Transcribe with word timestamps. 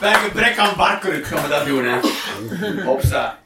Bij 0.00 0.14
gebrek 0.14 0.58
aan 0.58 0.76
barkruk 0.76 1.26
gaan 1.26 1.42
we 1.42 1.48
dat 1.48 1.66
doen, 1.66 1.84
hè. 1.84 1.98
Opsta. 2.90 3.38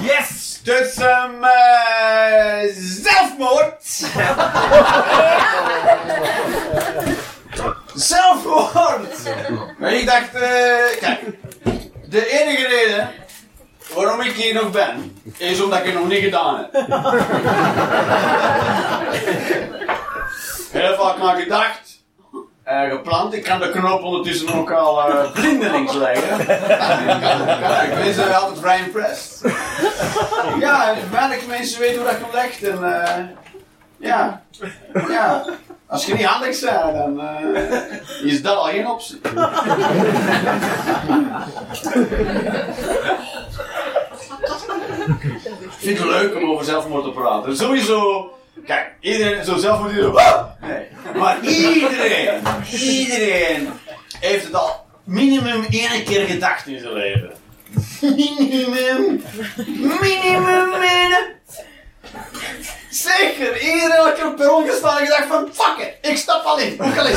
Yes! 0.00 0.60
Dus, 0.62 0.96
um, 0.98 1.44
zelfmoord! 3.02 3.84
zelfmoord! 7.94 9.34
Maar 9.78 9.92
ik 9.92 10.06
dacht, 10.06 10.34
uh, 10.34 10.40
kijk, 11.00 11.20
de 12.08 12.26
enige 12.40 12.66
reden 12.66 13.10
waarom 13.94 14.20
ik 14.20 14.32
hier 14.32 14.54
nog 14.54 14.70
ben, 14.70 15.22
is 15.36 15.60
omdat 15.60 15.78
ik 15.78 15.84
het 15.84 15.94
nog 15.94 16.08
niet 16.08 16.22
gedaan 16.22 16.56
heb. 16.58 16.72
Heel 20.72 20.96
vaak 20.96 21.18
naar 21.18 21.36
gedacht, 21.36 21.87
uh, 22.70 22.90
gepland. 22.90 23.34
Ik 23.34 23.42
kan 23.42 23.60
de 23.60 23.70
knop 23.70 24.02
ondertussen 24.02 24.54
ook 24.54 24.72
al 24.72 25.08
uh, 25.08 25.32
blindelings 25.32 25.94
leggen. 25.94 26.40
ik 27.90 27.94
ben 28.04 28.14
zo 28.14 28.22
altijd 28.22 28.58
vrij 28.60 28.78
impressed. 28.78 29.52
ja, 30.60 30.94
weinig 31.10 31.46
mensen 31.46 31.80
weten 31.80 31.96
hoe 31.96 32.10
dat 32.10 32.30
gelegd 32.30 32.62
en 32.62 32.78
uh, 32.82 33.24
ja, 33.96 34.42
ja. 35.08 35.44
Als 35.86 36.06
je 36.06 36.14
niet 36.14 36.24
handig 36.24 36.60
bent, 36.60 36.94
dan 36.94 37.20
is 38.22 38.42
dat 38.42 38.56
al 38.56 38.64
geen 38.64 38.88
optie. 38.88 39.20
Ik 45.60 45.84
vind 45.84 45.98
het 45.98 46.08
leuk 46.08 46.36
om 46.36 46.50
over 46.50 46.64
zelfmoord 46.64 47.04
te 47.04 47.10
praten. 47.10 47.56
Sowieso, 47.56 48.30
kijk, 48.66 48.92
iedereen 49.00 49.44
zo 49.44 49.56
zelfmoord 49.56 49.92
die 49.92 50.02
Nee. 50.60 50.86
Maar 51.14 51.40
iedereen, 51.40 52.42
iedereen 52.72 53.68
heeft 54.20 54.44
het 54.44 54.54
al 54.54 54.86
minimum 55.04 55.66
één 55.70 56.04
keer 56.04 56.26
gedacht 56.26 56.66
in 56.66 56.78
zijn 56.78 56.92
leven. 56.92 57.32
Minimum, 58.00 59.22
minimum, 60.00 60.68
minimum. 60.68 61.36
Zeker, 62.90 63.60
iedereen 63.60 63.90
had 63.90 64.24
op 64.24 64.36
per 64.36 64.50
gestaan 64.66 64.98
en 64.98 65.06
gedacht 65.06 65.26
van 65.28 65.48
fuck 65.52 65.78
it, 65.78 66.10
ik 66.10 66.16
stap 66.16 66.44
al 66.44 66.58
in. 66.58 66.76
Hoe 66.78 66.92
kan 66.92 67.06
ik 67.06 67.16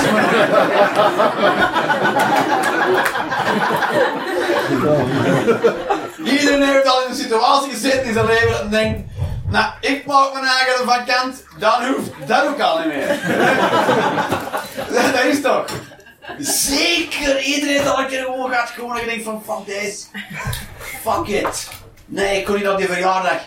Iedereen 6.26 6.64
heeft 6.64 6.88
al 6.88 7.04
in 7.04 7.10
een 7.10 7.16
situatie 7.16 7.72
gezeten 7.72 8.04
in 8.04 8.14
zijn 8.14 8.26
leven 8.26 8.60
en 8.60 8.70
denkt, 8.70 9.00
nou, 9.52 9.72
ik 9.80 10.06
maak 10.06 10.34
mijn 10.34 10.46
eigen 10.46 10.86
van 10.86 11.06
kant, 11.06 11.44
dan 11.58 11.86
hoeft 11.86 12.28
dat 12.28 12.48
ook 12.48 12.60
al 12.60 12.78
niet 12.80 12.88
meer. 12.88 13.20
dat 15.14 15.24
is 15.24 15.42
toch? 15.42 15.66
Zeker, 16.40 17.42
iedereen 17.42 17.88
al 17.88 18.00
een 18.00 18.08
keer 18.08 18.24
gewoon 18.24 18.50
gehad, 18.50 18.70
gewoon 18.70 18.98
en 18.98 19.06
denkt 19.06 19.24
van, 19.24 19.44
fuck 19.46 19.66
deze, 19.66 20.06
fuck 21.02 21.28
it. 21.28 21.70
Nee, 22.06 22.40
ik 22.40 22.46
kon 22.46 22.56
niet 22.56 22.68
op 22.68 22.78
die 22.78 22.88
verjaardag. 22.88 23.40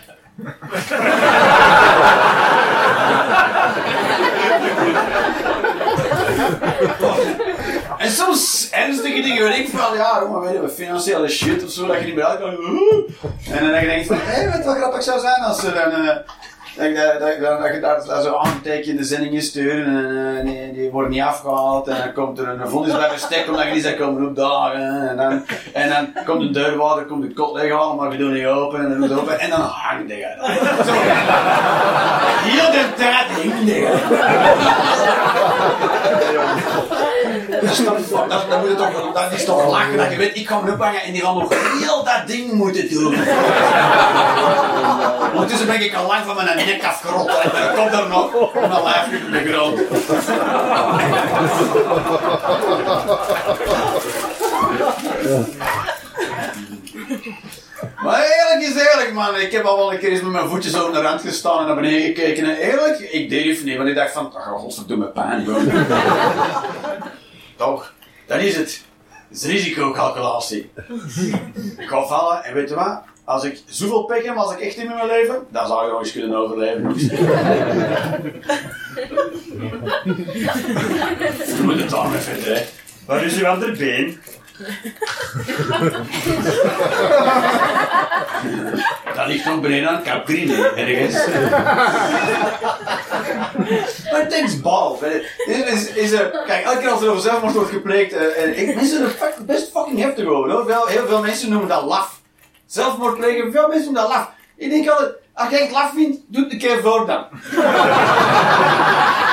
Soms 8.15 8.69
ernstige 8.71 9.23
dingen 9.23 9.43
weet 9.43 9.59
ik 9.59 9.69
van, 9.69 9.97
ja, 9.97 10.21
maar 10.31 10.41
weet 10.41 10.53
je, 10.53 10.69
financiële 10.69 11.29
shit 11.29 11.65
of 11.65 11.71
zo, 11.71 11.87
dat 11.87 11.99
je 11.99 12.05
niet 12.05 12.15
meer 12.15 12.25
uit 12.25 12.41
kan. 12.41 12.51
En 13.51 13.61
dan 13.61 13.71
denk 13.71 13.91
je 13.91 14.07
van, 14.07 14.17
hé, 14.17 14.23
hey, 14.23 14.51
wat 14.51 14.65
wel 14.65 14.75
grappig 14.75 15.03
zou 15.03 15.21
zijn 15.21 15.43
als 15.43 15.61
ze 15.61 15.73
dan... 15.73 16.05
Uh, 16.05 16.17
dat, 16.77 16.95
dat, 17.41 17.61
dat, 17.61 17.75
je 17.75 17.81
daar, 17.81 18.05
daar 18.07 18.23
zo 18.23 18.41
in 18.67 18.97
de 18.97 19.05
zendingen 19.05 19.43
sturen 19.43 19.87
en 20.39 20.47
uh, 20.47 20.75
die, 20.75 20.91
worden 20.91 21.11
niet 21.11 21.23
afgehaald 21.23 21.89
en 21.89 21.97
dan 21.97 22.13
komt 22.13 22.39
er 22.39 22.49
een 22.49 22.69
vonnis 22.69 22.93
bij 22.93 23.11
stek 23.17 23.49
omdat 23.49 23.65
je 23.65 23.73
niet 23.73 23.83
zou 23.83 23.95
komen 23.95 24.29
opdagen 24.29 25.09
en 25.09 25.17
dan, 25.17 25.45
en 25.73 25.89
dan 25.89 26.25
komt 26.25 26.43
een 26.43 26.53
deurwaarder, 26.53 27.05
komt 27.05 27.23
de 27.23 27.33
kot 27.33 27.53
weghalen 27.53 27.97
maar 27.97 28.11
we 28.11 28.17
doen 28.17 28.33
niet 28.33 28.47
open 28.47 28.81
en 28.81 28.89
dan 28.89 29.01
doet 29.01 29.11
het 29.11 29.19
open 29.19 29.41
en 29.41 29.51
dan 29.51 29.73
die 30.07 30.27
uit. 30.27 30.39
Zo. 30.87 30.93
Heel 32.45 32.71
de 32.71 32.87
tijd 32.97 33.27
die 33.43 33.53
dat, 37.65 37.79
is 37.79 38.09
toch, 38.09 38.29
dat, 38.29 38.61
moet 38.61 38.69
je 38.69 38.75
toch, 38.75 39.13
dat 39.13 39.33
is 39.33 39.45
toch 39.45 39.71
lachen 39.71 39.97
dat 39.97 40.11
je 40.11 40.17
weet, 40.17 40.37
ik 40.37 40.49
ga 40.49 40.61
me 40.61 40.73
ophangen 40.73 41.03
en 41.03 41.13
die 41.13 41.23
gaan 41.23 41.35
nog 41.35 41.55
heel 41.81 42.05
dat 42.05 42.27
ding 42.27 42.53
moeten 42.53 42.91
doen. 42.91 43.15
Ondertussen 45.33 45.67
ben 45.67 45.83
ik 45.83 45.95
al 45.95 46.07
lang 46.07 46.25
van 46.25 46.35
mijn 46.35 46.57
nek 46.57 46.85
afgerot 46.85 47.29
en 47.29 47.75
komt 47.75 47.93
er 47.93 48.09
nog 48.09 48.55
mijn 48.55 48.83
lijf 48.83 49.07
de. 49.11 49.87
Maar 58.03 58.23
eerlijk 58.23 58.69
is 58.69 58.83
eerlijk, 58.83 59.13
man. 59.13 59.37
Ik 59.37 59.53
heb 59.53 59.65
al 59.65 59.77
wel 59.77 59.93
een 59.93 59.99
keer 59.99 60.11
eens 60.11 60.23
met 60.23 60.33
mijn 60.33 60.49
voetjes 60.49 60.79
over 60.79 60.93
de 60.93 61.01
rand 61.01 61.21
gestaan 61.21 61.61
en 61.61 61.67
naar 61.67 61.75
beneden 61.75 62.01
gekeken. 62.01 62.45
En 62.45 62.57
eerlijk, 62.57 62.99
ik 62.99 63.31
deed 63.31 63.65
niet, 63.65 63.77
want 63.77 63.89
ik 63.89 63.95
dacht 63.95 64.13
van, 64.13 64.27
oh, 64.27 64.59
godverdomme 64.59 65.07
pijn, 65.07 65.47
Toch? 67.65 67.93
Dat 68.27 68.41
is 68.41 68.57
het. 68.57 68.83
Dat 69.29 69.39
is 69.43 69.45
risicocalculatie. 69.45 70.71
ik 71.79 71.89
ga 71.89 72.07
vallen 72.07 72.45
en 72.45 72.55
weet 72.55 72.69
je 72.69 72.75
wat? 72.75 73.03
Als 73.25 73.45
ik 73.45 73.63
zoveel 73.67 74.05
pik 74.05 74.25
heb 74.25 74.37
als 74.37 74.53
ik 74.53 74.61
echt 74.61 74.77
in 74.77 74.87
mijn 74.87 75.07
leven, 75.07 75.47
dan 75.49 75.67
zou 75.67 75.85
ik 75.85 75.91
nog 75.91 76.01
eens 76.01 76.13
kunnen 76.13 76.37
overleven. 76.37 76.95
Je 81.57 81.61
moet 81.63 81.81
het 81.81 81.91
dan 81.91 82.15
even, 82.15 82.55
hè. 82.55 82.63
Waar 83.07 83.25
is 83.25 83.37
uw 83.37 83.47
andere 83.47 83.73
been? 83.73 84.19
dat 89.15 89.27
ligt 89.27 89.45
nog 89.45 89.61
beneden 89.61 89.89
aan 89.89 90.03
Caprine, 90.03 90.69
ergens. 90.69 91.15
maar 94.11 94.21
het 94.21 94.33
is 94.33 94.61
bal. 94.61 94.99
Is, 95.47 95.89
is, 95.89 96.13
er, 96.13 96.43
kijk, 96.47 96.65
elke 96.65 96.79
keer 96.79 96.91
als 96.91 97.03
er 97.03 97.09
over 97.09 97.23
zelfmoord 97.23 97.55
wordt 97.55 97.71
gepleegd, 97.71 98.13
uh, 98.13 98.43
en 98.43 98.59
ik, 98.59 98.75
mensen 98.75 99.03
er 99.03 99.17
best 99.47 99.71
fucking 99.71 99.99
heftig 99.99 100.27
over. 100.27 100.51
Hoor. 100.51 100.67
Wel, 100.67 100.87
heel 100.87 101.07
veel 101.07 101.21
mensen 101.21 101.51
noemen 101.51 101.69
dat 101.69 101.85
laf. 101.85 102.21
Zelfmoord 102.67 103.17
plegen, 103.17 103.53
veel 103.53 103.69
mensen 103.69 103.93
noemen 103.93 104.03
dat 104.03 104.11
laf. 104.11 104.31
Ik 104.57 104.71
denk 104.71 104.89
altijd, 104.89 105.13
als 105.33 105.51
jij 105.51 105.61
het 105.61 105.71
laf 105.71 105.93
vindt, 105.95 106.19
doe 106.27 106.43
het 106.43 106.53
een 106.53 106.59
keer 106.59 106.81
voor 106.83 107.07
dan. 107.07 107.27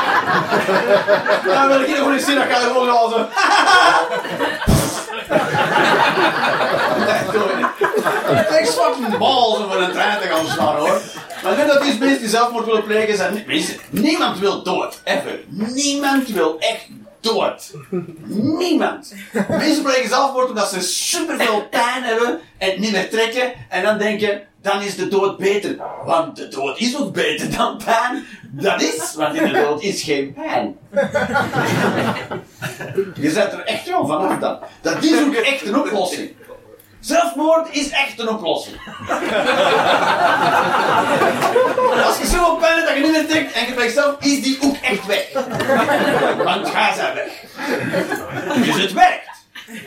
dan 1.46 1.68
wil 1.68 1.82
ik 1.82 1.88
hier 1.88 1.96
gewoon 1.96 2.14
eens 2.14 2.26
zien, 2.26 2.36
dat 2.36 2.44
ga 2.50 2.60
je 2.60 2.66
gewoon. 2.66 2.90
Ik 8.60 8.68
fucking 8.68 9.18
balls 9.18 9.58
om 9.58 9.72
een 9.72 9.92
trein 9.92 10.20
te 10.20 10.28
gaan 10.28 10.46
staan 10.46 10.76
hoor. 10.76 11.02
Maar 11.44 11.60
ik 11.60 11.68
dat 11.68 11.82
die 11.82 12.00
mensen 12.00 12.20
die 12.20 12.30
zelfmoord 12.30 12.66
willen 12.66 12.84
plegen 12.84 13.18
zijn. 13.18 13.44
Mensen, 13.48 13.76
niemand 13.90 14.40
wil 14.40 14.64
dood. 14.64 15.02
Ever. 15.04 15.40
Niemand 15.48 16.28
wil 16.28 16.60
echt 16.60 16.88
dood. 17.20 17.72
Niemand. 18.58 19.14
Mensen 19.48 19.84
plegen 19.84 20.10
zelfmoord 20.10 20.50
omdat 20.50 20.70
ze 20.70 20.82
superveel 20.82 21.68
pijn 21.70 22.04
hebben 22.04 22.40
en 22.58 22.80
niet 22.80 22.92
meer 22.92 23.10
trekken. 23.10 23.54
En 23.70 23.84
dan 23.84 23.98
denken, 23.98 24.42
dan 24.62 24.82
is 24.82 24.96
de 24.96 25.08
dood 25.08 25.38
beter. 25.38 25.76
Want 26.06 26.36
de 26.36 26.48
dood 26.48 26.80
is 26.80 26.98
ook 26.98 27.14
beter 27.14 27.58
dan 27.58 27.82
pijn. 27.86 28.26
Dat 28.54 28.82
is, 28.82 29.14
want 29.16 29.36
in 29.36 29.44
de 29.44 29.60
dood 29.60 29.82
is 29.82 30.04
geen 30.04 30.34
pijn. 30.34 30.78
Je 33.16 33.30
zet 33.30 33.54
er 33.54 33.64
echt 33.66 33.88
wel 33.88 34.08
vanaf 34.08 34.40
dan. 34.40 34.60
Dat 34.82 35.04
is 35.04 35.22
ook 35.22 35.34
echt 35.34 35.66
een 35.66 35.80
oplossing. 35.80 36.32
Zelfmoord 37.00 37.68
is 37.72 37.90
echt 37.90 38.20
een 38.20 38.30
oplossing. 38.30 38.76
Als 42.06 42.18
je 42.18 42.26
zoveel 42.26 42.56
pijn 42.56 42.76
hebt 42.76 42.88
dat 42.88 42.96
je 42.96 43.02
niet 43.02 43.12
meer 43.12 43.28
denkt 43.28 43.54
en 43.54 43.66
je 43.68 43.74
bij 43.74 43.90
zelf, 43.90 44.16
is 44.20 44.42
die 44.42 44.58
ook 44.62 44.76
echt 44.76 45.06
weg. 45.06 45.28
Want 46.44 46.70
ga 46.70 46.94
ze 46.94 47.12
weg. 47.14 47.32
Dus 48.66 48.82
het 48.82 48.94
werkt. 48.94 49.31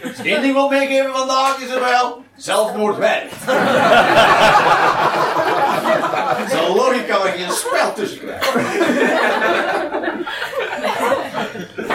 Als 0.04 0.18
één 0.22 0.42
ding 0.42 0.54
wil 0.54 0.68
meegeven 0.68 1.12
vandaag 1.12 1.58
is 1.58 1.70
er 1.70 1.80
wel, 1.80 2.24
zelfmoord 2.36 2.96
werkt. 2.96 3.34
Zo'n 6.50 6.76
logica 6.76 7.18
waar 7.18 7.38
je 7.38 7.44
een 7.44 7.52
spel 7.52 7.92
tussen 7.92 8.18
krijgt. 8.18 8.52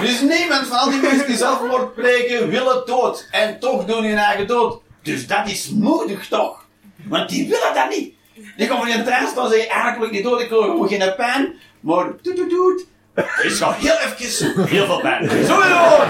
Dus 0.01 0.21
niemand 0.21 0.67
van 0.67 0.77
al 0.77 0.89
die 0.89 1.01
mensen 1.01 1.27
die 1.27 1.37
zelfmoord 1.37 1.93
plegen 1.95 2.49
willen 2.49 2.85
dood. 2.85 3.27
En 3.31 3.59
toch 3.59 3.85
doen 3.85 4.03
hun 4.03 4.17
eigen 4.17 4.47
dood. 4.47 4.81
Dus 5.03 5.27
dat 5.27 5.47
is 5.47 5.69
moedig 5.69 6.27
toch? 6.27 6.65
Want 7.03 7.29
die 7.29 7.49
willen 7.49 7.73
dat 7.73 7.89
niet. 7.89 8.13
Die 8.57 8.67
komen 8.67 8.87
in 8.87 8.99
een 8.99 9.27
staan 9.27 9.53
en 9.53 9.69
eigenlijk 9.69 10.11
niet 10.11 10.23
dood, 10.23 10.41
ik 10.41 10.49
wil 10.49 10.61
gewoon 10.61 10.87
geen 10.87 11.15
pijn. 11.15 11.53
Maar 11.79 12.05
doet 12.21 12.35
doet 12.35 12.49
doet. 12.49 12.85
Het 13.25 13.53
gaat 13.53 13.75
heel 13.75 13.97
even 13.97 14.65
heel 14.65 14.85
veel 14.85 14.99
pijn. 14.99 15.29
Sowieso! 15.29 16.03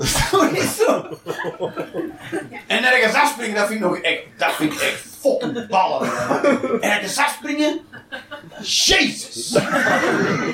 Is 0.60 0.76
zo. 0.76 1.18
En 2.66 2.84
ergens 2.84 3.14
afspringen, 3.14 3.54
dat 3.54 3.66
vind 3.66 3.80
ik 3.80 3.86
nog 3.86 3.98
echt, 3.98 4.20
dat 4.36 4.54
vind 4.54 4.72
ik 4.72 4.80
echt 4.80 5.06
fucking 5.20 5.66
ballen. 5.68 6.10
Ergens 6.80 7.18
afspringen, 7.18 7.80
jezus. 8.62 9.58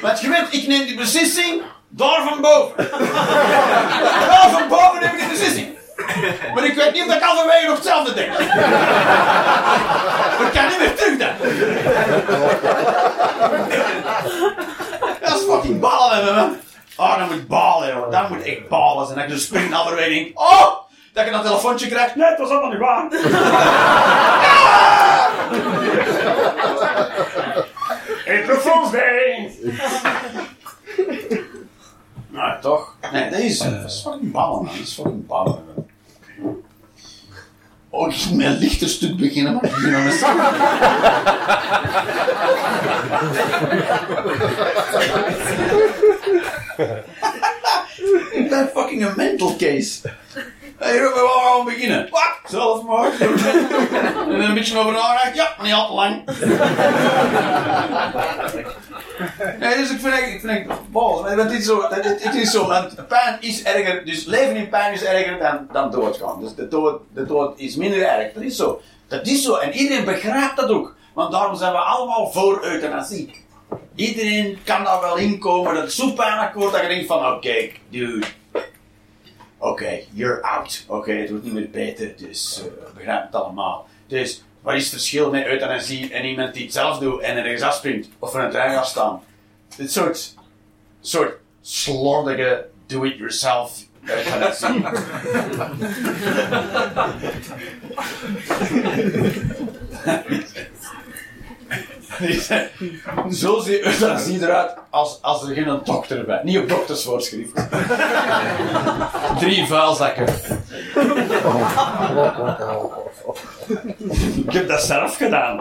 Want 0.03 0.21
je 0.21 0.29
weet, 0.29 0.63
ik 0.63 0.67
neem 0.67 0.87
die 0.87 0.97
beslissing, 0.97 1.63
Daar 1.89 2.23
van 2.29 2.41
boven. 2.41 2.91
Daar 4.29 4.51
van 4.51 4.69
boven 4.69 4.99
heb 5.03 5.15
ik 5.15 5.21
een 5.21 5.29
beslissing. 5.29 5.76
Maar 6.55 6.65
ik 6.65 6.75
weet 6.75 6.93
niet 6.93 7.05
of 7.09 7.15
ik 7.15 7.23
halverwege 7.23 7.67
nog 7.67 7.77
hetzelfde 7.77 8.15
denk. 8.15 8.33
ik 10.47 10.51
kan 10.53 10.69
niet 10.69 10.79
meer 10.79 10.95
terug 10.97 11.19
dan. 11.19 11.35
Dat 15.21 15.35
is 15.35 15.45
fucking 15.45 15.81
balen 15.81 16.35
man. 16.35 16.57
Oh, 16.97 17.19
dan 17.19 17.29
moet 17.29 17.37
ik 17.37 17.49
balen. 17.49 18.11
Dan 18.11 18.27
moet 18.29 18.47
ik 18.47 18.69
balen. 18.69 19.09
En 19.09 19.15
dat 19.15 19.25
ik 19.25 19.31
dus 19.31 19.45
spring 19.45 19.73
halverwege 19.73 20.09
denk. 20.09 20.39
Oh! 20.39 20.85
Dat 21.13 21.27
ik 21.27 21.33
een 21.33 21.43
telefoontje 21.43 21.89
krijg. 21.89 22.15
Nee, 22.15 22.29
het 22.29 22.39
was 22.39 22.51
allemaal 22.51 22.71
niet 22.71 22.79
waar. 22.79 23.09
April 28.27 28.91
Day. 28.91 29.53
Nou, 32.29 32.61
toch? 32.61 32.97
Nee, 33.13 33.31
dat 33.31 33.39
is, 33.39 33.59
dat 33.59 33.85
is 33.85 34.01
fucking 34.03 34.33
ballen, 34.33 34.65
man. 34.65 34.75
Dat 34.75 34.87
is 34.87 34.95
fucking 34.95 35.27
ballen, 35.27 35.65
man. 35.75 35.86
Oh, 37.91 38.13
ik 38.13 38.27
moet 38.29 38.37
met 38.37 38.83
een 38.83 38.89
stuk 38.89 39.17
beginnen, 39.17 39.55
maar 39.55 39.65
ik 39.65 39.71
begin 39.71 39.95
aan 39.95 40.07
een 40.07 40.13
Ik 48.33 48.49
ben 48.49 48.69
fucking 48.75 49.07
een 49.07 49.13
mental 49.17 49.57
case. 49.59 50.01
Hey, 50.79 51.01
we 51.01 51.29
gaan 51.55 51.65
beginnen. 51.65 52.09
Wat? 52.11 52.83
Maar. 52.83 53.21
en 53.21 54.41
een 54.41 54.55
beetje 54.55 54.79
over 54.79 54.93
nadenken. 54.93 55.35
Ja, 55.35 55.55
maar 55.57 55.67
niet 55.67 55.75
al 55.75 55.87
te 55.87 55.93
lang. 55.93 56.25
nee, 59.61 59.77
dus 59.77 59.91
ik 59.91 60.01
vind 60.01 60.15
ik, 60.15 60.27
ik 60.27 60.41
vind 60.41 60.53
ik, 60.59 60.67
bol. 60.91 61.25
Het 61.25 61.51
is 61.51 61.65
zo, 61.65 61.83
het, 61.89 62.23
het 62.25 62.35
is 62.35 62.51
zo, 62.51 62.67
want 62.67 63.09
pijn 63.09 63.37
is 63.41 63.63
erger, 63.63 64.05
dus 64.05 64.25
leven 64.25 64.57
in 64.57 64.69
pijn 64.69 64.93
is 64.93 65.05
erger 65.05 65.39
dan, 65.39 65.69
dan 65.73 65.91
doodgaan. 65.91 66.41
Dus 66.41 66.55
de 66.55 66.69
dood, 66.69 67.01
de 67.15 67.25
dood 67.27 67.59
is 67.59 67.77
minder 67.77 68.03
erg. 68.03 68.33
Dat 68.33 68.43
is 68.43 68.57
zo. 68.57 68.81
Dat 69.09 69.27
is 69.27 69.43
zo. 69.43 69.55
En 69.57 69.73
iedereen 69.73 70.05
begrijpt 70.05 70.57
dat 70.57 70.71
ook. 70.71 70.95
Want 71.15 71.33
daarom 71.33 71.57
zijn 71.57 71.73
we 71.73 71.79
allemaal 71.79 72.33
voor 72.33 72.65
euthanasie. 72.65 73.45
Iedereen 73.95 74.59
kan 74.65 74.85
daar 74.85 75.01
wel 75.01 75.17
inkomen. 75.17 75.75
Dat 75.75 75.87
is 75.87 75.97
zo 75.97 76.13
pijnlijk 76.13 76.55
wordt 76.55 76.73
dat 76.73 76.83
je 76.83 76.89
denkt 76.89 77.07
van, 77.07 77.27
oké, 77.27 77.71
dude. 77.89 78.27
Oké, 79.59 80.01
you're 80.13 80.43
out. 80.43 80.85
Oké, 80.89 81.13
het 81.13 81.31
wordt 81.31 81.45
niet 81.45 81.53
meer 81.53 81.71
beter, 81.71 82.15
dus 82.17 82.63
uh, 82.65 82.95
begrijp 82.95 83.25
het 83.25 83.35
allemaal. 83.35 83.87
Dus, 84.07 84.45
wat 84.67 84.75
is 84.75 84.83
het 84.83 84.93
verschil 84.93 85.31
met 85.31 85.47
euthanasie 85.47 86.13
en 86.13 86.25
iemand 86.25 86.55
die 86.55 86.63
het 86.63 86.73
zelf 86.73 86.99
doet 86.99 87.21
en 87.21 87.37
ergens 87.37 87.63
afspringt 87.63 88.09
of 88.19 88.31
voor 88.31 88.41
een 88.41 88.51
trein 88.51 88.75
gaat 88.75 88.87
staan? 88.87 89.23
Dit 89.77 89.93
soort, 89.93 90.35
soort 91.01 91.35
slordige 91.61 92.67
do-it-yourself 92.87 93.85
euthanasie. 94.05 94.85
Zo 103.41 103.61
ziet 103.61 103.81
euthanasie 103.87 104.43
eruit 104.43 104.75
als, 104.91 105.19
als 105.23 105.43
er 105.43 105.55
geen 105.55 105.81
dokter 105.85 106.25
bij. 106.25 106.41
Niet 106.43 106.59
op 106.59 106.69
doktersvoorschrift. 106.69 107.53
Drie 109.41 109.67
vuilzakken. 109.67 110.27
Ik 114.47 114.53
heb 114.53 114.69
dat 114.69 114.83
zelf 114.83 115.17
gedaan. 115.17 115.57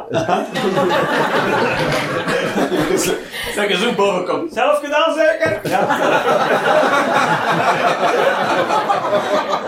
Dat 3.56 3.70
je 3.70 3.78
zo 3.78 3.94
boven 3.94 4.26
komt. 4.26 4.54
Zelf 4.54 4.80
gedaan 4.80 5.14
zeker? 5.14 5.60
Ja. 5.70 5.98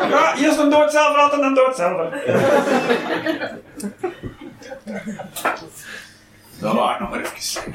Ja, 0.10 0.36
eerst 0.38 0.60
een 0.60 0.70
dood 0.70 0.92
zelf 0.92 1.16
laten 1.16 1.38
en 1.38 1.44
dan 1.44 1.54
dood 1.54 1.76
zelf. 1.76 2.10
Dat 6.60 6.74
waren 6.74 7.02
nog 7.02 7.10
maar 7.10 7.20
even 7.20 7.42
zeggen. 7.42 7.74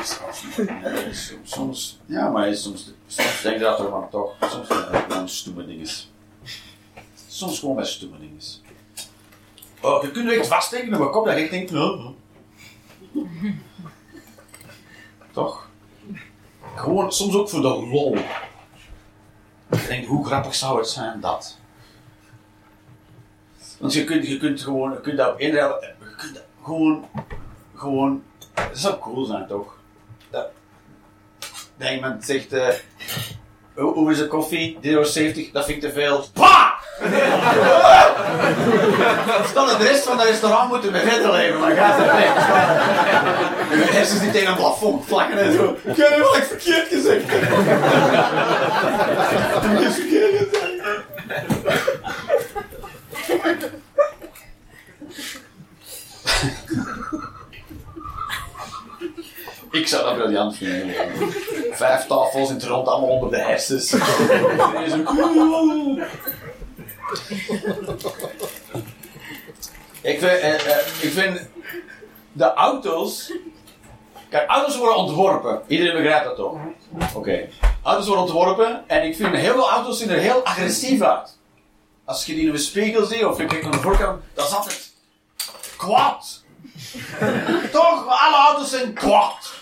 Soms, 1.42 2.00
ja, 2.06 2.28
maar 2.28 2.54
soms, 2.54 2.92
soms 3.06 3.42
denk 3.42 3.56
je 3.56 3.62
dat 3.62 3.80
er 3.80 3.90
maar 3.90 4.08
toch. 4.08 4.34
Soms 4.40 4.66
zijn 4.68 4.84
het 4.90 5.12
gewoon 5.12 5.28
stomme 5.28 5.66
dingen. 5.66 5.88
Soms 7.28 7.58
gewoon 7.58 7.76
bij 7.76 7.84
stomme 7.84 8.18
dingen. 8.18 8.40
Oh, 9.80 10.02
je 10.02 10.10
kunt 10.10 10.28
er 10.28 10.38
echt 10.38 10.46
vaststeken 10.46 10.92
op 10.92 10.98
mijn 10.98 11.10
kop 11.10 11.24
dat 11.24 11.38
je 11.38 11.50
denkt, 11.50 11.70
no. 11.70 12.14
Toch? 15.32 15.68
Gewoon, 16.74 17.12
soms 17.12 17.34
ook 17.34 17.48
voor 17.48 17.60
de 17.60 17.68
lol. 17.68 18.16
Je 19.70 19.86
denkt, 19.88 20.06
hoe 20.06 20.26
grappig 20.26 20.54
zou 20.54 20.78
het 20.78 20.88
zijn 20.88 21.20
dat? 21.20 21.58
Want 23.78 23.92
je 23.92 24.04
kunt, 24.04 24.26
je 24.26 24.38
kunt 24.38 24.60
gewoon, 24.60 24.92
je 24.92 25.00
kunt 25.00 25.16
dat 25.16 25.32
op 25.32 25.40
inruilen, 25.40 25.94
je 26.00 26.14
kunt 26.16 26.34
dat 26.34 26.44
gewoon, 26.62 27.08
gewoon 27.74 28.22
dat 28.54 28.68
zou 28.72 28.98
cool 28.98 29.24
zijn, 29.24 29.46
toch? 29.46 29.76
Dat, 30.30 30.46
dat 31.76 31.90
iemand 31.90 32.24
zegt, 32.24 32.52
uh, 32.52 32.66
hoe, 33.74 33.92
hoe 33.92 34.10
is 34.10 34.18
de 34.18 34.26
koffie? 34.26 34.78
3,70 34.82 34.90
dat 35.52 35.64
vind 35.64 35.68
ik 35.68 35.80
te 35.80 35.92
veel. 35.92 36.24
Pa! 36.32 36.70
Dan 39.54 39.66
de 39.66 39.76
rest 39.78 40.04
van 40.04 40.18
het 40.18 40.28
restaurant 40.28 40.68
moeten 40.68 40.92
we 40.92 40.98
verder 40.98 41.32
leven, 41.32 41.60
maar 41.60 41.74
gaat 41.74 41.96
het 41.96 42.12
weg. 42.12 42.34
Je 43.86 43.92
hersens 43.92 44.20
die 44.20 44.30
tegen 44.30 44.48
een 44.48 44.56
plafond 44.56 45.04
vlakken 45.06 45.38
en 45.38 45.52
zo. 45.52 45.76
Ik 45.82 45.96
heb 45.96 46.16
wel 46.16 46.36
echt 46.36 46.46
verkeerd 46.46 46.88
gezegd. 46.88 47.24
Ik 49.72 49.78
heb 49.80 49.92
verkeerd 49.92 50.30
gezegd. 50.38 50.61
Zou 59.92 60.04
dat 60.04 60.14
briljant 60.14 60.56
vinden. 60.56 60.94
Vijf 61.82 62.06
tafels 62.06 62.48
in 62.48 62.54
het 62.54 62.64
rond, 62.64 62.86
allemaal 62.88 63.10
onder 63.10 63.30
de 63.30 63.38
hersens. 63.38 63.92
ik, 70.12 70.18
vind, 70.18 70.22
eh, 70.22 70.54
eh, 70.54 70.86
ik 71.00 71.12
vind 71.12 71.48
de 72.32 72.54
auto's. 72.54 73.32
Kijk, 74.28 74.48
auto's 74.48 74.76
worden 74.76 74.96
ontworpen. 74.96 75.62
Iedereen 75.66 76.02
begrijpt 76.02 76.24
dat 76.24 76.36
toch? 76.36 76.56
Oké. 77.14 77.48
Auto's 77.82 78.06
worden 78.06 78.24
ontworpen 78.24 78.88
en 78.88 79.02
ik 79.02 79.16
vind 79.16 79.36
heel 79.36 79.52
veel 79.52 79.70
auto's 79.70 79.98
zien 79.98 80.10
er 80.10 80.18
heel 80.18 80.44
agressief 80.44 81.02
uit. 81.02 81.36
Als 82.04 82.26
je 82.26 82.34
die 82.34 82.46
in 82.46 82.52
een 82.52 82.58
spiegel 82.58 83.04
ziet 83.04 83.24
of 83.24 83.38
je 83.38 83.46
kijkt 83.46 83.62
naar 83.62 83.72
de 83.72 83.78
voorkant, 83.78 84.22
dat 84.34 84.46
is 84.46 84.54
altijd 84.54 84.92
kwaad. 85.76 86.41
Toch? 87.72 88.06
Alle 88.06 88.36
auto's 88.36 88.70
zijn 88.70 88.92
kwaad. 88.92 89.52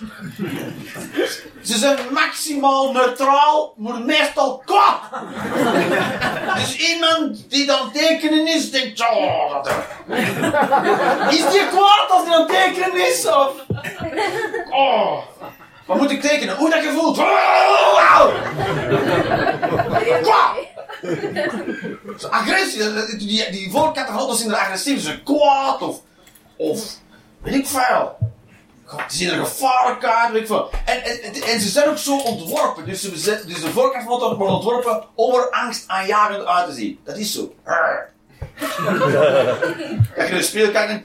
Ze 1.63 1.79
zijn 1.79 1.99
maximaal 2.13 2.93
neutraal, 2.93 3.75
maar 3.77 4.01
meestal 4.01 4.63
kwaad. 4.65 5.01
Dus 6.55 6.77
iemand 6.77 7.51
die 7.51 7.67
dan 7.67 7.93
tekenen 7.93 8.47
is, 8.47 8.71
denkt, 8.71 9.01
oh, 9.01 9.65
is 11.31 11.51
die 11.51 11.69
kwaad 11.69 12.07
als 12.11 12.23
die 12.23 12.33
dan 12.33 12.47
tekenen 12.47 13.09
is? 13.09 13.27
Of, 13.27 13.53
oh, 14.71 15.19
wat 15.87 15.97
moet 15.97 16.11
ik 16.11 16.21
tekenen? 16.21 16.57
Hoe 16.57 16.71
dat 16.71 16.83
gevoelt? 16.83 17.19
Oh, 18.21 18.35
Kwaad! 20.23 20.57
Agressie, 22.31 23.17
die, 23.17 23.51
die 23.51 23.71
voorkant 23.71 24.07
van 24.07 24.17
auto's 24.17 24.39
zijn 24.39 24.51
er 24.51 24.57
agressief, 24.57 25.03
ze 25.03 25.23
kwaad 25.23 25.83
of, 25.83 26.01
of 26.57 26.83
Weet 27.43 27.55
ik 27.55 27.67
veel. 27.67 28.19
God, 28.85 29.01
zien 29.09 29.31
er 29.31 29.45
gevaarlijk 29.45 30.05
uit, 30.05 30.33
weet. 30.33 30.51
En, 30.85 31.05
en, 31.05 31.43
en, 31.43 31.61
ze 31.61 31.69
zijn 31.69 31.89
ook 31.89 31.99
zo 31.99 32.19
ontworpen. 32.19 32.87
Dus, 32.87 33.01
ze 33.01 33.11
bezet, 33.11 33.47
dus 33.47 33.61
de 33.61 33.71
voorkant 33.71 34.05
wordt 34.05 34.25
ontworpen 34.25 35.05
om 35.15 35.35
er 35.35 35.51
angstaanjagend 35.51 36.45
uit 36.45 36.67
te 36.67 36.75
zien. 36.75 37.01
Dat 37.05 37.17
is 37.17 37.33
zo. 37.33 37.55
Kijk 40.15 40.29
je 40.29 40.35
de 40.35 40.43
speel 40.43 40.71
kijkt 40.71 40.91
en... 40.91 41.03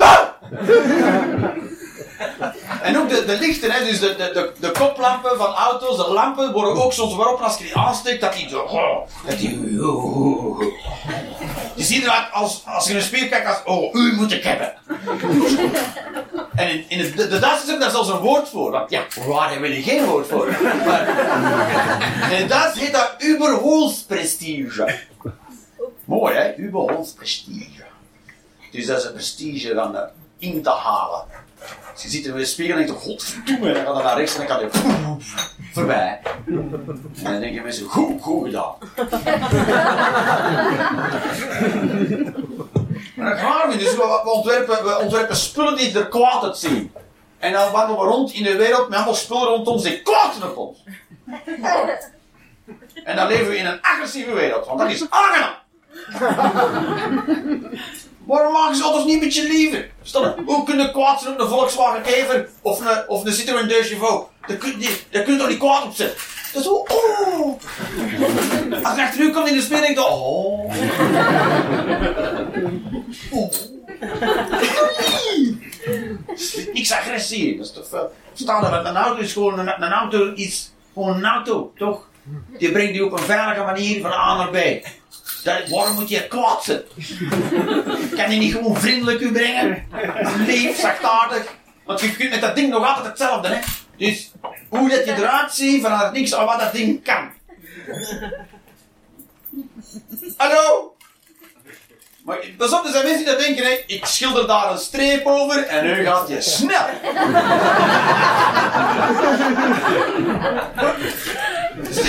En 2.81 2.97
ook 2.97 3.09
de, 3.09 3.25
de 3.25 3.37
lichten, 3.37 3.71
hè, 3.71 3.85
dus 3.85 3.99
de, 3.99 4.15
de, 4.15 4.51
de, 4.59 4.71
koplampen 4.71 5.37
van 5.37 5.53
auto's, 5.53 5.97
de 5.97 6.13
lampen 6.13 6.51
worden 6.51 6.83
ook 6.83 6.93
soms 6.93 7.15
waarop 7.15 7.39
als 7.39 7.57
je 7.57 7.63
die 7.63 7.75
aansteekt, 7.77 8.21
dat 8.21 8.33
die 8.33 8.49
zo. 8.49 8.59
Oh, 8.59 9.07
die. 9.37 9.73
je 11.75 11.83
ziet 11.83 12.03
eruit 12.03 12.31
als, 12.31 12.63
als 12.65 12.87
je 12.87 12.95
een 12.95 13.01
spier 13.01 13.27
kijkt 13.27 13.47
als. 13.47 13.61
Oh, 13.65 13.93
u 13.93 14.15
moet 14.15 14.31
ik 14.31 14.43
hebben. 14.43 14.73
En 16.55 16.89
in, 16.89 16.99
het, 16.99 17.17
de, 17.17 17.27
Duitsers 17.27 17.63
hebben 17.63 17.79
daar 17.79 17.91
zelfs 17.91 18.09
een 18.09 18.19
woord 18.19 18.49
voor. 18.49 18.85
Ja, 18.87 19.03
waar 19.27 19.51
hebben 19.51 19.69
we 19.69 19.81
geen 19.81 20.05
woord 20.05 20.27
voor? 20.27 20.47
Maar, 20.85 21.07
in 22.31 22.37
het 22.37 22.49
Duits 22.49 22.79
heet 22.79 22.93
dat 22.93 23.15
Überholsprestige. 23.25 24.99
Mooi 26.05 26.35
hè, 26.35 26.57
Überholsprestige. 26.57 27.83
Dus 28.71 28.85
dat 28.85 28.97
is 28.97 29.03
een 29.05 29.13
prestige 29.13 29.73
dan 29.73 29.97
in 30.37 30.63
te 30.63 30.69
halen. 30.69 31.25
Dus 31.93 32.03
je 32.03 32.09
ziet 32.09 32.25
in 32.25 32.35
de 32.35 32.45
spiegel 32.45 32.77
en 32.77 32.85
denkt, 32.85 33.01
godverdomme, 33.01 33.73
dan 33.73 33.85
gaat 33.85 33.95
hij 33.95 34.03
naar 34.03 34.17
rechts 34.17 34.37
en 34.37 34.47
dan 34.47 34.57
gaat 34.57 34.61
hij 34.61 34.81
voorbij. 35.73 36.21
En 36.45 36.69
dan 37.23 37.39
denk 37.39 37.53
je 37.53 37.61
mensen, 37.61 37.85
goed, 37.85 38.21
goed 38.21 38.45
gedaan. 38.45 38.75
maar 43.15 43.29
dat 43.29 43.39
gaan 43.39 43.69
we 43.69 43.77
dus 43.77 43.91
we, 43.91 44.21
we, 44.23 44.29
ontwerpen, 44.29 44.83
we 44.83 44.99
ontwerpen 44.99 45.35
spullen 45.35 45.77
die 45.77 45.99
er 45.99 46.07
kwaad 46.07 46.43
uit 46.43 46.57
zien. 46.57 46.93
En 47.37 47.51
dan 47.51 47.71
wandelen 47.71 48.01
we 48.01 48.07
rond 48.07 48.33
in 48.33 48.43
de 48.43 48.55
wereld 48.55 48.89
met 48.89 48.97
allemaal 48.97 49.15
spullen 49.15 49.47
rond 49.47 49.67
ons 49.67 49.83
die 49.83 50.01
kwaad 50.01 50.43
op 50.43 50.57
ons. 50.57 50.77
En 53.03 53.15
dan 53.15 53.27
leven 53.27 53.47
we 53.47 53.57
in 53.57 53.65
een 53.65 53.81
agressieve 53.81 54.33
wereld, 54.33 54.65
want 54.65 54.79
dat 54.79 54.89
is 54.89 55.05
aangenaam. 55.09 55.53
Waarom 58.25 58.53
maken 58.53 58.75
ze 58.75 58.83
auto's 58.83 59.03
niet 59.03 59.13
een 59.13 59.19
beetje 59.19 59.47
liever? 59.47 59.89
Stel, 60.03 60.35
hoe 60.45 60.63
kunnen 60.63 60.91
kwaad 60.91 61.21
zijn 61.21 61.33
op 61.33 61.39
een 61.39 61.47
Volkswagen 61.47 62.01
Kever 62.01 62.49
of 62.61 62.79
een, 62.79 63.07
of 63.07 63.25
een 63.25 63.33
Citroën 63.33 63.69
Chevaux? 63.69 64.27
Daar 64.47 64.57
kun, 64.57 64.79
je, 64.79 64.99
daar 65.11 65.23
kun 65.23 65.33
je 65.33 65.39
toch 65.39 65.49
niet 65.49 65.57
kwaad 65.57 65.83
op 65.83 65.93
zetten? 65.93 66.17
Dat 66.53 66.61
is 66.61 66.67
zo, 66.67 66.73
oh. 66.73 67.59
Als 68.83 68.95
je 68.95 69.01
achter 69.01 69.19
u 69.19 69.31
komt 69.31 69.47
in 69.47 69.59
de 69.59 69.67
denk 69.67 69.97
je, 69.97 70.03
oh. 73.31 73.51
Niks 76.73 76.91
agressie, 76.91 77.57
dat 77.57 77.65
is 77.65 77.71
toch 77.71 77.87
veel. 77.87 78.13
Er 78.37 78.71
met 78.71 78.85
een 78.85 78.95
auto 78.95 79.21
is 79.21 79.33
gewoon 79.33 79.59
een, 79.59 79.91
auto 79.91 80.33
iets, 80.33 80.71
gewoon 80.93 81.15
een 81.15 81.25
auto, 81.25 81.73
toch? 81.77 82.07
Die 82.57 82.71
brengt 82.71 82.93
die 82.93 83.05
op 83.05 83.11
een 83.11 83.19
veilige 83.19 83.63
manier 83.63 84.01
van 84.01 84.11
A 84.11 84.37
naar 84.37 84.49
B. 84.49 84.87
Dat, 85.43 85.69
waarom 85.69 85.95
moet 85.95 86.09
je 86.09 86.27
zijn? 86.27 86.81
Kan 88.15 88.31
je 88.31 88.37
niet 88.39 88.53
gewoon 88.53 88.77
vriendelijk 88.77 89.19
u 89.19 89.31
brengen? 89.31 89.87
Lief, 90.47 90.79
zachtaardig. 90.79 91.55
Want 91.85 91.99
je 91.99 92.15
kunt 92.15 92.29
met 92.29 92.41
dat 92.41 92.55
ding 92.55 92.69
nog 92.69 92.87
altijd 92.87 93.05
hetzelfde, 93.05 93.47
hè? 93.47 93.59
Dus 93.97 94.31
hoe 94.69 94.89
dat 94.89 95.05
je 95.05 95.11
eruit 95.11 95.53
ziet 95.53 95.81
vanuit 95.81 96.13
niks 96.13 96.33
aan 96.33 96.45
wat 96.45 96.59
dat 96.59 96.73
ding 96.73 97.03
kan. 97.03 97.29
Hallo? 100.37 100.94
Maar 102.25 102.37
pas 102.57 102.73
op, 102.73 102.85
er 102.85 102.91
zijn 102.91 103.03
mensen 103.03 103.25
die 103.25 103.33
dat 103.33 103.43
denken, 103.43 103.65
hè, 103.65 103.83
ik 103.87 104.05
schilder 104.05 104.47
daar 104.47 104.71
een 104.71 104.77
streep 104.77 105.25
over 105.25 105.63
en 105.63 105.85
nu 105.85 106.03
gaat 106.05 106.27
je 106.27 106.41
snel. 106.41 106.85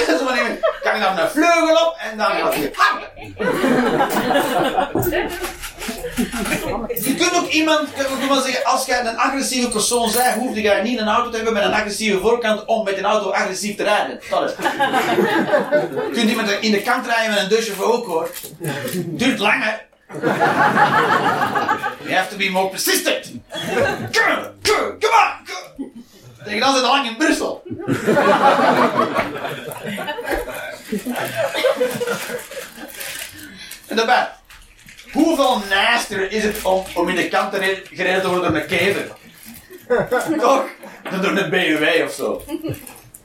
Dus 0.06 0.22
wanneer 0.22 0.58
kan 0.82 0.94
je 0.94 1.00
dan 1.00 1.18
een 1.18 1.28
vleugel 1.28 1.86
op 1.86 1.96
en 1.98 2.18
dan 2.18 2.26
gaat 2.26 2.54
je 2.54 2.70
Je 7.04 7.14
kunt 7.14 7.34
ook 7.36 7.48
iemand, 7.48 7.88
ik 7.88 8.28
maar 8.28 8.42
zeggen, 8.42 8.64
als 8.64 8.86
jij 8.86 9.00
een 9.00 9.18
agressieve 9.18 9.68
persoon 9.68 10.12
bent, 10.12 10.34
hoef 10.34 10.56
je 10.56 10.80
niet 10.82 10.98
een 10.98 11.08
auto 11.08 11.30
te 11.30 11.36
hebben 11.36 11.54
met 11.54 11.64
een 11.64 11.72
agressieve 11.72 12.18
voorkant 12.18 12.64
om 12.64 12.84
met 12.84 12.98
een 12.98 13.04
auto 13.04 13.30
agressief 13.30 13.76
te 13.76 13.82
rijden. 13.82 14.20
Dat 14.30 14.54
Je 14.58 16.10
kunt 16.12 16.30
iemand 16.30 16.50
in 16.50 16.70
de 16.70 16.82
kant 16.82 17.06
rijden 17.06 17.34
met 17.34 17.42
een 17.42 17.48
dusje 17.48 17.72
voor 17.72 17.92
ook 17.92 18.06
hoor. 18.06 18.30
Duurt 18.94 19.38
langer. 19.38 19.84
You 22.04 22.14
have 22.14 22.30
to 22.30 22.36
be 22.36 22.50
more 22.50 22.68
persistent. 22.70 23.40
Come 24.12 24.42
on! 24.42 24.96
Tegen 26.44 26.60
dan 26.60 26.74
zit 26.74 26.82
lang 26.82 27.06
in 27.06 27.16
Brussel. 27.16 27.62
en 33.86 33.96
daarbij, 33.96 34.28
hoeveel 35.12 35.62
naster 35.68 36.32
is 36.32 36.42
het 36.42 36.62
om, 36.62 36.84
om 36.94 37.08
in 37.08 37.14
de 37.16 37.28
kant 37.28 37.52
te 37.52 37.82
gereden 37.92 38.22
te 38.22 38.28
worden 38.28 38.52
door 38.52 38.60
een 38.60 38.66
kever? 38.66 39.10
toch? 40.40 40.64
Dan 41.10 41.22
door 41.22 41.36
een 41.36 41.50
BMW 41.50 42.04
of 42.04 42.12
zo. 42.12 42.42
Dat 42.46 42.76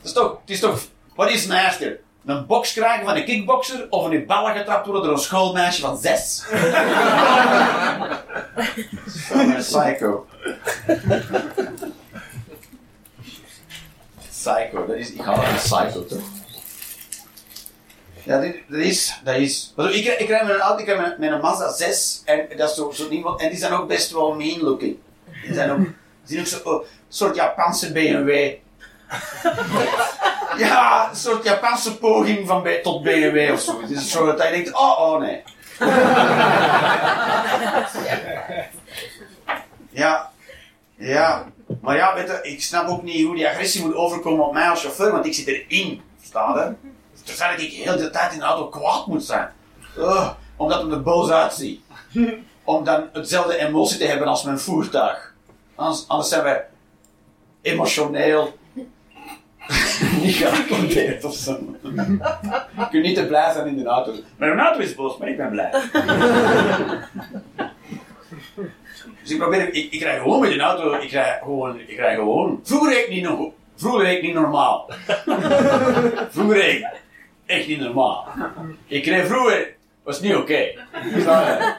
is 0.03 0.13
toch, 0.13 0.38
het 0.41 0.50
is 0.50 0.59
toch, 0.59 0.79
wat 1.15 1.29
is 1.29 1.45
naster? 1.45 2.00
Een 2.25 2.45
box 2.45 2.73
krijgen 2.73 3.05
van 3.05 3.15
een 3.15 3.25
kickboxer 3.25 3.87
of 3.89 4.05
een 4.05 4.13
in 4.13 4.25
ballen 4.25 4.55
getrapt 4.55 4.85
worden 4.85 5.03
door 5.03 5.13
een 5.13 5.19
schoolmeisje 5.19 5.81
van 5.81 5.97
zes. 5.97 6.43
Psycho. 9.57 10.25
Psycho, 14.29 14.85
dat 14.85 14.95
is, 14.95 15.11
ik 15.11 15.21
ga 15.21 15.33
een 15.33 15.55
psycho 15.55 16.05
toch? 16.05 16.21
Ja, 18.23 18.39
dit, 18.39 18.55
dat 18.67 18.79
is, 18.79 19.19
dat 19.23 19.35
is. 19.35 19.73
Ik, 19.77 20.05
ik 20.05 20.27
rij 20.27 20.45
met 20.45 20.55
een 20.55 20.61
auto, 20.61 20.83
ik 20.83 20.97
met, 20.97 21.17
met 21.17 21.31
een 21.31 21.41
Mazda 21.41 21.71
6 21.71 22.21
en 22.25 22.47
dat 22.57 22.69
is 22.69 22.75
zo, 22.75 22.91
zo 22.91 23.09
niemand, 23.09 23.41
en 23.41 23.49
die 23.49 23.57
zijn 23.57 23.73
ook 23.73 23.87
best 23.87 24.11
wel 24.11 24.33
mean 24.33 24.61
looking. 24.61 24.97
Die 25.43 25.53
zijn 25.53 25.71
ook, 25.71 25.77
die 25.77 25.93
zijn 26.25 26.39
ook 26.39 26.47
zo, 26.47 26.69
oh, 26.69 26.81
een 26.81 26.87
soort 27.09 27.35
Japanse 27.35 27.91
BMW. 27.91 28.53
Ja, 30.58 31.10
een 31.10 31.15
soort 31.15 31.44
Japanse 31.44 31.98
poging 31.98 32.48
van 32.48 32.62
B, 32.62 32.68
tot 32.84 33.03
BMW 33.03 33.51
of 33.51 33.60
zo. 33.60 33.82
Het 33.82 33.89
is 33.89 34.12
zo 34.12 34.25
dat 34.25 34.39
hij 34.39 34.51
denkt, 34.51 34.74
oh, 34.74 35.00
oh 35.00 35.20
nee. 35.20 35.44
ja, 39.89 40.30
ja, 40.96 41.46
maar 41.82 41.96
ja, 41.96 42.13
weet 42.13 42.27
je, 42.27 42.39
ik 42.41 42.62
snap 42.62 42.88
ook 42.88 43.03
niet 43.03 43.25
hoe 43.25 43.36
die 43.36 43.48
agressie 43.48 43.86
moet 43.86 43.96
overkomen 43.96 44.46
op 44.46 44.53
mij 44.53 44.70
als 44.70 44.82
chauffeur, 44.82 45.12
want 45.12 45.25
ik 45.25 45.34
zit 45.34 45.48
erin, 45.48 46.01
er. 46.34 46.75
Dus 47.25 47.38
dat 47.38 47.60
ik 47.60 47.72
heel 47.72 47.98
de 47.98 48.10
tijd 48.10 48.34
in 48.34 48.39
de 48.39 48.46
auto 48.46 48.68
kwaad 48.68 49.08
moet 49.08 49.24
zijn. 49.24 49.50
Omdat 50.56 50.82
het 50.82 50.91
er 50.91 51.03
boos 51.03 51.30
uitziet. 51.30 51.82
Om 52.63 52.84
dan 52.84 53.10
hetzelfde 53.13 53.58
emotie 53.58 53.98
te 53.98 54.06
hebben 54.06 54.27
als 54.27 54.44
mijn 54.44 54.60
voertuig. 54.60 55.34
Anders, 55.75 56.08
anders 56.08 56.30
zijn 56.30 56.44
we 56.44 56.63
emotioneel 57.62 58.58
niet 60.21 60.35
geaccordeerd 60.35 61.23
of 61.23 61.35
zo. 61.35 61.59
Je 62.77 62.87
kunt 62.89 63.03
niet 63.03 63.15
te 63.15 63.27
blij 63.27 63.53
zijn 63.53 63.67
in 63.67 63.77
de 63.77 63.85
auto. 63.85 64.13
Mijn 64.37 64.59
auto 64.59 64.79
is 64.79 64.95
boos, 64.95 65.17
maar 65.17 65.27
ik 65.27 65.37
ben 65.37 65.49
blij. 65.49 65.71
Dus 69.21 69.31
ik 69.31 69.37
probeer, 69.37 69.73
ik, 69.73 69.91
ik 69.91 70.01
rij 70.01 70.19
gewoon 70.19 70.39
met 70.39 70.51
een 70.51 70.61
auto, 70.61 70.93
ik 70.93 71.11
rij 71.11 71.39
gewoon, 71.43 71.79
ik 71.79 71.97
rij 71.97 72.15
gewoon. 72.15 72.59
Vroeger 72.63 72.93
reed 72.93 73.03
ik 73.03 73.09
niet, 73.09 73.23
nog, 73.23 73.49
vroeger 73.75 74.03
reed 74.03 74.17
ik 74.17 74.23
niet 74.23 74.33
normaal. 74.33 74.89
vroeger 76.29 76.57
reed 76.57 76.77
ik 76.77 76.87
echt 77.45 77.67
niet 77.67 77.79
normaal. 77.79 78.27
Ik 78.87 79.05
reed 79.05 79.27
vroeger, 79.27 79.75
was 80.03 80.21
niet 80.21 80.35
oké. 80.35 80.41
Okay. 80.41 81.75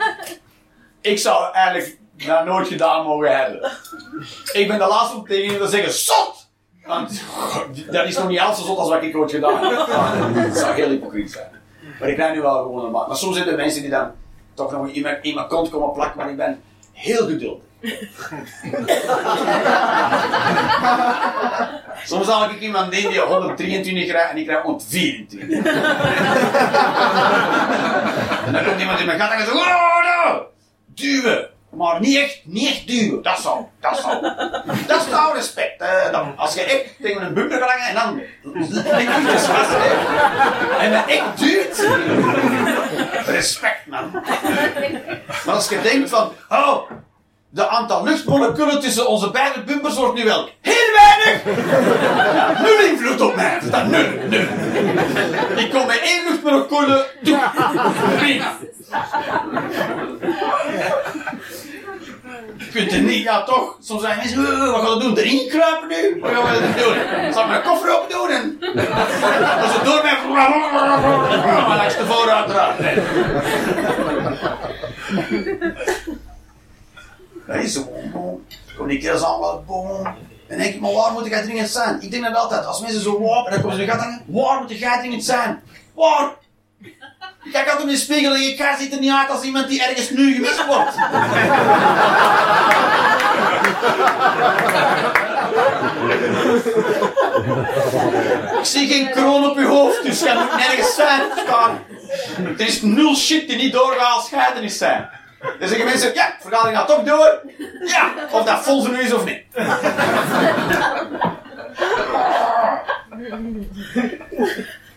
Ik 1.01 1.19
zou 1.19 1.53
eigenlijk 1.53 1.99
dat 2.27 2.45
nooit 2.45 2.69
gedaan 2.69 3.05
mogen 3.05 3.37
hebben. 3.37 3.71
Ik 4.53 4.69
ben 4.69 4.79
de 4.79 4.87
laatste 4.87 5.17
om 5.17 5.27
tegen 5.27 5.53
je 5.53 5.59
te 5.59 5.67
zeggen, 5.67 5.93
zot! 5.93 6.51
Want 6.87 7.23
dat 7.91 8.07
is 8.07 8.17
nog 8.17 8.29
niet 8.29 8.41
al 8.41 8.55
zo 8.55 8.63
zot 8.63 8.79
als 8.79 8.89
wat 8.89 9.03
ik 9.03 9.17
ooit 9.17 9.31
gedaan 9.31 9.67
heb. 9.67 9.87
Dat 10.49 10.57
zou 10.59 10.75
heel 10.75 10.89
hypocriet 10.89 11.33
zijn. 11.33 11.49
Maar 12.01 12.09
ik 12.09 12.17
rijd 12.17 12.35
nu 12.35 12.41
wel 12.41 12.63
gewoon 12.63 12.83
normaal. 12.83 13.07
Maar 13.09 13.17
soms 13.17 13.37
zijn 13.37 13.49
er 13.49 13.57
mensen 13.57 13.81
die 13.81 13.91
dan 13.91 14.11
toch 14.55 14.73
nog 14.73 14.89
in 14.89 15.03
mijn, 15.03 15.19
in 15.23 15.35
mijn 15.35 15.47
kont 15.47 15.71
komen 15.71 15.93
plakken, 15.93 16.17
maar 16.19 16.31
ik 16.31 16.37
ben 16.37 16.63
heel 16.93 17.27
geduldig. 17.27 17.65
Soms 22.05 22.27
haal 22.27 22.51
ik 22.51 22.61
iemand 22.61 22.93
in 22.93 23.09
die 23.11 23.21
123 23.21 24.11
rijdt 24.11 24.31
en 24.31 24.37
ik 24.37 24.47
krijg 24.47 24.63
124. 24.63 25.41
en 28.47 28.53
dan 28.53 28.65
komt 28.65 28.81
iemand 28.81 29.01
in 29.01 29.07
mijn 29.07 29.21
gat 29.21 29.33
en 29.33 29.39
zegt: 29.39 29.53
Oh, 29.53 30.27
no! 30.27 30.47
Duwen! 30.87 31.52
Maar 31.77 32.01
niet 32.01 32.17
echt, 32.17 32.41
niet 32.45 32.69
echt 32.69 32.87
duwen. 32.87 33.23
Dat 33.23 33.39
zou, 33.39 33.65
dat 33.81 33.99
zou. 33.99 34.21
Dat 34.87 35.01
is 35.01 35.09
nou 35.11 35.35
respect. 35.35 35.85
dan, 36.13 36.33
als 36.37 36.55
je 36.55 36.63
echt 36.63 36.85
tegen 37.03 37.23
een 37.23 37.35
bumper 37.35 37.59
gaat 37.59 37.89
en 37.89 37.95
dan. 37.95 38.21
En 40.79 40.93
dan 40.93 41.09
echt 41.09 41.39
duwt. 41.39 41.89
Respect, 43.27 43.87
man. 43.87 44.11
Maar 45.45 45.55
als 45.55 45.69
je 45.69 45.81
denkt 45.83 46.11
van, 46.11 46.33
oh, 46.49 46.91
de 47.49 47.69
aantal 47.69 48.05
luchtmoleculen 48.05 48.81
tussen 48.81 49.09
onze 49.09 49.31
beide 49.31 49.63
bumpers 49.63 49.95
wordt 49.95 50.15
nu 50.15 50.25
wel 50.25 50.49
heel 50.61 50.75
weinig. 50.97 51.43
Ja, 52.35 52.63
nul 52.63 52.81
invloed 52.81 53.21
op 53.21 53.35
mij. 53.35 53.59
Dat 53.71 53.87
nul, 53.87 54.09
nul. 54.29 54.47
Ik 55.57 55.71
kom 55.71 55.87
met 55.87 56.01
één 56.03 56.25
luchtmolecule. 56.29 57.07
Prima. 58.17 58.57
Je 62.57 62.69
kunt 62.73 62.93
er 62.93 63.01
niet, 63.01 63.22
ja 63.33 63.45
toch, 63.45 63.77
soms 63.81 64.03
zijn 64.03 64.17
mensen, 64.17 64.71
wat 64.71 64.81
gaan 64.83 64.99
we 64.99 65.05
doen? 65.05 65.17
Erin 65.17 65.49
kruipen 65.49 65.89
nu? 65.89 66.21
Wat 66.21 66.31
gaan 66.31 66.43
we 66.43 66.59
doen? 66.77 67.33
Zal 67.33 67.43
ik 67.43 67.49
mijn 67.49 67.63
koffer 67.63 67.97
open 67.97 68.11
doen? 68.11 68.31
En... 68.31 68.59
Als 69.63 69.75
het 69.75 69.85
door 69.85 70.03
mij, 70.03 70.19
maar 71.69 71.77
langs 71.77 71.97
de 71.97 72.07
vooruit 72.07 72.49
eruit. 72.49 72.77
Dat 77.47 77.57
is 77.57 77.73
zo, 77.73 77.87
kom 78.77 78.89
die 78.89 78.99
keer 78.99 79.13
allemaal, 79.13 79.65
boom. 79.67 80.07
En 80.49 80.59
denk 80.59 80.75
ik, 80.75 80.81
maar 80.81 80.93
waar 80.93 81.13
moet 81.13 81.27
ik 81.27 81.33
dringend 81.33 81.69
zijn? 81.69 82.01
Ik 82.01 82.11
denk 82.11 82.25
dat 82.25 82.35
altijd, 82.35 82.67
als 82.67 82.81
mensen 82.81 83.01
zo 83.01 83.21
wapen, 83.21 83.53
dan 83.53 83.61
komen 83.61 83.77
ze 83.77 83.83
in 83.83 83.89
de 83.89 83.95
gat 83.95 84.21
waar 84.27 84.61
moet 84.61 84.79
jij 84.79 84.99
dringend 84.99 85.25
zijn? 85.25 85.63
Waar? 85.95 86.31
Kijk 87.51 87.69
altijd 87.69 87.89
in 87.89 87.95
de 87.95 88.01
spiegel 88.01 88.35
en 88.35 88.41
je 88.41 88.55
kaart 88.55 88.81
ziet 88.81 88.93
er 88.93 88.99
niet 88.99 89.13
uit 89.13 89.31
als 89.31 89.43
iemand 89.43 89.69
die 89.69 89.83
ergens 89.83 90.11
nu 90.11 90.35
gemist 90.35 90.67
wordt. 90.67 90.95
Ik 98.59 98.65
zie 98.69 98.89
geen 98.89 99.11
kroon 99.11 99.51
op 99.51 99.59
je 99.59 99.65
hoofd, 99.65 100.03
dus 100.03 100.21
je 100.21 100.35
moet 100.39 100.57
nergens 100.57 100.95
zijn. 100.95 101.21
Staan. 101.47 101.85
Er 102.59 102.67
is 102.67 102.83
nul 102.83 103.17
shit 103.17 103.49
die 103.49 103.57
niet 103.57 103.73
doorgaat 103.73 104.15
als 104.15 104.27
scheiden 104.27 104.71
zijn. 104.71 105.09
Dan 105.59 105.69
zeggen 105.69 105.87
mensen, 105.87 106.15
ja, 106.15 106.35
vergadering 106.41 106.79
gaat 106.79 106.89
toch 106.89 107.03
door. 107.03 107.41
Ja, 107.85 108.13
of 108.31 108.45
dat 108.45 108.63
vol 108.63 108.87
nu 108.87 109.01
is 109.01 109.13
of 109.13 109.25
niet. 109.25 109.43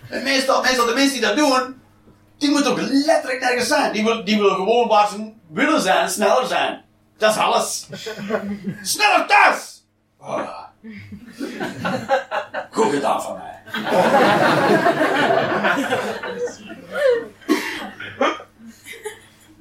En 0.09 0.23
meestal, 0.23 0.61
meestal 0.61 0.85
de 0.85 0.93
mensen 0.93 1.13
die 1.13 1.21
dat 1.21 1.35
doen, 1.35 1.83
die 2.37 2.49
moeten 2.49 2.71
ook 2.71 2.79
letterlijk 2.81 3.41
nergens 3.41 3.67
zijn. 3.67 3.91
Die, 3.91 4.03
wil, 4.03 4.25
die 4.25 4.37
willen 4.37 4.55
gewoon 4.55 4.87
waar 4.87 5.07
ze 5.07 5.31
willen 5.47 5.81
zijn, 5.81 6.09
sneller 6.09 6.47
zijn. 6.47 6.83
Dat 7.17 7.31
is 7.31 7.37
alles. 7.37 7.87
Sneller 8.81 9.25
thuis! 9.27 9.83
Oh. 10.19 10.63
Goed 12.71 12.93
gedaan 12.93 13.21
van 13.21 13.37
mij. 13.37 13.61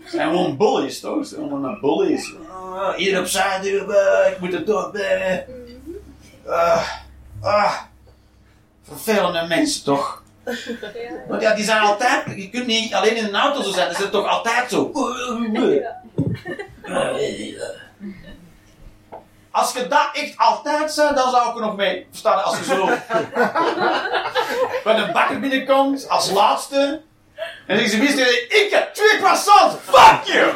Het 0.02 0.12
zijn 0.12 0.28
gewoon 0.30 0.56
bullies, 0.56 1.00
toch? 1.00 1.18
Het 1.18 1.28
zijn 1.28 1.50
allemaal 1.50 1.78
bullies. 1.80 2.32
Uh, 2.32 2.94
hier 2.94 3.20
opzij 3.20 3.60
duwen, 3.60 4.32
ik 4.32 4.40
moet 4.40 4.54
er 4.54 4.64
door 4.64 4.90
bij. 4.90 5.46
Uh, 6.46 6.88
uh, 7.42 7.72
vervelende 8.82 9.46
mensen, 9.48 9.84
toch? 9.84 10.23
Want 11.28 11.42
ja, 11.42 11.54
die 11.54 11.64
zijn 11.64 11.80
altijd, 11.80 12.22
je 12.36 12.50
kunt 12.50 12.66
niet 12.66 12.94
alleen 12.94 13.16
in 13.16 13.24
een 13.24 13.36
auto 13.36 13.62
zo 13.62 13.70
zijn, 13.70 13.90
ze 13.90 13.96
zijn 13.96 14.10
toch 14.10 14.28
altijd 14.28 14.70
zo. 14.70 14.90
Als 19.50 19.72
je 19.72 19.86
dat 19.88 20.08
echt 20.12 20.34
altijd 20.36 20.92
zei, 20.92 21.14
dan 21.14 21.30
zou 21.30 21.48
ik 21.48 21.54
er 21.54 21.60
nog 21.60 21.76
mee 21.76 22.06
verstaan. 22.10 22.44
Als 22.44 22.58
je 22.58 22.64
zo 22.64 22.86
bij 24.84 24.94
de 24.94 25.10
bakker 25.12 25.40
binnenkomt, 25.40 26.08
als 26.08 26.30
laatste. 26.30 27.02
En 27.66 27.76
dan 27.78 27.88
zeg 27.88 28.00
je, 28.00 28.46
ik 28.48 28.70
heb 28.70 28.94
twee 28.94 29.18
croissants, 29.18 29.74
fuck 29.84 30.24
you! 30.24 30.52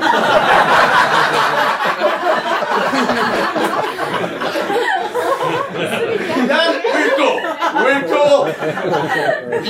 Dan, 6.49 6.75
we're 7.75 7.78
cool. 8.07 8.47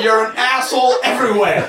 You're 0.02 0.26
an 0.26 0.32
asshole 0.37 0.94
everywhere. 1.02 1.62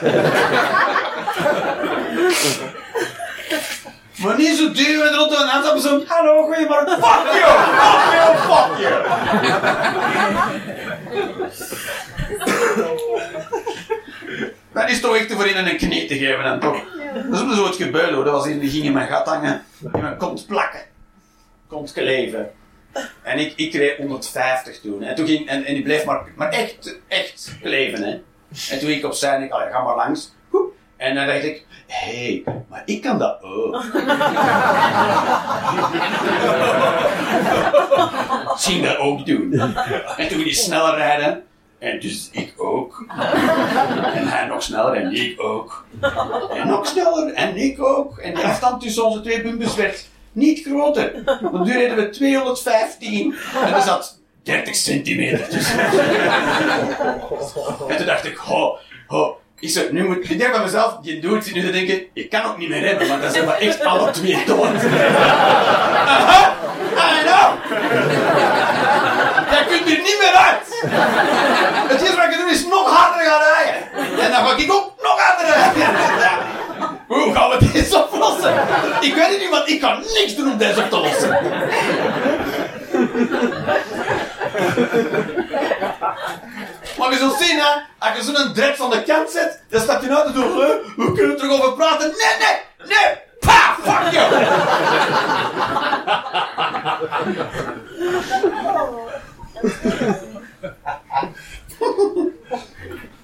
Maar 4.24 4.38
niet 4.38 4.58
zo 4.58 4.72
duur 4.72 5.08
en 5.08 5.15
rond 5.15 5.36
en 5.36 5.48
hebben 5.48 5.82
zo, 5.82 6.03
hallo, 6.08 6.44
goeiemorgen, 6.44 7.03
fuck 7.03 7.34
you, 7.34 7.44
fuck 7.79 8.12
you, 8.13 8.38
fuck 8.38 8.77
you. 8.77 8.94
Dat 14.74 14.89
is 14.89 15.01
toch 15.01 15.15
echt 15.15 15.34
voor 15.34 15.46
in 15.46 15.68
een 15.68 15.77
knie 15.77 16.06
te 16.06 16.18
geven 16.18 16.44
dan 16.44 16.60
toch? 16.60 16.82
Dat 17.29 17.50
is 17.50 17.56
zo 17.56 17.65
het 17.65 17.75
gebeurde 17.75 18.13
hoor, 18.15 18.24
dat 18.24 18.34
was 18.34 18.48
in, 18.48 18.60
die 18.60 18.70
ging 18.70 18.84
in 18.84 18.94
mijn 18.94 19.08
gat 19.08 19.27
hangen, 19.27 19.63
in 19.94 20.01
mijn 20.01 20.18
kont 20.18 20.48
plakken, 20.48 20.82
kont 21.68 21.94
kleven. 21.94 22.51
En 23.24 23.39
ik, 23.39 23.53
ik 23.56 23.72
kreeg 23.72 23.98
150 23.98 24.79
toen. 24.79 25.03
En, 25.03 25.15
toen 25.15 25.27
ging, 25.27 25.48
en, 25.48 25.65
en 25.65 25.74
die 25.74 25.84
bleef 25.84 26.06
maar, 26.06 26.22
maar 26.36 26.50
echt, 26.50 27.00
echt 27.08 27.56
kleven. 27.62 28.03
Hè. 28.03 28.20
En 28.74 28.79
toen 28.79 28.89
ik 28.89 29.06
opzij 29.06 29.36
en 29.36 29.44
ik, 29.44 29.51
ga 29.51 29.84
maar 29.84 29.96
langs. 29.96 30.32
En 30.97 31.15
dan 31.15 31.28
dacht 31.28 31.43
ik, 31.43 31.65
hé, 31.88 32.43
hey, 32.43 32.43
maar 32.69 32.82
ik 32.86 33.02
kan 33.02 33.19
dat 33.19 33.43
ook. 33.43 33.84
Zie 38.58 38.82
dat 38.82 38.97
ook 38.97 39.26
doen. 39.26 39.54
En 40.17 40.28
toen 40.28 40.41
hij 40.41 40.52
sneller 40.52 40.95
rijden. 40.95 41.43
En 41.80 42.00
dus 42.00 42.30
ik 42.32 42.54
ook. 42.58 43.06
En 44.13 44.28
hij 44.28 44.45
nog 44.45 44.63
sneller 44.63 44.93
en 44.93 45.13
ik 45.13 45.41
ook. 45.41 45.86
En 46.54 46.67
nog 46.67 46.88
sneller 46.88 47.34
en 47.34 47.58
ik 47.58 47.84
ook. 47.84 48.17
En 48.17 48.34
de 48.34 48.43
afstand 48.43 48.82
tussen 48.82 49.06
onze 49.06 49.21
twee 49.21 49.41
bumpers 49.41 49.76
werd 49.76 50.09
niet 50.32 50.65
groter. 50.65 51.24
Want 51.42 51.65
nu 51.65 51.74
reden 51.74 51.96
we 51.96 52.10
215 52.10 53.36
en 53.65 53.74
er 53.74 53.82
zat 53.82 54.20
30 54.44 54.76
centimeter. 54.76 55.48
En 57.88 57.98
toen 57.98 58.06
dacht 58.06 58.26
ik, 58.26 58.38
ho, 58.38 58.78
ho. 59.08 59.38
Ik, 59.60 59.70
zo, 59.70 59.82
nu 59.92 60.08
moet, 60.08 60.30
ik 60.30 60.38
denk 60.38 60.54
van 60.54 60.63
mezelf, 60.63 60.98
je 61.02 61.20
doet 61.20 61.44
zit 61.44 61.54
nu 61.54 61.62
te 61.62 61.72
denken, 61.72 62.02
ik 62.13 62.30
kan 62.30 62.44
ook 62.44 62.58
niet 62.58 62.70
meer 62.70 62.86
hebben, 62.88 63.08
want 63.08 63.22
dan 63.22 63.32
zijn 63.32 63.46
we 63.46 63.52
echt 63.52 63.84
alle 63.84 64.12
twee 64.12 64.46
dood. 64.46 64.86
Aha, 66.06 66.56
I 66.96 67.24
know. 67.24 67.54
Jij 69.52 69.65
kunt 69.68 69.82
er 69.82 69.98
niet 69.98 70.18
meer 70.22 70.34
uit. 70.34 70.68
Het 71.89 72.02
eerste 72.02 72.15
wat 72.15 72.26
ik 72.32 72.38
doen 72.38 72.50
is 72.50 72.65
nog 72.65 72.98
harder 72.98 73.26
gaan 73.26 73.42
rijden. 73.42 73.82
En 74.20 74.32
dan 74.32 74.48
ga 74.48 74.58
ik 74.58 74.72
ook 74.72 74.94
nog 75.02 75.20
harder 75.22 75.56
rijden. 75.56 76.38
Hoe 77.08 77.34
gaan 77.34 77.50
we 77.50 77.72
dit 77.72 77.94
oplossen? 77.96 78.54
Ik 79.02 79.13
weet 79.13 79.30
het 79.30 79.39
niet, 79.39 79.50
want 79.50 79.70
ik 79.70 79.80
kan 79.80 79.99
niks 80.13 80.36
doen 80.36 80.52
om 80.52 80.58
deze 80.58 80.82
op 80.82 80.89
te 80.89 80.98
lossen. 80.98 81.30
Maar 86.98 87.12
je 87.12 87.17
zult 87.17 87.41
zien, 87.41 87.58
hè, 87.58 87.82
als 88.00 88.17
je 88.17 88.24
zo'n 88.24 88.54
dread 88.54 88.80
aan 88.82 88.89
de 88.89 89.04
kant 89.04 89.30
zet, 89.30 89.62
dan 89.69 89.82
staat 89.82 90.02
hij 90.02 90.15
uit 90.15 90.26
en 90.26 90.34
zo, 90.34 90.56
we 90.95 91.12
kunnen 91.13 91.32
er 91.32 91.38
terug 91.38 91.52
over 91.52 91.74
praten. 91.74 92.08
Nee, 92.08 92.36
nee, 92.39 92.56
nee, 92.88 93.17
pa, 93.39 93.76
fuck 93.84 94.12
you! 94.13 94.48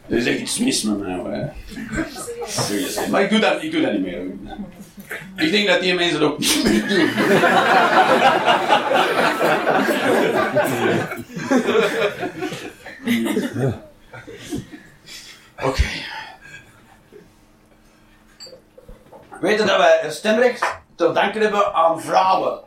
Er 0.07 0.17
is 0.17 0.25
echt 0.25 0.39
iets 0.39 0.59
mis 0.59 0.83
met 0.83 0.99
mij, 0.99 1.15
hoor. 1.15 1.49
Serieus. 2.47 3.07
Maar 3.07 3.21
ik 3.21 3.29
doe, 3.29 3.39
dat, 3.39 3.63
ik 3.63 3.71
doe 3.71 3.81
dat 3.81 3.91
niet 3.91 4.01
meer. 4.01 4.21
Ik 5.35 5.51
dat 5.67 5.81
die 5.81 5.93
mensen 5.93 6.19
dat 6.19 6.31
ook 6.31 6.37
niet 6.37 6.63
meer 6.63 6.87
doen. 6.87 7.09
Oké. 15.57 15.67
Okay. 15.67 16.05
Weet 19.39 19.59
je 19.59 19.65
dat 19.65 19.77
wij 19.77 20.05
stemrecht 20.09 20.77
te 20.95 21.11
danken 21.11 21.41
hebben 21.41 21.73
aan 21.73 22.01
vrouwen? 22.01 22.59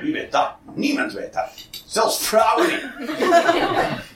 Wie 0.00 0.12
weet 0.12 0.32
dat? 0.32 0.50
Niemand 0.74 1.12
weet 1.12 1.32
dat. 1.32 1.48
Zelfs 1.86 2.18
vrouwen 2.18 2.66
niet. 2.66 2.84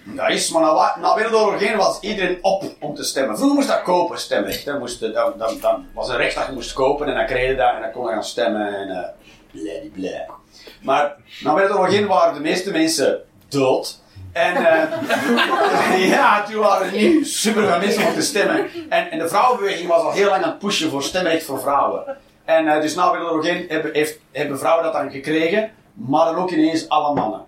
Dat 0.05 0.31
is, 0.31 0.51
maar 0.51 0.63
na, 0.63 0.97
na 1.01 1.15
Wereldoorlog 1.15 1.61
1 1.61 1.77
was 1.77 2.01
iedereen 2.01 2.39
op 2.43 2.65
te 2.95 3.05
stemmen. 3.05 3.37
Vroeger 3.37 3.57
moest 3.57 3.69
dat 3.69 3.83
kopen, 3.83 4.19
stemrecht. 4.19 4.65
Dan, 4.65 4.79
moest, 4.79 5.01
dan, 5.01 5.33
dan, 5.37 5.59
dan 5.61 5.87
was 5.95 6.09
een 6.09 6.17
recht 6.17 6.35
dat 6.35 6.47
je 6.47 6.53
moest 6.53 6.73
kopen 6.73 7.07
en 7.07 7.15
dan 7.15 7.27
kreeg 7.27 7.49
je 7.49 7.57
dat 7.57 7.75
en 7.75 7.81
dan 7.81 7.91
kon 7.91 8.07
je 8.07 8.13
gaan 8.13 8.25
stemmen 8.25 8.77
en 8.77 9.15
uh, 9.53 9.93
blij. 9.93 10.27
Maar 10.83 11.17
na 11.41 11.55
Wereldoorlog 11.55 11.95
1 11.95 12.07
waren 12.07 12.35
de 12.35 12.41
meeste 12.41 12.71
mensen 12.71 13.21
dood. 13.49 13.99
En 14.33 14.57
uh, 14.57 16.09
ja, 16.15 16.43
toen 16.43 16.61
waren 16.61 16.87
er 16.87 16.93
niet 16.93 17.29
super 17.29 17.67
veel 17.67 17.79
mensen 17.79 18.07
om 18.07 18.15
te 18.15 18.23
stemmen. 18.23 18.67
En, 18.89 19.11
en 19.11 19.19
de 19.19 19.29
vrouwenbeweging 19.29 19.89
was 19.89 20.03
al 20.03 20.13
heel 20.13 20.29
lang 20.29 20.43
aan 20.43 20.51
het 20.51 20.59
pushen 20.59 20.91
voor 20.91 21.03
stemrecht 21.03 21.45
voor 21.45 21.61
vrouwen. 21.61 22.17
En 22.45 22.67
uh, 22.67 22.81
dus 22.81 22.95
na 22.95 23.11
Wereldoorlog 23.11 23.47
1 23.47 23.65
hebben, 23.69 23.93
heeft, 23.93 24.19
hebben 24.33 24.59
vrouwen 24.59 24.85
dat 24.85 24.93
dan 24.93 25.11
gekregen, 25.11 25.71
maar 25.93 26.25
dan 26.25 26.37
ook 26.37 26.51
ineens 26.51 26.89
alle 26.89 27.15
mannen. 27.15 27.45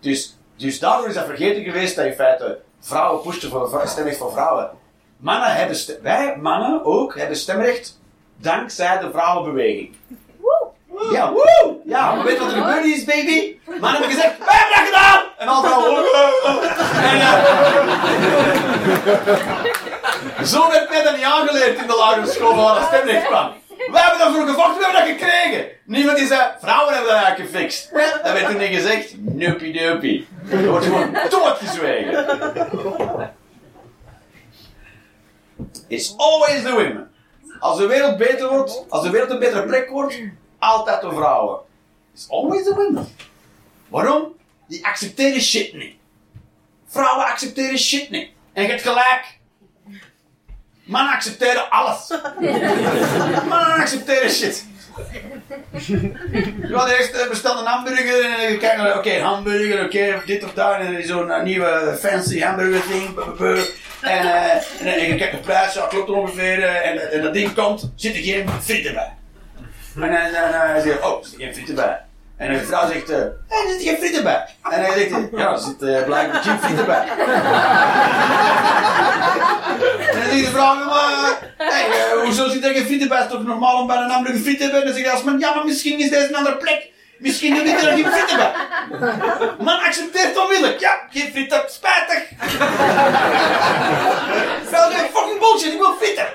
Dus, 0.00 0.36
dus 0.56 0.78
daardoor 0.78 1.08
is 1.08 1.14
dat 1.14 1.24
vergeten 1.24 1.62
geweest 1.62 1.96
dat 1.96 2.04
in 2.04 2.12
feite 2.12 2.58
vrouwen 2.80 3.22
pushten 3.22 3.50
voor 3.50 3.82
stemrecht 3.84 4.18
voor 4.18 4.32
vrouwen. 4.32 4.70
Mannen 5.16 5.54
hebben 5.54 5.76
wij 6.02 6.36
mannen 6.36 6.84
ook 6.84 7.18
hebben 7.18 7.36
stemrecht 7.36 7.98
dankzij 8.36 8.98
de 8.98 9.10
vrouwenbeweging. 9.10 9.96
Ja, 11.12 11.32
woe! 11.32 11.76
Ja, 11.84 12.22
weet 12.22 12.38
wat 12.38 12.52
er 12.52 12.56
gebeurd 12.58 12.84
is, 12.84 13.04
baby? 13.04 13.56
Mannen 13.66 13.90
hebben 13.90 14.10
gezegd, 14.10 14.38
wij 14.38 14.56
hebben 14.56 14.76
dat 14.76 14.86
gedaan! 14.86 15.24
En 15.38 15.48
al 15.48 15.62
vrouwen, 15.62 15.96
en, 17.02 17.16
uh, 17.16 17.32
Zo 20.52 20.70
werd 20.70 20.88
mij 20.88 21.02
dat 21.02 21.16
niet 21.16 21.24
aangeleerd 21.24 21.78
in 21.78 21.86
de 21.86 21.96
lagere 21.96 22.26
school 22.26 22.56
waar 22.56 22.74
dat 22.74 22.84
stemrecht 22.84 23.26
kwam. 23.26 23.52
Wij 23.92 24.02
hebben 24.02 24.18
daarvoor 24.18 24.46
gevochten, 24.46 24.78
we 24.78 24.84
hebben 24.84 25.00
dat 25.00 25.18
gekregen. 25.18 25.68
Niemand 25.84 26.16
die 26.18 26.26
zei, 26.26 26.52
vrouwen 26.60 26.94
hebben 26.94 27.12
dat 27.12 27.22
eigenlijk 27.22 27.50
gefixt. 27.50 27.90
Dat 28.22 28.32
werd 28.32 28.46
toen 28.46 28.56
niet 28.58 28.74
gezegd, 28.74 29.14
nupie 29.18 29.72
dupie. 29.72 30.28
Er 30.50 30.70
wordt 30.70 30.84
gewoon 30.84 31.12
doodgezwegen. 31.30 32.26
It's 35.88 36.14
always 36.16 36.62
the 36.62 36.72
women. 36.72 37.10
Als 37.60 37.78
de 37.78 37.86
wereld 37.86 38.16
beter 38.16 38.48
wordt, 38.48 38.84
als 38.88 39.02
de 39.02 39.10
wereld 39.10 39.30
een 39.30 39.38
betere 39.38 39.66
plek 39.66 39.88
wordt, 39.88 40.20
altijd 40.58 41.00
de 41.00 41.10
vrouwen. 41.10 41.60
It's 42.14 42.30
always 42.30 42.64
the 42.64 42.74
women. 42.74 43.08
Waarom? 43.88 44.36
Die 44.68 44.86
accepteren 44.86 45.40
shit 45.40 45.72
niet. 45.72 45.94
Vrouwen 46.86 47.26
accepteren 47.26 47.78
shit 47.78 48.10
niet. 48.10 48.30
En 48.52 48.62
je 48.62 48.68
hebt 48.68 48.82
gelijk. 48.82 49.37
Mannen 50.88 51.12
accepteren 51.12 51.70
alles. 51.70 52.12
Mannen 53.48 53.76
accepteren 53.76 54.30
shit. 54.30 54.64
Ja, 56.68 56.84
de 56.84 56.96
eerste 56.98 57.26
bestelde 57.28 57.60
een 57.60 57.66
hamburger 57.66 58.24
en 58.24 58.52
ik 58.52 58.58
kijk 58.58 58.76
naar, 58.76 58.98
oké, 58.98 59.20
hamburger, 59.20 59.84
oké, 59.84 60.22
dit 60.26 60.44
of 60.44 60.52
dat. 60.52 60.74
En 60.74 60.94
er 60.94 61.02
zo'n 61.02 61.28
uh, 61.28 61.42
nieuwe 61.42 61.96
fancy 62.00 62.40
hamburger 62.40 62.82
ding. 62.88 63.18
En, 64.00 64.18
eh, 64.18 64.52
en, 64.80 64.86
en 64.86 65.10
ik 65.10 65.18
kijk 65.18 65.30
de 65.30 65.36
prijs, 65.36 65.74
ja, 65.74 65.86
klopt 65.86 66.10
ongeveer. 66.10 66.62
eh, 66.62 66.90
en, 66.90 67.12
en 67.12 67.22
dat 67.22 67.32
ding 67.32 67.54
komt, 67.54 67.92
zit 67.94 68.14
er 68.14 68.22
geen 68.22 68.48
frieten 68.60 68.94
bij. 68.94 69.12
En 69.94 70.32
dan 70.32 70.50
uh, 70.50 70.60
hij 70.60 70.80
zegt, 70.80 71.02
oh, 71.02 71.18
er 71.18 71.26
zit 71.26 71.38
geen 71.38 71.54
frieten 71.54 71.74
bij. 71.74 72.00
En 72.38 72.52
de 72.52 72.64
vrouw 72.64 72.86
zegt, 72.88 73.10
eh, 73.10 73.18
er 73.18 73.68
zit 73.68 73.82
geen 73.82 73.96
frieten 73.96 74.22
bij. 74.22 74.44
En 74.70 74.80
hij 74.84 74.92
zegt, 74.92 75.10
ja, 75.36 75.50
er 75.52 75.58
zit 75.58 75.82
eh, 75.82 76.04
blijkbaar 76.04 76.42
geen 76.42 76.58
frieten 76.60 76.86
bij. 76.86 77.06
En 79.78 80.20
dan 80.20 80.30
zegt 80.30 80.44
de 80.44 80.50
vrouw, 80.50 80.74
maar, 80.74 81.38
hey, 81.56 81.86
eh, 81.90 82.22
hoezo 82.22 82.48
zit 82.48 82.64
er 82.64 82.72
geen 82.74 82.84
frieten 82.86 83.08
bij? 83.08 83.18
Het 83.18 83.26
is 83.26 83.32
toch 83.32 83.46
normaal 83.46 83.80
om 83.80 83.86
bij 83.86 83.96
een 83.96 84.10
hamburger 84.10 84.40
frieten 84.40 84.66
te 84.68 84.72
hebben? 84.74 84.94
En 84.94 85.02
dan 85.02 85.10
zegt 85.10 85.24
man, 85.24 85.38
ja, 85.38 85.54
maar 85.54 85.64
misschien 85.64 85.98
is 85.98 86.10
deze 86.10 86.28
een 86.28 86.34
andere 86.36 86.56
plek. 86.56 86.90
Misschien 87.18 87.56
zit 87.66 87.82
er 87.82 87.92
geen 87.92 88.06
frieten 88.12 88.36
bij. 88.36 88.52
Man 89.64 89.80
accepteert 89.80 90.38
onmiddellijk. 90.38 90.80
Ja, 90.80 90.90
geen 91.10 91.30
frieten, 91.32 91.62
spijtig. 91.68 92.22
Vrouw 94.64 94.90
zegt, 94.90 95.08
fucking 95.14 95.38
bullshit, 95.38 95.72
ik 95.72 95.78
wil 95.78 95.96
frieten. 96.00 96.26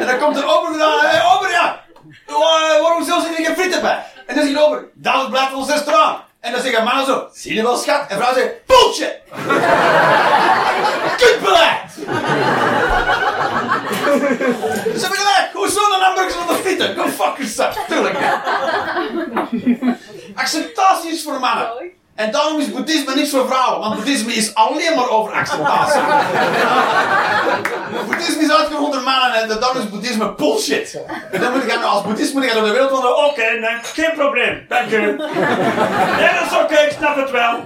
En 0.00 0.06
dan 0.06 0.18
komt 0.18 0.36
er 0.36 0.44
ober 0.58 0.70
hey, 1.00 1.22
ober, 1.34 1.50
ja. 1.50 1.80
Wa- 2.26 2.80
Waarom 2.82 3.04
zo 3.04 3.20
zit 3.20 3.38
er 3.38 3.44
geen 3.44 3.56
frieten 3.56 3.80
bij? 3.80 4.04
En 4.30 4.36
dan 4.36 4.44
zegt 4.44 4.56
de 4.56 4.64
ober, 4.64 4.88
dat 4.94 5.30
blijft 5.30 5.50
van 5.50 5.58
ons 5.58 5.68
restaurant. 5.68 6.18
En 6.40 6.52
dan 6.52 6.62
zeggen 6.62 6.84
mannen 6.84 7.06
zo, 7.06 7.28
zie 7.32 7.54
je 7.54 7.62
wel 7.62 7.76
schat? 7.76 8.04
En 8.08 8.16
vrouw 8.16 8.34
zegt, 8.34 8.66
bullshit. 8.66 9.18
Kutbeleid! 11.20 11.90
Ze 14.94 15.00
hebben 15.00 15.18
gelijk, 15.18 15.50
hoezo 15.52 15.80
een 15.94 16.00
hamburger 16.00 16.32
zonder 16.32 16.56
frieten? 16.56 16.96
Go 16.96 17.08
fuck 17.08 17.36
yourself, 17.36 17.84
tuurlijk. 17.88 18.18
Acceptatie 20.34 21.10
is 21.10 21.22
voor 21.22 21.40
mannen. 21.40 21.70
En 22.20 22.30
daarom 22.30 22.60
is 22.60 22.70
boeddhisme 22.70 23.14
niks 23.14 23.30
voor 23.30 23.46
vrouwen, 23.46 23.80
want 23.80 23.94
boeddhisme 23.94 24.32
is 24.32 24.54
alleen 24.54 24.96
maar 24.96 25.08
over 25.08 25.32
acceptatie. 25.32 26.00
boeddhisme 28.06 28.42
is 28.42 28.52
uitgevoerd 28.52 28.84
onder 28.84 29.02
mannen 29.02 29.34
en 29.34 29.48
daarom 29.48 29.78
is 29.78 29.88
boeddhisme 29.88 30.34
bullshit. 30.34 30.98
En 31.30 31.40
dan 31.40 31.52
moet 31.52 31.62
ik 31.62 31.82
als 31.82 32.02
boeddhist 32.02 32.34
moet 32.34 32.44
ik 32.44 32.52
door 32.52 32.64
de 32.64 32.70
wereld 32.70 32.90
wandelen. 32.90 33.16
Oké, 33.16 33.42
nee, 33.42 33.78
geen 33.82 34.12
probleem, 34.14 34.66
dank 34.68 34.90
u. 34.90 35.00
Nee, 35.00 36.30
dat 36.34 36.50
is 36.50 36.58
oké, 36.62 36.74
ik 36.74 36.94
snap 36.98 37.16
het 37.16 37.30
wel. 37.30 37.60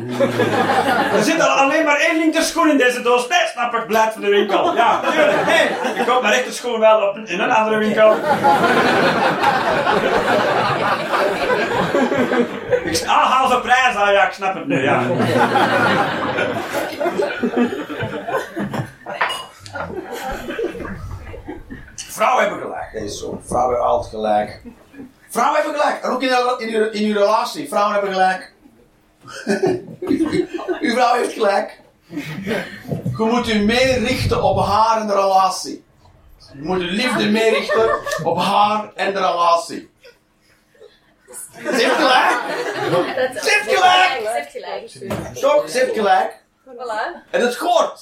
Er 1.14 1.22
zit 1.22 1.40
al 1.40 1.48
alleen 1.48 1.84
maar 1.84 1.96
één 1.96 2.18
linkerschoen 2.18 2.70
in 2.70 2.78
deze 2.78 3.02
doos. 3.02 3.28
Nee, 3.28 3.46
snap 3.52 3.74
ik, 3.74 3.86
blijf 3.86 4.12
van 4.12 4.22
de 4.22 4.28
winkel. 4.28 4.74
Ja, 4.74 5.00
tuurlijk. 5.00 5.46
Nee, 5.46 5.68
ik 5.94 6.06
koop 6.06 6.22
mijn 6.22 6.34
rechterschoen 6.34 6.78
wel 6.78 7.00
op, 7.00 7.18
in 7.24 7.40
een 7.40 7.50
andere 7.50 7.78
winkel. 7.78 8.16
Ik, 13.00 13.06
ah, 13.06 13.30
halve 13.38 13.60
prijs. 13.60 13.96
Ah 13.96 14.12
ja, 14.12 14.26
ik 14.26 14.32
snap 14.32 14.54
het 14.54 14.66
nu, 14.66 14.82
ja. 14.82 15.02
Vrouwen 21.94 22.42
hebben 22.44 22.60
gelijk. 22.62 22.90
Dat 22.92 23.02
is 23.02 23.18
zo. 23.18 23.40
Vrouwen 23.46 23.72
hebben 23.74 23.90
altijd 23.92 24.10
gelijk. 24.14 24.60
Vrouwen 25.28 25.60
hebben 25.62 25.80
gelijk. 25.80 26.02
En 26.02 26.10
ook 26.10 26.22
in, 26.22 26.28
uw- 26.28 26.56
in, 26.56 26.74
uw, 26.74 26.90
in 26.90 27.04
uw 27.04 27.12
relatie. 27.18 27.68
Vrouwen 27.68 27.92
hebben 27.92 28.12
gelijk. 28.12 28.52
uw 30.80 30.90
vrouw 30.92 31.14
heeft 31.14 31.32
gelijk. 31.32 31.80
Je 33.16 33.24
moet 33.30 33.48
u 33.48 33.58
meer 33.58 33.98
richten 33.98 34.42
op 34.42 34.66
haar 34.66 35.00
en 35.00 35.06
de 35.06 35.12
relatie. 35.12 35.84
Je 36.52 36.62
moet 36.62 36.80
uw 36.80 36.88
liefde 36.90 37.30
meer 37.30 37.50
richten 37.50 37.90
op 38.24 38.38
haar 38.38 38.90
en 38.94 39.12
de 39.12 39.18
relatie. 39.18 39.90
Ze 41.62 41.68
heeft 41.70 41.94
gelijk. 41.94 42.40
Ze 43.42 43.50
heeft 43.50 43.70
gelijk. 43.70 44.88
Ze 44.90 44.98
heeft 44.98 45.12
gelijk. 45.12 45.34
Toch? 45.34 45.68
Ze 45.68 45.78
heeft 45.78 45.94
gelijk. 45.94 46.42
Voilà. 46.68 47.30
En 47.30 47.40
het 47.40 47.56
hoort. 47.56 48.00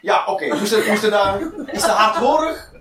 Ja, 0.00 0.24
oké. 0.26 0.54
Moest 0.54 0.72
er, 0.72 0.84
moest 0.88 1.02
er 1.02 1.10
daar... 1.10 1.38
Is 1.66 1.80
dat 1.80 1.90
hardhorig? 1.90 2.72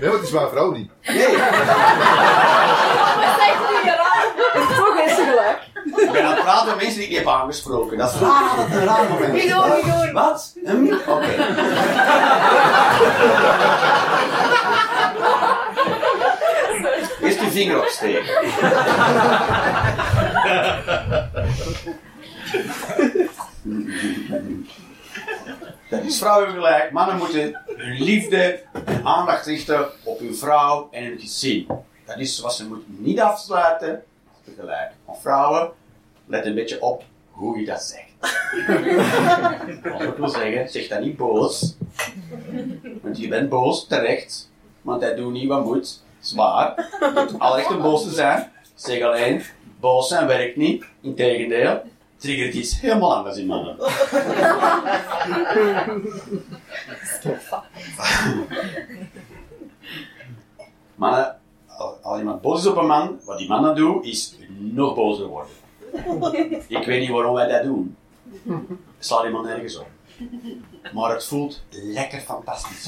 Nee, 0.00 0.10
want 0.10 0.12
het 0.12 0.22
is 0.22 0.30
mijn 0.30 0.48
vrouw 0.48 0.70
niet. 0.70 0.90
Nee. 1.02 1.16
Wat 1.16 1.36
zegt 3.38 3.60
u 3.70 3.82
hier 3.82 3.98
aan? 3.98 4.28
Toch 4.76 4.98
is 4.98 5.14
ze 5.14 5.24
gelijk. 5.24 5.58
Ik 6.06 6.12
ben 6.12 6.24
aan 6.24 6.34
het 6.34 6.42
praten 6.42 6.66
met 6.66 6.76
mensen 6.76 6.94
die 6.94 7.02
ik 7.02 7.08
niet 7.08 7.18
heb 7.18 7.28
aangesproken. 7.28 7.98
Dat 7.98 8.14
is 8.14 8.20
raar. 8.20 8.56
Dat 8.56 8.66
is 8.68 8.74
een 8.74 8.84
raar 8.84 9.08
moment. 9.08 9.32
Niet 9.32 9.48
doen, 9.48 9.74
niet 9.74 9.84
doen. 9.84 10.12
Wat? 10.12 10.52
Hm? 10.64 10.94
Oké. 11.10 11.26
Eerst 17.20 17.40
je 17.40 17.43
vinger 17.54 17.80
opsteken. 17.80 18.34
Dat 25.90 26.02
is 26.04 26.18
vrouwen 26.18 26.52
hebben. 26.52 26.92
Mannen 26.92 27.16
moeten 27.16 27.60
hun 27.66 28.02
liefde 28.02 28.62
en 28.84 29.04
aandacht 29.04 29.46
richten 29.46 29.88
op 30.04 30.18
hun 30.18 30.36
vrouw 30.36 30.88
en 30.90 31.04
hun 31.04 31.18
gezin. 31.18 31.66
Dat 32.04 32.18
is 32.18 32.40
wat 32.40 32.54
ze 32.54 32.66
moeten 32.66 32.96
niet 32.98 33.20
afsluiten. 33.20 34.02
Tegelijk. 34.44 34.90
Maar 35.06 35.16
vrouwen, 35.20 35.70
let 36.26 36.46
een 36.46 36.54
beetje 36.54 36.82
op 36.82 37.02
hoe 37.30 37.58
je 37.58 37.66
dat 37.66 37.82
zegt. 37.82 38.12
Wat 39.82 40.02
ik 40.02 40.16
wil 40.16 40.28
zeggen, 40.28 40.68
zeg 40.68 40.88
dat 40.88 41.00
niet 41.00 41.16
boos. 41.16 41.76
Want 43.02 43.18
je 43.18 43.28
bent 43.28 43.48
boos, 43.48 43.86
terecht. 43.86 44.50
Want 44.82 45.02
hij 45.02 45.14
doet 45.14 45.32
niet 45.32 45.48
wat 45.48 45.64
moet. 45.64 46.03
Je 47.00 47.10
hebt 47.14 47.38
alle 47.38 47.56
recht 47.56 47.70
om 47.70 47.82
boos 47.82 48.02
te 48.02 48.10
zijn. 48.10 48.50
Zeg 48.74 49.02
alleen, 49.02 49.42
boos 49.80 50.08
zijn 50.08 50.26
werkt 50.26 50.56
niet. 50.56 50.84
Integendeel, 51.00 51.82
triggert 52.16 52.54
iets 52.54 52.80
helemaal 52.80 53.16
anders 53.16 53.36
in 53.36 53.46
mannen. 53.46 53.76
Mannen, 60.94 61.36
als- 61.66 61.94
als 62.02 62.18
iemand 62.18 62.40
boos 62.40 62.60
is 62.60 62.66
op 62.66 62.76
een 62.76 62.86
man, 62.86 63.18
wat 63.24 63.38
die 63.38 63.48
man 63.48 63.62
dan 63.62 63.74
doet, 63.74 64.04
is 64.04 64.36
nog 64.58 64.94
bozer 64.94 65.26
worden. 65.26 65.52
Ik 66.68 66.84
weet 66.86 67.00
niet 67.00 67.10
waarom 67.10 67.34
wij 67.34 67.48
dat 67.48 67.62
doen. 67.62 67.96
Slaat 68.98 69.24
iemand 69.24 69.46
nergens 69.46 69.78
op. 69.78 69.86
Maar 70.92 71.10
het 71.10 71.24
voelt 71.24 71.62
lekker 71.70 72.20
fantastisch. 72.20 72.84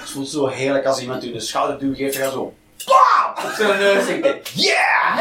het 0.00 0.10
voelt 0.10 0.28
zo 0.28 0.46
heerlijk 0.46 0.84
als 0.84 1.00
iemand 1.00 1.24
u 1.24 1.34
een 1.34 1.40
schouderduw 1.40 1.94
geeft. 1.94 2.14
Je 2.14 2.30
zo. 2.32 2.54
Op 3.44 3.52
zijn 3.56 3.78
neus 3.78 4.06
en 4.06 4.40
yeah! 4.54 5.18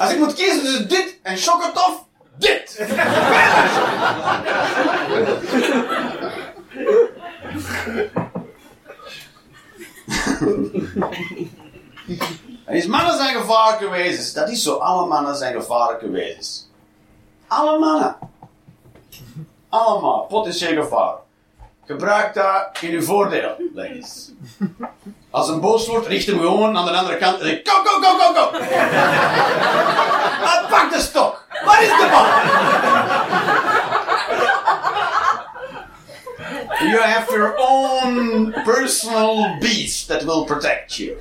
Als 0.00 0.12
ik 0.12 0.18
moet 0.18 0.34
kiezen 0.34 0.62
tussen 0.62 0.88
dit 0.88 1.18
en 1.22 1.36
chocotof, 1.36 2.04
dit! 2.38 2.84
En 12.64 12.74
is 12.74 12.86
mannen 12.86 13.16
zijn 13.16 13.36
gevaarlijke 13.36 13.88
wezens. 13.90 14.32
Dat 14.32 14.48
is 14.48 14.62
zo. 14.62 14.76
Alle 14.76 15.06
mannen 15.06 15.36
zijn 15.36 15.54
gevaarlijke 15.54 16.10
wezens. 16.10 16.68
Alle 17.46 17.78
mannen. 17.78 18.16
Allemaal. 19.68 20.24
Potentieel 20.24 20.82
gevaar. 20.82 21.14
Gebruik 21.86 22.34
dat 22.34 22.68
in 22.80 22.90
uw 22.90 23.02
voordeel, 23.02 23.54
ladies. 23.74 24.30
Als 25.30 25.48
een 25.48 25.60
boos 25.60 25.86
wordt, 25.86 26.06
richt 26.06 26.26
hem 26.26 26.38
gewoon 26.38 26.76
aan 26.76 26.84
de 26.84 26.90
andere 26.90 27.16
kant 27.16 27.40
en 27.40 27.46
zeg: 27.46 27.60
Go, 27.62 27.84
go, 27.84 28.00
go, 28.00 28.18
go, 28.18 28.32
go! 28.34 28.50
Pak 30.70 30.92
de 30.92 31.00
stok! 31.00 31.46
Waar 31.64 31.82
is 31.82 31.88
de 31.88 32.08
bal? 32.10 32.24
You 36.88 37.00
have 37.00 37.32
your 37.32 37.54
own 37.56 38.52
personal 38.64 39.56
beast 39.58 40.08
that 40.08 40.22
will 40.24 40.44
protect 40.44 40.96
you. 40.96 41.16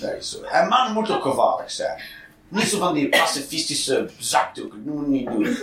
Dat 0.00 0.12
is 0.18 0.30
zo. 0.30 0.42
En 0.42 0.68
man 0.68 0.92
moet 0.92 1.10
ook 1.10 1.22
gevaarlijk 1.22 1.70
zijn. 1.70 2.00
Niet 2.48 2.68
zo 2.68 2.78
van 2.78 2.94
die 2.94 3.08
pacifistische 3.08 4.08
zakdoeken. 4.18 4.84
Dat 4.84 4.94
moet 4.94 5.04
je 5.04 5.10
niet 5.10 5.26
doen. 5.26 5.42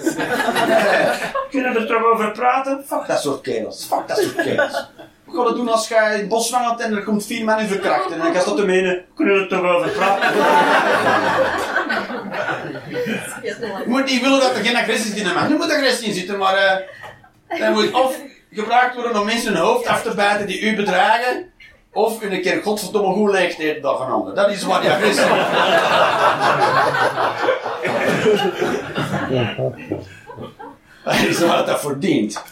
Kunnen 1.52 1.73
we 1.73 1.80
er 1.80 1.88
toch 1.88 2.04
over 2.04 2.32
praten? 2.32 2.84
Fuck 2.88 3.08
dat 3.08 3.21
soort 3.21 3.41
kerels. 3.41 3.86
Fuck 3.86 4.08
dat 4.08 4.17
soort 4.17 4.36
kerels. 4.36 4.89
Hoe 5.26 5.36
ga 5.36 5.41
je 5.41 5.47
dat 5.47 5.56
doen 5.56 5.69
als 5.69 5.88
jij 5.88 6.13
in 6.13 6.19
het 6.19 6.30
bos 6.30 6.50
wandelt 6.50 6.80
en 6.80 6.95
er 6.95 7.04
komt 7.04 7.26
vier 7.26 7.43
man 7.43 7.60
in 7.60 7.67
verkrachten 7.67 8.12
en 8.12 8.17
dan 8.17 8.34
ga 8.34 8.39
je 8.39 8.45
dat 8.45 8.58
te 8.58 8.65
menen? 8.65 9.06
Kunnen 9.15 9.36
we 9.36 9.41
er 9.41 9.47
toch 9.47 9.62
over 9.62 9.89
praten? 9.89 10.36
Je 13.41 13.84
moet 13.86 14.06
niet 14.06 14.21
willen 14.21 14.39
dat 14.39 14.56
er 14.56 14.65
geen 14.65 14.76
agressie 14.76 15.12
zit 15.12 15.19
in 15.19 15.26
een 15.26 15.34
man. 15.34 15.52
Er 15.52 15.58
moet 15.58 15.71
agressie 15.71 16.08
in 16.08 16.13
zitten, 16.13 16.38
maar 16.38 16.56
eh 16.56 17.60
dat 17.60 17.73
moet 17.73 17.91
of 17.91 18.17
gebruikt 18.52 18.95
worden 18.95 19.19
om 19.19 19.26
mensen 19.26 19.54
hun 19.54 19.62
hoofd 19.62 19.88
af 19.88 20.02
te 20.02 20.15
bijten 20.15 20.47
die 20.47 20.62
u 20.62 20.76
bedreigen, 20.76 21.52
of 21.93 22.21
een 22.21 22.41
keer 22.41 22.62
godverdomme 22.63 23.13
goed 23.13 23.32
leeg 23.32 23.58
eten 23.58 23.82
dag 23.82 24.00
een 24.00 24.12
ander. 24.12 24.36
Dat 24.36 24.50
is 24.50 24.63
wat 24.63 24.86
agressie 24.86 25.23
is. 25.23 25.28
Dat 31.04 31.13
is 31.13 31.39
wat 31.39 31.67
dat 31.67 31.80
verdient. 31.80 32.43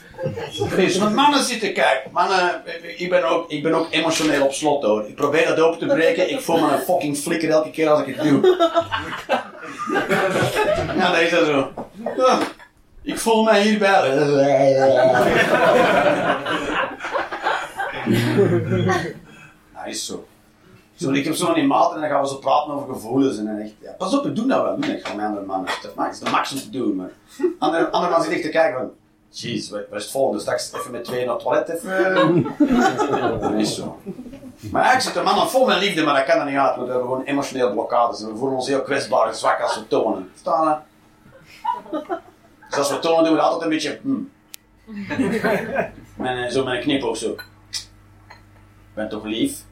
Dus 0.76 0.98
met 0.98 1.14
mannen 1.14 1.44
zitten 1.44 1.74
kijken. 1.74 2.12
Mannen, 2.12 2.62
ik 2.98 3.10
ben, 3.10 3.24
ook, 3.24 3.50
ik 3.52 3.64
ben 3.64 3.74
ook 3.74 3.88
emotioneel 3.92 4.44
op 4.44 4.54
slot 4.54 4.84
hoor. 4.84 5.08
Ik 5.08 5.16
probeer 5.16 5.48
dat 5.48 5.60
open 5.60 5.80
te 5.80 5.86
breken. 5.94 6.30
Ik 6.30 6.40
voel 6.40 6.60
me 6.60 6.72
een 6.72 6.80
fucking 6.80 7.18
flikker 7.18 7.50
elke 7.50 7.72
keer 7.72 7.90
als 7.90 8.00
ik 8.06 8.16
het 8.16 8.28
doe. 8.28 8.58
Ja, 10.98 11.12
dat 11.12 11.22
is 11.22 11.32
dat 11.32 11.46
zo. 11.46 11.72
Ik 13.02 13.20
voel 13.20 13.44
mij 13.44 13.62
hierbij. 13.62 14.12
Dat 19.86 19.94
is 19.94 20.06
zo. 20.06 20.28
Zo, 20.96 21.12
ik 21.12 21.24
heb 21.24 21.36
zo 21.36 21.46
van 21.46 21.54
die 21.56 21.64
maat 21.68 21.94
en 21.94 22.00
dan 22.02 22.10
gaan 22.10 22.22
we 22.22 22.28
zo 22.28 22.36
praten 22.38 22.74
over 22.74 22.94
gevoelens. 22.94 23.38
En 23.38 23.46
dan 23.46 23.58
echt, 23.58 23.74
ja, 23.82 23.92
pas 23.98 24.18
op, 24.18 24.24
we 24.24 24.34
doen 24.34 24.48
dat 24.48 24.62
wel. 24.64 24.78
Nee, 24.78 24.98
ik 24.98 25.08
ga 25.08 25.14
met 25.14 25.26
andere 25.26 25.46
mannen. 25.46 25.72
Dat 25.82 25.96
maakt- 25.96 26.14
is 26.14 26.20
de 26.20 26.30
max 26.30 26.52
om 26.52 26.58
te 26.58 26.70
doen. 26.70 26.96
Maar 26.96 27.12
andere, 27.60 27.90
andere 27.92 28.12
man 28.14 28.24
zit 28.24 28.32
echt 28.32 28.42
te 28.42 28.50
kijken 28.50 28.80
van... 28.80 28.92
Jeez, 29.30 29.70
wat 29.70 29.80
is 29.92 30.04
het 30.04 30.12
volgende? 30.12 30.42
Straks 30.42 30.74
even 30.74 30.92
met 30.92 31.04
twee 31.04 31.26
naar 31.26 31.34
het 31.36 31.44
toilet 31.44 31.70
even... 31.70 32.44
Dat 33.42 33.54
is 33.54 33.76
zo. 33.76 34.00
Maar 34.72 34.82
eigenlijk 34.84 35.02
zit 35.02 35.14
de 35.14 35.22
man 35.36 35.50
vol 35.50 35.66
met 35.66 35.78
liefde, 35.80 36.04
maar 36.04 36.16
dat 36.16 36.24
kan 36.36 36.40
er 36.40 36.46
niet 36.52 36.60
uit. 36.60 36.76
Want 36.76 36.88
we 36.88 36.94
hebben 36.94 37.10
gewoon 37.10 37.26
emotioneel 37.26 37.72
blokkades. 37.72 38.22
En 38.22 38.32
we 38.32 38.38
voelen 38.38 38.58
ons 38.58 38.68
heel 38.68 38.82
kwetsbaar 38.82 39.28
en 39.28 39.36
zwak 39.36 39.62
als 39.62 39.76
we 39.76 39.88
tonen. 39.88 40.30
Verstaan? 40.32 40.84
Dus 42.70 42.78
als 42.78 42.90
we 42.92 43.00
tonen 43.00 43.24
doen 43.24 43.34
we 43.34 43.42
altijd 43.42 43.62
een 43.64 43.70
beetje... 43.70 44.00
Hmm. 44.02 44.30
Met, 46.16 46.38
een- 46.38 46.52
zo 46.52 46.64
met 46.64 46.74
een 46.74 46.82
knipoog 46.82 47.18
zo. 47.18 47.30
Ik 47.30 48.94
ben 48.94 49.10
toch 49.10 49.24
lief? 49.24 49.64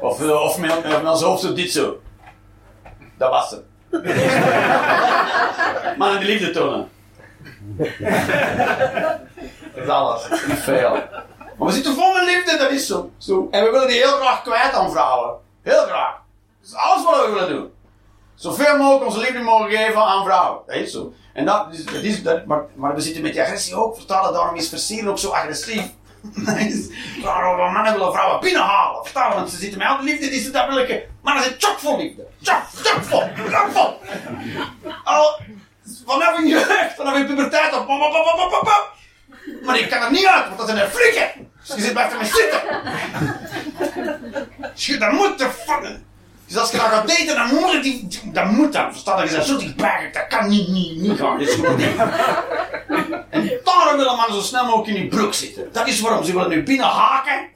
Of, 0.00 0.22
eh, 0.22 0.42
of 0.42 0.58
hoofd 1.20 1.42
zo 1.42 1.52
dit 1.52 1.72
zo. 1.72 2.00
Dat 3.16 3.30
was 3.30 3.50
het. 3.50 3.62
Mannen 5.98 6.20
die 6.20 6.28
liefde 6.28 6.50
tonen. 6.50 6.88
Dat 9.74 9.74
is 9.74 9.88
alles. 9.88 10.28
Niet 10.46 10.58
veel. 10.58 10.90
Maar 11.58 11.68
we 11.68 11.72
zitten 11.72 11.94
vol 11.94 12.12
met 12.12 12.24
liefde, 12.24 12.56
dat 12.56 12.70
is 12.70 12.86
zo. 12.86 13.10
zo. 13.18 13.48
En 13.50 13.64
we 13.64 13.70
willen 13.70 13.88
die 13.88 13.96
heel 13.96 14.16
graag 14.16 14.42
kwijt 14.42 14.72
aan 14.72 14.90
vrouwen. 14.90 15.34
Heel 15.62 15.86
graag. 15.86 16.14
Dat 16.60 16.70
is 16.70 16.74
alles 16.74 17.04
wat 17.04 17.26
we 17.26 17.32
willen 17.32 17.48
doen. 17.48 17.70
Zoveel 18.34 18.76
mogelijk 18.76 19.04
onze 19.04 19.18
liefde 19.18 19.38
mogen 19.38 19.70
geven 19.70 20.02
aan 20.02 20.24
vrouwen. 20.24 20.60
Dat 20.66 20.76
is 20.76 20.92
zo. 20.92 21.12
En 21.32 21.44
dat 21.44 21.66
is, 21.70 21.84
dat 21.84 22.02
is 22.02 22.22
dat, 22.22 22.46
maar, 22.46 22.64
maar 22.74 22.94
we 22.94 23.00
zitten 23.00 23.22
met 23.22 23.32
die 23.32 23.42
agressie 23.42 23.74
ook. 23.74 23.96
Vertalen, 23.96 24.32
daarom 24.32 24.56
is 24.56 24.68
versieren 24.68 25.10
ook 25.10 25.18
zo 25.18 25.30
agressief. 25.30 25.90
Is- 26.68 26.88
Waarom 27.22 27.72
mannen 27.72 27.92
willen 27.92 28.12
vrouwen 28.12 28.40
binnenhalen. 28.40 29.04
Vertalen, 29.04 29.36
want 29.36 29.50
ze 29.50 29.56
zitten 29.56 29.78
met 29.78 29.88
al 29.88 29.96
die 30.00 30.04
liefde 30.10 30.28
die 30.28 30.40
ze 30.40 30.50
dat 30.50 30.66
willen. 30.68 31.02
Mannen 31.22 31.42
zijn 31.42 31.54
chockvol 31.58 31.98
liefde. 31.98 32.26
Chock, 32.42 32.62
chockvol, 32.74 33.22
chockvol. 33.48 34.00
Al, 35.04 35.40
vanaf 36.06 36.36
hun 36.36 36.46
jeugd, 36.48 36.94
vanaf 36.96 37.14
hun 37.14 37.26
puberteit 37.26 37.74
op. 37.74 37.86
Maar 39.62 39.78
ik 39.78 39.90
kan 39.90 40.02
er 40.02 40.10
niet 40.10 40.26
uit, 40.26 40.44
want 40.46 40.58
dat 40.58 40.68
zijn 40.68 40.80
een 40.80 40.90
flikken. 40.90 41.50
Dus 41.66 41.76
je 41.76 41.82
zit 41.82 41.94
bij 41.94 42.10
me 42.18 42.24
zitten. 42.24 42.60
Dus 44.74 44.86
je- 44.86 44.96
dat 44.98 45.12
moet 45.12 45.38
de. 45.38 46.06
Dus 46.48 46.56
als 46.56 46.70
je 46.70 46.76
dat 46.76 46.86
gaat 46.86 47.08
daten, 47.08 47.34
dan 47.36 47.48
moet 47.48 47.72
het 47.72 47.82
die, 47.82 48.08
dat 48.24 48.50
moet 48.50 48.72
dan. 48.72 48.92
Verstaan 48.92 49.24
je? 49.24 49.30
Bent 49.30 49.44
zo 49.44 49.58
dichtbij, 49.58 50.10
dat 50.12 50.26
kan 50.28 50.48
niet, 50.48 50.68
niet, 50.68 50.96
niet 50.96 51.18
gaan. 51.18 51.38
Dit 51.38 51.48
is 51.48 51.54
gewoon 51.54 51.76
niet. 51.76 51.96
En 53.30 53.60
daarom 53.64 53.96
willen 53.96 54.16
mannen 54.16 54.34
zo 54.34 54.40
snel 54.40 54.64
mogelijk 54.64 54.88
in 54.88 54.94
die 54.94 55.06
broek 55.06 55.34
zitten. 55.34 55.68
Dat 55.72 55.88
is 55.88 56.00
waarom. 56.00 56.24
Ze 56.24 56.32
willen 56.32 56.48
nu 56.48 56.62
binnen 56.62 56.86
haken. 56.86 57.48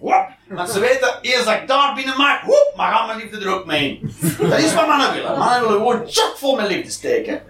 Want 0.49 0.71
ze 0.71 0.81
weten, 0.81 1.19
eerst 1.21 1.45
dat 1.45 1.55
ik 1.55 1.69
daar 1.69 1.95
binnen 1.95 2.17
maak, 2.17 2.43
whoop, 2.43 2.73
maar 2.77 2.93
gaan 2.93 3.07
mijn 3.07 3.19
liefde 3.19 3.41
er 3.41 3.55
ook 3.55 3.67
mee 3.67 4.01
in. 4.01 4.15
Dat 4.49 4.59
is 4.59 4.75
wat 4.75 4.87
mannen 4.87 5.13
willen. 5.13 5.39
Mannen 5.39 5.61
willen 5.61 5.77
gewoon 5.77 6.03
chockvol 6.07 6.57
met 6.57 6.69
liefde 6.69 6.91
steken. 6.91 7.43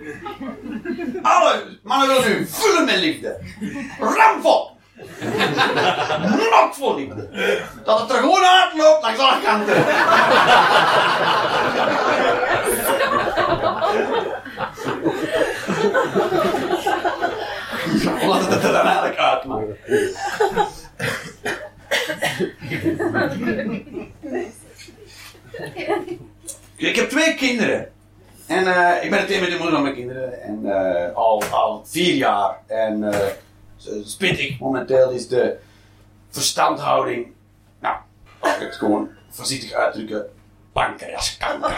Alle 1.22 1.78
mannen 1.83 2.09
willen 2.09 2.28
nu 2.28 2.46
vullen 2.50 2.85
met 2.85 2.96
liefde. 2.96 3.38
Ramvol. 4.00 4.71
Nokvol 6.50 6.94
liefde. 6.94 7.28
Dat 7.85 8.00
het 8.00 8.11
er 8.11 8.16
gewoon 8.16 8.44
uitloopt 8.44 9.02
langs 9.02 9.18
alle 9.20 9.40
kanten. 9.42 9.85
Laat 18.28 18.48
het 18.48 18.64
er 18.64 18.72
dan 18.72 18.87
eigenlijk 18.87 19.16
uitmaken. 19.16 19.76
Ik 26.76 26.96
heb 26.96 27.09
twee 27.09 27.35
kinderen. 27.35 27.92
En 28.46 28.66
eh, 28.66 29.05
ik 29.05 29.11
ben 29.11 29.18
het 29.20 29.31
een 29.31 29.40
met 29.40 29.50
de 29.50 29.57
moeder 29.57 29.74
van 29.74 29.83
mijn 29.83 29.94
kinderen. 29.94 30.42
En 30.42 30.61
eh, 30.64 31.14
al, 31.14 31.42
al 31.50 31.85
vier 31.87 32.14
jaar. 32.14 32.57
En 32.66 33.12
eh 33.86 33.92
spittig 34.04 34.58
momenteel 34.58 35.10
is 35.10 35.28
de 35.28 35.56
verstandhouding. 36.30 37.32
Nou, 37.80 37.96
als 38.38 38.54
ik 38.54 38.60
het 38.60 38.74
gewoon 38.74 39.08
voorzichtig 39.30 39.72
uitdrukken. 39.72 40.26
Pancreaskanker. 40.72 41.70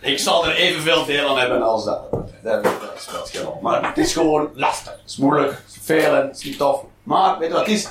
Ik 0.00 0.18
zal 0.18 0.46
er 0.46 0.54
evenveel 0.54 1.04
deel 1.04 1.28
aan 1.28 1.38
hebben 1.38 1.62
als 1.62 1.84
dat. 1.84 2.10
Dat, 2.42 2.66
speelt 2.96 3.30
geen. 3.30 3.46
Maar 3.60 3.86
het 3.86 3.98
is 3.98 4.12
gewoon 4.12 4.50
lastig. 4.54 4.92
Het 4.92 5.10
is 5.10 5.16
moeilijk. 5.16 5.50
Het 5.50 5.90
is. 5.90 6.04
Het 6.04 6.36
is 6.36 6.44
niet 6.44 6.58
tof. 6.58 6.84
Maar 7.02 7.38
weet 7.38 7.48
je 7.48 7.54
wat 7.54 7.68
is? 7.68 7.88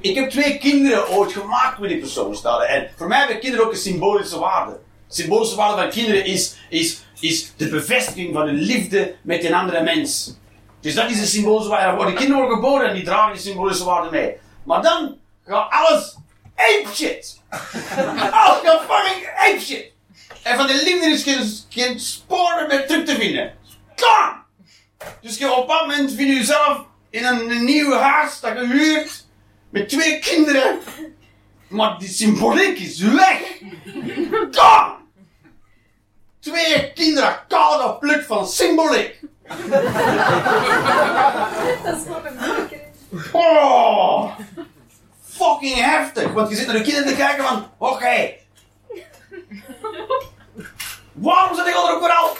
Ik 0.00 0.14
heb, 0.14 0.30
twee 0.30 0.58
kinderen 0.58 1.08
ooit 1.08 1.32
gemaakt 1.32 1.78
met 1.78 1.88
die 1.88 1.98
persoon 1.98 2.34
staan. 2.34 2.62
En 2.62 2.90
voor 2.96 3.08
mij 3.08 3.18
hebben 3.18 3.40
kinderen 3.40 3.66
ook 3.66 3.72
een 3.72 3.78
symbolische 3.78 4.38
waarde. 4.38 4.78
De 5.10 5.16
symbolische 5.16 5.56
waarde 5.56 5.80
van 5.80 5.90
kinderen 5.90 6.24
is, 6.24 6.56
is, 6.68 7.02
is 7.20 7.52
de 7.56 7.68
bevestiging 7.68 8.34
van 8.34 8.46
hun 8.46 8.58
liefde 8.58 9.14
met 9.22 9.44
een 9.44 9.54
andere 9.54 9.82
mens. 9.82 10.34
Dus 10.80 10.94
dat 10.94 11.10
is 11.10 11.20
de 11.20 11.26
symbolische 11.26 11.68
waarde. 11.68 11.96
Worden 11.96 12.14
kinderen 12.14 12.40
worden 12.42 12.56
geboren 12.56 12.88
en 12.88 12.94
die 12.94 13.04
dragen 13.04 13.32
die 13.32 13.42
symbolische 13.42 13.84
waarde 13.84 14.10
mee. 14.10 14.36
Maar 14.64 14.82
dan 14.82 15.16
gaat 15.44 15.70
alles 15.70 16.16
ape 16.54 16.94
shit. 16.94 17.40
Alles 18.30 18.60
gaat 18.62 18.82
fucking 18.88 19.26
ape 19.36 19.60
shit. 19.60 19.92
En 20.42 20.56
van 20.56 20.66
de 20.66 20.82
liefde 20.84 21.06
is 21.06 21.22
geen, 21.22 21.50
geen 21.68 22.00
sporen 22.00 22.68
meer 22.68 22.86
terug 22.86 23.04
te 23.04 23.14
vinden. 23.14 23.54
Klaar! 23.94 24.44
Dus 25.20 25.38
je 25.38 25.52
op 25.52 25.66
bepaald 25.66 25.86
moment 25.86 26.12
vind 26.12 26.28
je 26.28 26.34
jezelf 26.34 26.84
in 27.10 27.24
een, 27.24 27.50
een 27.50 27.64
nieuw 27.64 27.92
huis 27.92 28.40
dat 28.40 28.52
je 28.52 28.66
huurt 28.66 29.26
met 29.70 29.88
twee 29.88 30.18
kinderen. 30.18 30.78
Maar 31.68 31.98
die 31.98 32.08
symboliek 32.08 32.78
is 32.78 32.98
weg. 32.98 33.40
Klaar! 34.50 34.99
Twee 36.40 36.92
kinderen 36.92 37.38
kaal 37.48 37.78
geplukt 37.78 38.26
van 38.26 38.46
symboliek. 38.46 39.20
Oh! 43.32 44.38
Fucking 45.28 45.74
heftig. 45.74 46.32
Want 46.32 46.50
je 46.50 46.56
zit 46.56 46.66
naar 46.66 46.76
de 46.76 46.82
kinderen 46.82 47.08
te 47.08 47.16
kijken 47.16 47.44
van, 47.44 47.66
oké. 47.78 48.32
Waarom 51.12 51.56
zit 51.56 51.66
ik 51.66 51.74
al 51.74 51.88
er 51.88 51.94
ook 51.94 52.00
weer 52.00 52.16
al? 52.16 52.36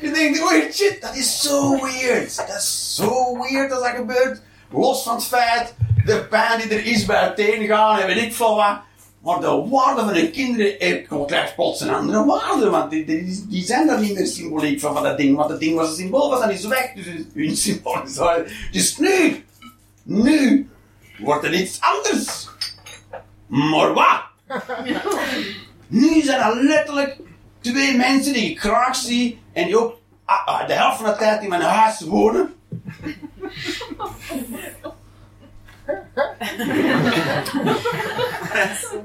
Je 0.00 0.10
denkt, 0.10 0.42
oh 0.42 0.72
shit, 0.72 1.00
dat 1.00 1.16
is 1.16 1.40
zo 1.42 1.80
weird. 1.80 2.36
Dat 2.36 2.48
is 2.48 2.94
zo 2.94 3.38
weird 3.38 3.72
als 3.72 3.82
dat 3.82 3.94
gebeurt. 3.94 4.40
Los 4.72 5.02
van 5.02 5.14
het 5.14 5.24
feit, 5.24 5.74
de 6.04 6.26
pijn 6.30 6.60
die 6.60 6.78
er 6.78 6.84
is 6.84 7.04
bij 7.04 7.24
het 7.24 7.66
gaan 7.66 7.98
en 7.98 8.06
weet 8.06 8.22
ik 8.22 8.34
veel 8.34 8.56
wat. 8.56 8.80
Maar 9.22 9.40
de 9.40 9.66
waarde 9.70 10.00
van 10.00 10.12
de 10.12 10.30
kinderen 10.30 10.80
eh, 10.80 11.26
krijgt 11.26 11.54
plots 11.54 11.80
een 11.80 11.94
andere 11.94 12.24
waarde. 12.24 12.70
Want 12.70 12.90
die, 12.90 13.04
die, 13.04 13.46
die 13.48 13.64
zijn 13.64 13.86
daar 13.86 14.00
niet 14.00 14.14
meer 14.14 14.26
symboliek 14.26 14.80
van, 14.80 14.94
van 14.94 15.02
dat 15.02 15.16
ding. 15.16 15.36
Want 15.36 15.48
dat 15.48 15.60
ding 15.60 15.76
was 15.76 15.88
een 15.88 15.94
symbool, 15.94 16.30
was 16.30 16.40
dan 16.40 16.50
is 16.50 16.66
weg. 16.66 16.92
Dus 16.94 17.06
hun 17.34 17.56
symbool 17.56 18.02
is 18.02 18.16
weg. 18.16 18.68
Dus 18.72 18.98
nu, 18.98 19.44
nu 20.02 20.68
wordt 21.18 21.44
er 21.44 21.54
iets 21.54 21.80
anders. 21.80 22.48
Maar 23.46 23.92
wat? 23.92 24.20
Nu 25.86 26.22
zijn 26.22 26.40
er 26.40 26.62
letterlijk 26.62 27.16
twee 27.60 27.96
mensen 27.96 28.32
die 28.32 28.50
ik 28.50 28.60
graag 28.60 28.96
zie 28.96 29.42
en 29.52 29.66
die 29.66 29.78
ook 29.78 29.98
ah, 30.24 30.46
ah, 30.46 30.66
de 30.66 30.72
helft 30.72 30.96
van 30.96 31.10
de 31.10 31.16
tijd 31.16 31.42
in 31.42 31.48
mijn 31.48 31.62
huis 31.62 32.00
wonen. 32.00 32.54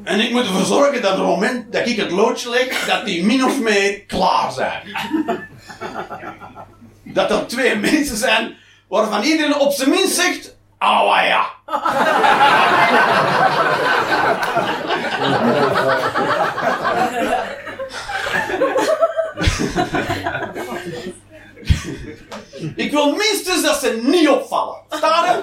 En 0.04 0.20
ik 0.20 0.32
moet 0.32 0.46
ervoor 0.46 0.66
zorgen 0.66 1.02
dat 1.02 1.12
op 1.12 1.18
het 1.18 1.28
moment 1.28 1.74
dat 1.74 1.88
ik 1.88 1.98
het 1.98 2.12
loodje 2.12 2.50
leg, 2.50 2.86
dat 2.86 3.06
die 3.06 3.24
min 3.24 3.46
of 3.46 3.60
meer 3.60 4.02
klaar 4.02 4.52
zijn. 4.52 4.82
Dat 7.04 7.32
er 7.32 7.48
twee 7.48 7.76
mensen 7.76 8.18
zijn 8.18 8.56
waarvan 8.88 9.24
iedereen 9.24 9.56
op 9.56 9.72
zijn 9.72 9.90
minst 9.90 10.16
zegt, 10.16 10.58
ah 10.78 11.26
ja. 11.26 11.46
wil 22.92 23.12
minstens 23.12 23.62
dat 23.62 23.76
ze 23.76 24.00
niet 24.04 24.30
opvallen. 24.30 24.76
Staat 24.90 25.26
er? 25.26 25.42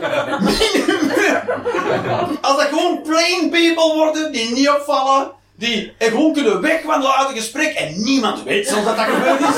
Als 2.40 2.56
dat 2.56 2.66
gewoon 2.68 3.02
plain 3.02 3.50
people 3.50 3.94
worden 3.94 4.32
die 4.32 4.52
niet 4.52 4.68
opvallen, 4.68 5.30
die 5.56 5.94
gewoon 5.98 6.32
kunnen 6.32 6.60
wegwandelen 6.60 7.16
uit 7.16 7.28
een 7.28 7.36
gesprek 7.36 7.74
en 7.74 8.02
niemand 8.02 8.42
weet 8.42 8.68
zelfs 8.68 8.84
dat 8.84 8.96
dat 8.96 9.04
gebeurd 9.04 9.40
is, 9.40 9.56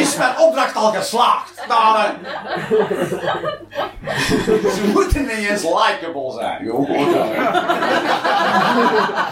is 0.00 0.16
mijn 0.16 0.38
opdracht 0.38 0.76
al 0.76 0.92
geslaagd. 0.92 1.52
Staat 1.64 2.06
er? 2.06 2.14
Ze 4.74 4.90
moeten 4.92 5.22
niet 5.22 5.48
eens 5.48 5.62
likable 5.62 6.32
zijn. 6.32 6.64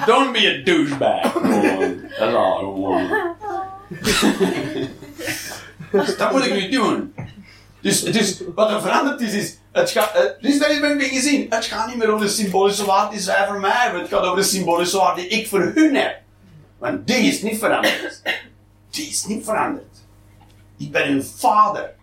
Don't 0.06 0.32
be 0.32 0.60
a 0.60 0.64
douchebag. 0.64 1.32
Dat 2.18 2.28
is 2.28 2.34
al 2.34 2.54
gewoon. 2.54 3.10
Dat 6.18 6.32
moet 6.32 6.44
ik 6.46 6.52
nu 6.52 6.68
doen. 6.68 7.14
Dus, 7.80 8.02
dus 8.02 8.42
wat 8.54 8.70
er 8.70 8.80
veranderd 8.80 9.20
is, 9.20 9.32
is. 9.32 9.58
Het 9.72 9.90
gaat, 9.90 10.14
eh, 10.14 10.22
dus 10.40 10.58
heb 10.58 11.00
ik 11.00 11.02
gezien. 11.12 11.46
Het 11.50 11.64
gaat 11.64 11.86
niet 11.86 11.96
meer 11.96 12.08
over 12.08 12.26
de 12.26 12.32
symbolische 12.32 12.84
waarde 12.84 13.10
die 13.10 13.20
zij 13.20 13.46
voor 13.46 13.60
mij 13.60 13.70
hebben. 13.70 14.00
Het 14.00 14.10
gaat 14.10 14.22
over 14.24 14.36
de 14.36 14.42
symbolische 14.42 14.96
waarde 14.98 15.20
die 15.20 15.30
ik 15.30 15.48
voor 15.48 15.72
hun 15.74 15.94
heb. 15.94 16.20
Want 16.78 17.06
die 17.06 17.16
is 17.16 17.42
niet 17.42 17.58
veranderd. 17.58 18.22
Die 18.90 19.08
is 19.08 19.24
niet 19.24 19.44
veranderd. 19.44 19.96
Ik 20.78 20.90
ben 20.92 21.06
hun 21.08 21.24
vader. 21.24 21.94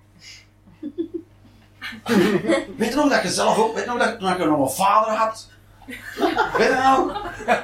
Weet 2.77 2.89
je 2.89 2.95
nog 2.95 3.09
dat 3.09 3.21
je 3.21 3.29
zelf 3.29 3.57
ook, 3.57 3.75
weet 3.75 3.83
je 3.83 3.89
nog 3.89 3.99
dat, 3.99 4.19
dat 4.19 4.37
je 4.37 4.45
nog 4.45 4.59
een 4.69 4.75
vader 4.75 5.13
had? 5.13 5.49
Weet 6.57 6.67
je? 6.67 7.11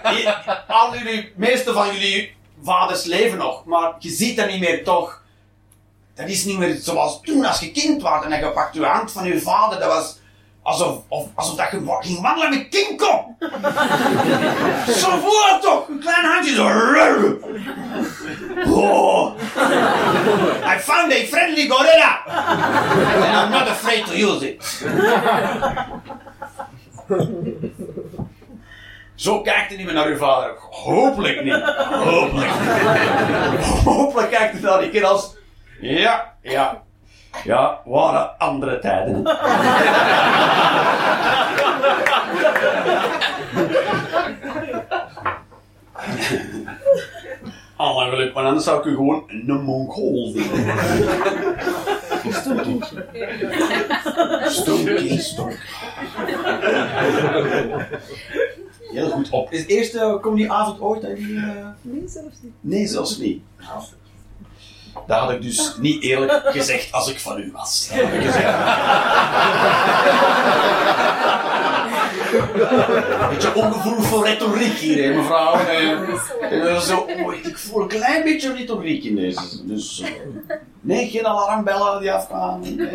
Die- 0.10 0.30
Al 0.68 0.98
jullie, 0.98 1.32
meeste 1.36 1.74
van 1.74 1.88
jullie 1.94 2.36
vaders 2.64 3.04
leven 3.04 3.38
nog, 3.38 3.66
maar 3.66 3.96
je 4.00 4.10
ziet 4.10 4.38
dat 4.38 4.48
niet 4.48 4.60
meer 4.60 4.84
toch. 4.84 5.19
Dat 6.20 6.30
is 6.30 6.46
niet 6.46 6.58
meer 6.58 6.78
zoals 6.82 7.20
toen 7.22 7.46
als 7.46 7.60
je 7.60 7.72
kind 7.72 8.02
was 8.02 8.26
en 8.26 8.40
je 8.40 8.52
pakt 8.52 8.76
je 8.76 8.86
hand 8.86 9.12
van 9.12 9.26
je 9.26 9.42
vader. 9.42 9.80
Dat 9.80 9.88
was 9.88 10.18
alsof, 10.62 11.02
of, 11.08 11.28
alsof 11.36 11.56
dat 11.56 11.72
je 11.72 11.98
ging 12.00 12.22
wandelen 12.22 12.50
met 12.50 12.68
King 12.70 12.98
Kong. 12.98 13.36
zo 15.02 15.10
het 15.12 15.62
toch? 15.62 15.88
Een 15.88 16.00
klein 16.00 16.26
handje 16.26 16.56
zo. 16.56 16.64
Oh. 18.74 19.34
I 20.76 20.80
found 20.80 21.14
a 21.14 21.26
friendly 21.26 21.68
gorilla. 21.68 22.22
And 22.26 23.46
I'm 23.46 23.50
not 23.52 23.68
afraid 23.68 24.06
to 24.06 24.14
use 24.14 24.54
it. 24.54 24.84
Zo 29.16 29.42
kijkt 29.42 29.68
hij 29.68 29.78
niet 29.78 29.86
meer 29.86 29.96
naar 29.96 30.08
uw 30.08 30.18
vader. 30.18 30.56
Hopelijk 30.70 31.44
niet. 31.44 31.64
Hopelijk 31.90 32.52
niet. 32.60 33.66
Hopelijk 33.96 34.30
kijkt 34.30 34.54
hij 34.54 34.62
naar 34.62 34.80
die 34.80 34.90
kind 34.90 35.04
als... 35.04 35.38
Ja, 35.82 36.34
ja. 36.42 36.84
Ja, 37.44 37.82
waren 37.86 38.38
andere 38.38 38.80
tijden. 38.80 39.24
Alle 47.76 48.10
geluk, 48.10 48.34
maar 48.34 48.44
anders 48.46 48.64
zou 48.66 48.80
ik 48.80 48.86
u 48.86 48.96
gewoon 48.96 49.24
een 49.28 49.62
Mongool 49.64 50.32
vinden. 50.36 50.76
Stonkie. 52.34 52.80
Stonkie, 54.50 55.20
stonk. 55.20 55.58
Heel 58.92 59.10
goed 59.10 59.30
op. 59.30 59.52
Is 59.52 59.66
eerste 59.66 60.18
comedyavond 60.22 60.82
ooit 60.82 61.02
dat 61.02 61.16
die... 61.16 61.36
eh, 61.36 61.66
Nee, 61.82 62.04
zelfs 62.08 62.36
niet. 62.42 62.52
Nee, 62.60 62.88
zelfs 62.88 63.18
niet. 63.18 63.42
Dat 65.08 65.20
had 65.20 65.32
ik 65.32 65.42
dus 65.42 65.76
niet 65.80 66.04
eerlijk 66.04 66.42
gezegd 66.46 66.92
als 66.92 67.10
ik 67.10 67.20
van 67.20 67.40
u 67.40 67.52
was. 67.54 67.90
Dat 67.96 68.06
had. 68.10 68.20
Beetje 73.30 73.56
ongevoelig 73.56 74.06
voor 74.06 74.26
retoriek 74.26 74.78
hier, 74.78 75.16
mevrouw. 75.16 75.54
Eh, 75.54 75.92
eh, 76.52 76.78
zo, 76.80 76.98
oh, 76.98 77.34
ik 77.34 77.58
voel 77.58 77.82
een 77.82 77.88
klein 77.88 78.24
beetje 78.24 78.54
retoriek 78.54 79.04
in 79.04 79.16
deze. 79.16 79.66
Dus, 79.66 80.02
eh, 80.02 80.10
nee, 80.82 81.10
geen 81.10 81.28
alarmbellen 81.28 82.02
die 82.02 82.12
afgaan. 82.12 82.60
Nee. 82.60 82.90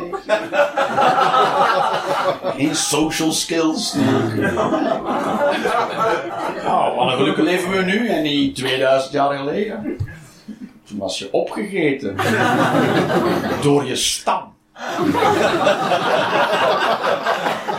Geen 2.57 2.77
social 2.77 3.33
skills. 3.33 3.95
Nou, 6.65 6.97
wat 6.97 7.07
een 7.07 7.17
gelukkig 7.17 7.45
leven 7.45 7.71
we 7.71 7.83
nu 7.83 8.09
en 8.09 8.23
niet 8.23 8.57
2000 8.57 9.13
jaar 9.13 9.37
geleden. 9.37 9.97
Was 11.05 11.19
je 11.19 11.29
opgegeten. 11.33 12.17
Door 13.63 13.85
je 13.85 13.97
stam. 13.97 14.55
Ze 14.75 15.11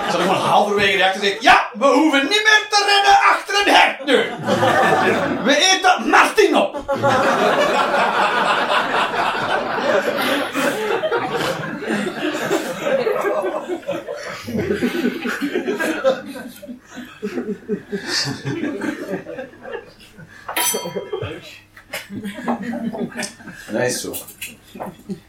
hadden 0.07 0.21
gewoon 0.21 0.35
halverwege 0.35 0.97
de 0.97 1.03
gezegd: 1.03 1.43
Ja, 1.43 1.69
we 1.73 1.85
hoeven 1.85 2.21
niet 2.21 2.29
meer 2.29 2.65
te 2.69 2.83
rennen 2.87 3.17
achter 3.31 3.55
een 3.65 3.73
hert 3.73 4.05
nu. 4.05 4.17
We 5.43 5.57
eten 5.57 6.09
Martin 6.09 6.57
op. 6.57 6.83
Dat 23.81 23.91
zo. 23.91 24.13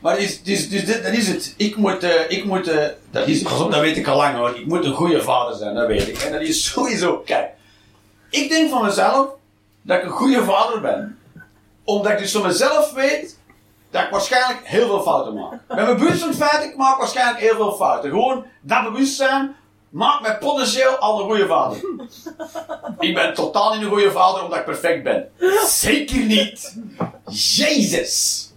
Maar 0.01 0.19
is, 0.19 0.43
dus, 0.43 0.69
dus 0.69 0.85
dit, 0.85 1.03
dat 1.03 1.13
is 1.13 1.29
het. 1.29 1.55
Ik 1.57 1.77
moet, 1.77 2.03
eh, 2.03 2.31
ik 2.31 2.45
moet 2.45 2.69
eh, 2.69 2.87
dat, 3.11 3.29
is, 3.29 3.43
dat 3.43 3.81
weet 3.81 3.97
ik 3.97 4.07
al 4.07 4.17
lang 4.17 4.37
hoor. 4.37 4.57
Ik 4.57 4.67
moet 4.67 4.85
een 4.85 4.95
goede 4.95 5.23
vader 5.23 5.57
zijn, 5.57 5.75
dat 5.75 5.87
weet 5.87 6.09
ik. 6.09 6.17
En 6.17 6.33
dat 6.33 6.41
is 6.41 6.65
sowieso, 6.65 7.19
kijk. 7.19 7.51
Ik 8.31 8.49
denk 8.49 8.71
van 8.71 8.85
mezelf 8.85 9.29
dat 9.83 9.99
ik 9.99 10.05
een 10.05 10.11
goede 10.11 10.45
vader 10.45 10.81
ben. 10.81 11.19
Omdat 11.85 12.13
ik 12.13 12.19
dus 12.19 12.33
van 12.33 12.43
mezelf 12.43 12.93
weet 12.93 13.39
dat 13.91 14.03
ik 14.03 14.11
waarschijnlijk 14.11 14.61
heel 14.63 14.87
veel 14.87 15.03
fouten 15.03 15.35
maak. 15.35 15.53
Ik 15.53 15.87
me 15.87 15.95
bewust 15.95 16.19
van 16.19 16.29
het 16.29 16.39
feit, 16.39 16.65
ik 16.65 16.77
maak 16.77 16.99
waarschijnlijk 16.99 17.39
heel 17.39 17.55
veel 17.55 17.73
fouten. 17.73 18.11
Gewoon 18.11 18.45
dat 18.61 18.83
bewustzijn 18.83 19.57
maakt 19.97 20.23
mij 20.23 20.39
potentieel 20.39 20.97
al 20.97 21.21
een 21.21 21.27
goede 21.27 21.47
vader. 21.47 21.79
Ik 22.99 23.15
ben 23.15 23.35
totaal 23.35 23.75
niet 23.75 23.83
een 23.83 23.89
goede 23.89 24.11
vader 24.11 24.43
omdat 24.43 24.59
ik 24.59 24.65
perfect 24.65 25.03
ben. 25.03 25.31
Zeker 25.67 26.19
niet. 26.19 26.77
Jezus. 27.29 28.49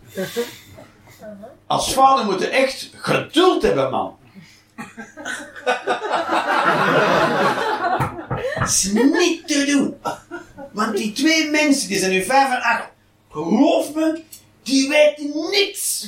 Als 1.67 1.93
vader 1.93 2.25
moet 2.25 2.39
je 2.39 2.47
echt 2.47 2.89
geduld 2.95 3.61
hebben, 3.61 3.91
man. 3.91 4.17
Dat 8.59 8.67
is 8.67 8.91
niet 8.93 9.47
te 9.47 9.65
doen. 9.65 9.97
Want 10.71 10.97
die 10.97 11.11
twee 11.11 11.49
mensen, 11.49 11.87
die 11.87 11.99
zijn 11.99 12.11
nu 12.11 12.23
vijf 12.23 12.49
en 12.49 12.61
acht. 12.61 12.87
Geloof 13.31 13.93
me, 13.93 14.23
die 14.69 14.89
weten 14.89 15.49
niks. 15.51 16.07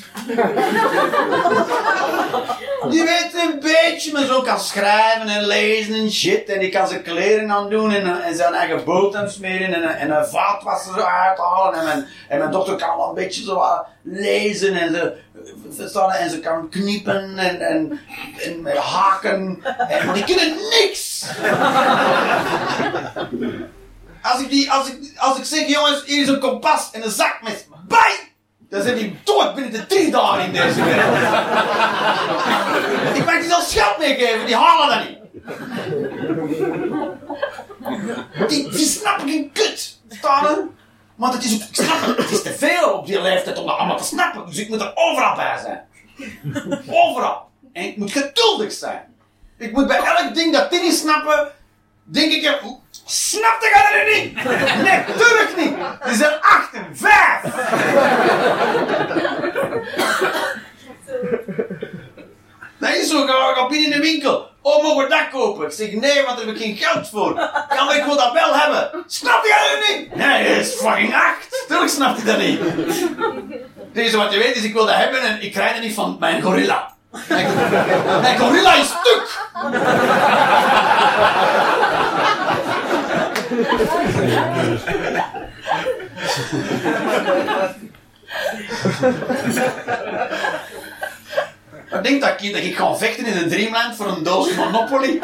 Die 2.89 3.03
weten 3.03 3.41
een 3.41 3.59
beetje, 3.59 4.11
maar 4.11 4.25
zo 4.25 4.41
kan 4.41 4.59
schrijven 4.59 5.27
en 5.27 5.45
lezen 5.45 5.93
en 5.93 6.11
shit. 6.11 6.49
En 6.49 6.59
die 6.59 6.69
kan 6.69 6.87
zijn 6.87 7.03
kleren 7.03 7.51
aan 7.51 7.69
doen 7.69 7.91
en, 7.91 8.23
en 8.23 8.35
zijn 8.35 8.53
eigen 8.53 8.83
boot 8.83 9.15
aan 9.15 9.29
smeren 9.29 9.73
en, 9.73 9.97
en 9.97 10.11
een 10.11 10.25
vaatwasser 10.25 10.93
zo 10.93 10.99
uithalen. 10.99 11.79
En 11.79 11.85
mijn, 11.85 12.07
en 12.27 12.39
mijn 12.39 12.51
dochter 12.51 12.75
kan 12.75 12.97
wel 12.97 13.09
een 13.09 13.15
beetje 13.15 13.43
zo 13.43 13.63
lezen 14.03 14.73
en 14.75 14.91
ze, 14.91 16.17
en 16.19 16.29
ze 16.29 16.39
kan 16.39 16.69
kniepen 16.69 17.37
en, 17.37 17.61
en, 17.61 17.99
haken. 18.77 19.63
En, 19.89 20.05
maar 20.05 20.15
die 20.15 20.23
kunnen 20.23 20.55
niks. 20.55 21.25
Als 24.21 24.41
ik, 24.41 24.49
die, 24.49 24.71
als, 24.71 24.87
ik, 24.87 25.17
als 25.17 25.37
ik 25.37 25.45
zeg, 25.45 25.67
jongens, 25.67 26.03
hier 26.05 26.21
is 26.21 26.27
een 26.27 26.39
kompas 26.39 26.89
en 26.91 27.03
een 27.03 27.11
zakmes, 27.11 27.65
bij! 27.87 28.30
Dan 28.71 28.81
zijn 28.81 28.95
die 28.95 29.19
dood 29.23 29.55
binnen 29.55 29.71
de 29.71 29.85
drie 29.85 30.11
dagen 30.11 30.45
in 30.45 30.51
deze 30.51 30.83
wereld. 30.83 31.15
ik 33.17 33.25
mag 33.25 33.39
die 33.39 33.49
zelfs 33.49 33.73
geld 33.73 33.97
meegeven, 33.97 34.45
die 34.45 34.55
halen 34.55 34.97
dat 34.97 35.09
niet. 35.09 35.19
Die, 38.49 38.69
die 38.69 38.85
snappen 38.85 39.29
geen 39.29 39.51
kut, 39.51 39.99
er. 40.21 40.67
Want 41.15 41.33
het 41.33 41.43
is, 41.43 41.51
het, 41.51 42.31
is 42.31 42.41
te 42.41 42.53
veel 42.53 42.93
op 42.93 43.05
die 43.05 43.21
leeftijd 43.21 43.57
om 43.57 43.65
dat 43.65 43.77
allemaal 43.77 43.97
te 43.97 44.03
snappen. 44.03 44.45
Dus 44.45 44.57
ik 44.57 44.69
moet 44.69 44.81
er 44.81 44.91
overal 44.95 45.35
bij 45.35 45.57
zijn. 45.61 45.81
Overal. 46.87 47.49
En 47.73 47.83
ik 47.83 47.97
moet 47.97 48.11
geduldig 48.11 48.71
zijn. 48.71 49.15
Ik 49.57 49.71
moet 49.71 49.87
bij 49.87 49.97
elk 50.03 50.35
ding 50.35 50.53
dat 50.53 50.71
die 50.71 50.81
niet 50.81 50.93
snappen, 50.97 51.51
denk 52.03 52.31
ik, 52.31 52.59
snap 53.05 53.61
je 53.61 53.71
dat 53.73 53.91
er 53.93 54.21
niet? 54.21 54.43
Nee, 54.83 54.97
natuurlijk 55.07 55.53
niet. 55.57 55.75
Die 56.05 56.15
zijn 56.15 56.39
acht 56.41 56.73
en 56.73 56.97
vijf. 56.97 57.41
Dat 62.77 62.95
is 62.95 63.09
zo, 63.09 63.25
ga, 63.25 63.53
ga 63.53 63.67
binnen 63.67 63.91
in 63.91 63.97
de 64.01 64.07
winkel. 64.07 64.49
Oh, 64.61 64.83
mogen 64.83 65.03
we 65.03 65.09
dat 65.09 65.29
kopen? 65.31 65.65
Ik 65.65 65.71
zeg, 65.71 65.91
nee, 65.91 66.23
want 66.23 66.37
daar 66.37 66.45
heb 66.45 66.55
ik 66.55 66.61
geen 66.61 66.75
geld 66.75 67.09
voor. 67.09 67.33
Maar 67.33 67.95
ik 67.97 68.03
wil 68.03 68.15
dat 68.17 68.33
wel 68.33 68.55
hebben. 68.55 69.03
Snap 69.07 69.43
je 69.43 69.77
dat 69.79 69.97
niet? 69.97 70.15
Nee, 70.15 70.27
hij 70.27 70.59
is 70.59 70.73
fucking 70.73 71.15
acht. 71.15 71.65
Tuurlijk 71.67 71.91
snapt 71.91 72.21
hij 72.21 72.31
dat 72.31 72.41
niet. 72.41 72.59
Het 72.59 73.97
enige 73.97 74.17
wat 74.17 74.33
je 74.33 74.39
weet 74.39 74.55
is, 74.55 74.63
ik 74.63 74.73
wil 74.73 74.85
dat 74.85 74.95
hebben 74.95 75.21
en 75.21 75.41
ik 75.41 75.51
krijg 75.51 75.73
het 75.73 75.83
niet 75.83 75.93
van 75.93 76.17
mijn 76.19 76.41
gorilla. 76.41 76.93
Mijn, 77.11 77.47
mijn 78.21 78.39
gorilla 78.39 78.73
is 78.75 78.87
stuk! 78.87 79.39
Ik 91.91 92.03
denk 92.03 92.21
dat 92.21 92.41
ik, 92.41 92.53
dat 92.53 92.63
ik 92.63 92.75
ga 92.75 92.95
vechten 92.95 93.25
in 93.25 93.37
een 93.37 93.49
Dreamland 93.49 93.95
voor 93.95 94.07
een 94.07 94.23
doos 94.23 94.55
Monopoly 94.55 95.19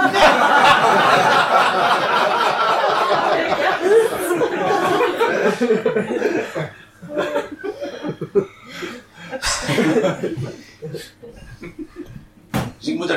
ik 12.88 12.95
moet 12.97 13.09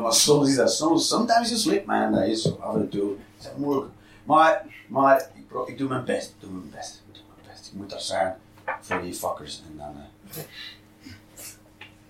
maar 0.00 0.12
soms 0.14 0.48
is 0.48 0.56
dat 0.56 0.72
soms, 0.72 1.08
sometimes 1.08 1.48
you 1.48 1.60
slip 1.60 1.84
man, 1.86 2.12
dat 2.12 2.24
is 2.26 2.58
af 2.60 2.74
en 2.74 2.88
toe. 2.88 3.12
Dat 3.38 3.52
is 3.52 3.58
moeilijk. 3.58 3.86
Maar, 4.24 4.64
maar 4.86 5.30
ik, 5.34 5.48
pro- 5.48 5.66
ik 5.66 5.78
doe 5.78 5.88
mijn 5.88 6.04
best, 6.04 6.28
ik 6.28 6.34
doe 6.40 6.50
mijn 6.50 6.70
best, 6.70 7.02
ik 7.08 7.14
doe 7.14 7.22
mijn 7.34 7.48
best. 7.54 7.66
Ik 7.66 7.72
moet 7.72 7.90
daar 7.90 8.00
zijn 8.00 8.36
voor 8.80 9.00
die 9.02 9.14
fuckers 9.14 9.62
en 9.70 9.76
dan... 9.76 9.94
eh, 9.96 10.42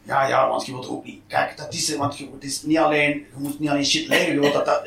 ja, 0.03 0.27
ja, 0.27 0.49
want 0.49 0.67
je 0.67 0.73
wilt 0.73 0.89
ook 0.89 1.05
niet. 1.05 1.21
Kijk, 1.27 1.57
dat 1.57 1.73
is 1.75 1.97
want 1.97 2.19
je, 2.19 2.29
het 2.35 2.45
is 2.45 2.63
niet 2.63 2.79
alleen, 2.79 3.11
je 3.11 3.27
moet 3.37 3.61
niet 3.61 3.69
alleen 3.71 3.85
shit 3.85 4.09
leren, 4.09 4.35
je 4.35 4.41
wilt, 4.41 4.53
dat, 4.53 4.65
dat, 4.65 4.83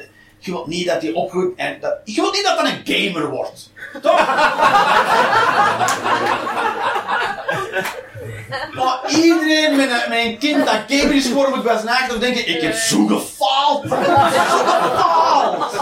je 0.46 0.52
wilt 0.52 0.68
niet 0.68 0.88
dat 0.88 1.02
hij 1.02 1.12
opgroeit 1.12 1.52
en 1.56 1.78
dat, 1.80 1.94
je 2.04 2.22
wilt 2.22 2.34
niet 2.34 2.44
dat 2.44 2.58
dat 2.58 2.68
een 2.68 2.82
gamer 2.86 3.30
wordt. 3.30 3.72
Toch? 4.02 4.28
Maar 8.74 9.00
iedereen 9.10 9.76
met 9.76 9.89
een, 9.89 10.10
met 10.10 10.20
een 10.20 10.38
kind 10.38 10.66
dat 10.66 10.76
gamer 10.88 11.16
is 11.16 11.26
geworden 11.26 11.56
moet 11.56 11.64
bij 11.64 11.76
zijn 11.76 11.88
eigen 11.88 12.20
denken, 12.20 12.48
ik 12.48 12.62
heb 12.62 12.74
zo 12.74 13.06
gefaald. 13.06 13.84
Zo 13.89 13.96
gefaald. 13.96 15.74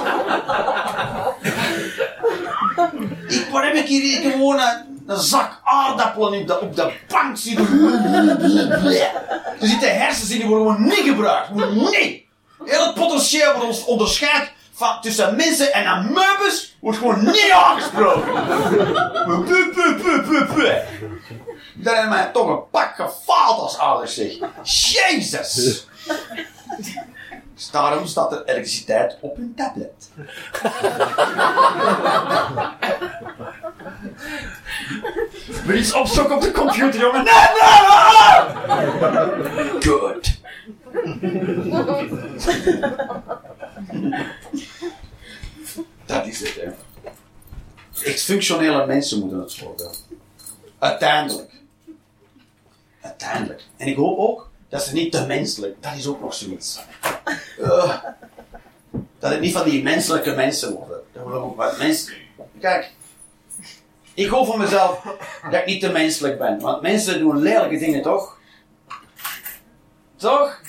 Ik, 3.27 3.47
heb 3.51 3.73
ik 3.73 3.87
hier? 3.87 4.31
Gewoon 4.31 4.59
een, 4.59 5.03
een 5.07 5.19
zak 5.19 5.59
aardappelen 5.63 6.39
op 6.39 6.47
de, 6.47 6.59
op 6.59 6.75
de 6.75 6.91
bank 7.07 7.37
zitten. 7.37 7.67
Er 9.61 9.67
zitten 9.67 9.97
hersens 9.97 10.29
in 10.29 10.37
die 10.37 10.47
worden 10.47 10.67
gewoon 10.67 10.83
niet 10.83 11.03
gebruikt. 11.05 11.49
Niet. 11.73 12.23
Heel 12.65 12.85
het 12.85 12.93
potentieel 12.93 13.53
wat 13.53 13.63
ons 13.63 13.85
onderscheidt 13.85 14.51
van, 14.73 15.01
tussen 15.01 15.35
mensen 15.35 15.73
en 15.73 15.85
amoebes 15.85 16.75
wordt 16.79 16.97
gewoon 16.97 17.23
niet 17.23 17.51
aangesproken. 17.65 18.33
Puh, 19.25 19.73
puh, 19.73 20.01
puh, 20.01 20.53
puh. 20.53 20.73
Dan 21.73 21.93
hebben 21.93 22.09
mij 22.09 22.29
toch 22.33 22.47
een 22.47 22.69
pak 22.69 22.95
gefaald 22.95 23.59
als 23.59 23.77
ouders, 23.77 24.13
zeg. 24.13 24.31
Jezus! 24.63 25.85
Dus 27.55 27.69
daarom 27.71 28.05
staat 28.05 28.31
er 28.31 28.45
elektriciteit 28.45 29.17
op 29.21 29.35
hun 29.35 29.53
tablet. 29.55 30.09
Wil 35.63 35.75
je 35.75 35.81
iets 35.81 35.93
opzoeken 35.93 36.35
op 36.35 36.41
de 36.41 36.51
computer, 36.51 36.99
jongen? 36.99 37.23
Nee, 37.23 37.33
nee! 37.61 38.91
nee! 39.55 39.81
Good. 39.81 40.39
Dat 46.05 46.27
is 46.27 46.39
het, 46.39 46.55
hè. 46.55 46.71
Functionele 48.17 48.85
mensen 48.85 49.19
moeten 49.19 49.39
het 49.39 49.59
worden. 49.59 49.91
Uiteindelijk. 50.79 51.51
Uiteindelijk. 53.01 53.63
En 53.77 53.87
ik 53.87 53.95
hoop 53.95 54.17
ook 54.17 54.49
dat 54.69 54.83
ze 54.83 54.93
niet 54.93 55.11
te 55.11 55.25
menselijk, 55.25 55.83
dat 55.83 55.95
is 55.95 56.07
ook 56.07 56.21
nog 56.21 56.33
zoiets. 56.33 56.79
Eh, 57.59 58.03
dat 59.19 59.31
het 59.31 59.39
niet 59.39 59.53
van 59.53 59.69
die 59.69 59.83
menselijke 59.83 60.31
mensen 60.31 60.73
worden. 60.73 61.01
Dat 61.13 61.23
ook 61.23 61.55
wat 61.55 61.77
mensen. 61.77 62.13
Kijk, 62.59 62.91
ik 64.13 64.27
hoop 64.27 64.45
van 64.45 64.59
mezelf 64.59 65.03
dat 65.43 65.53
ik 65.53 65.65
niet 65.65 65.81
te 65.81 65.91
menselijk 65.91 66.37
ben. 66.37 66.59
Want 66.59 66.81
mensen 66.81 67.19
doen 67.19 67.41
lelijke 67.41 67.77
dingen, 67.77 68.01
toch? 68.01 68.37
Toch? 70.15 70.61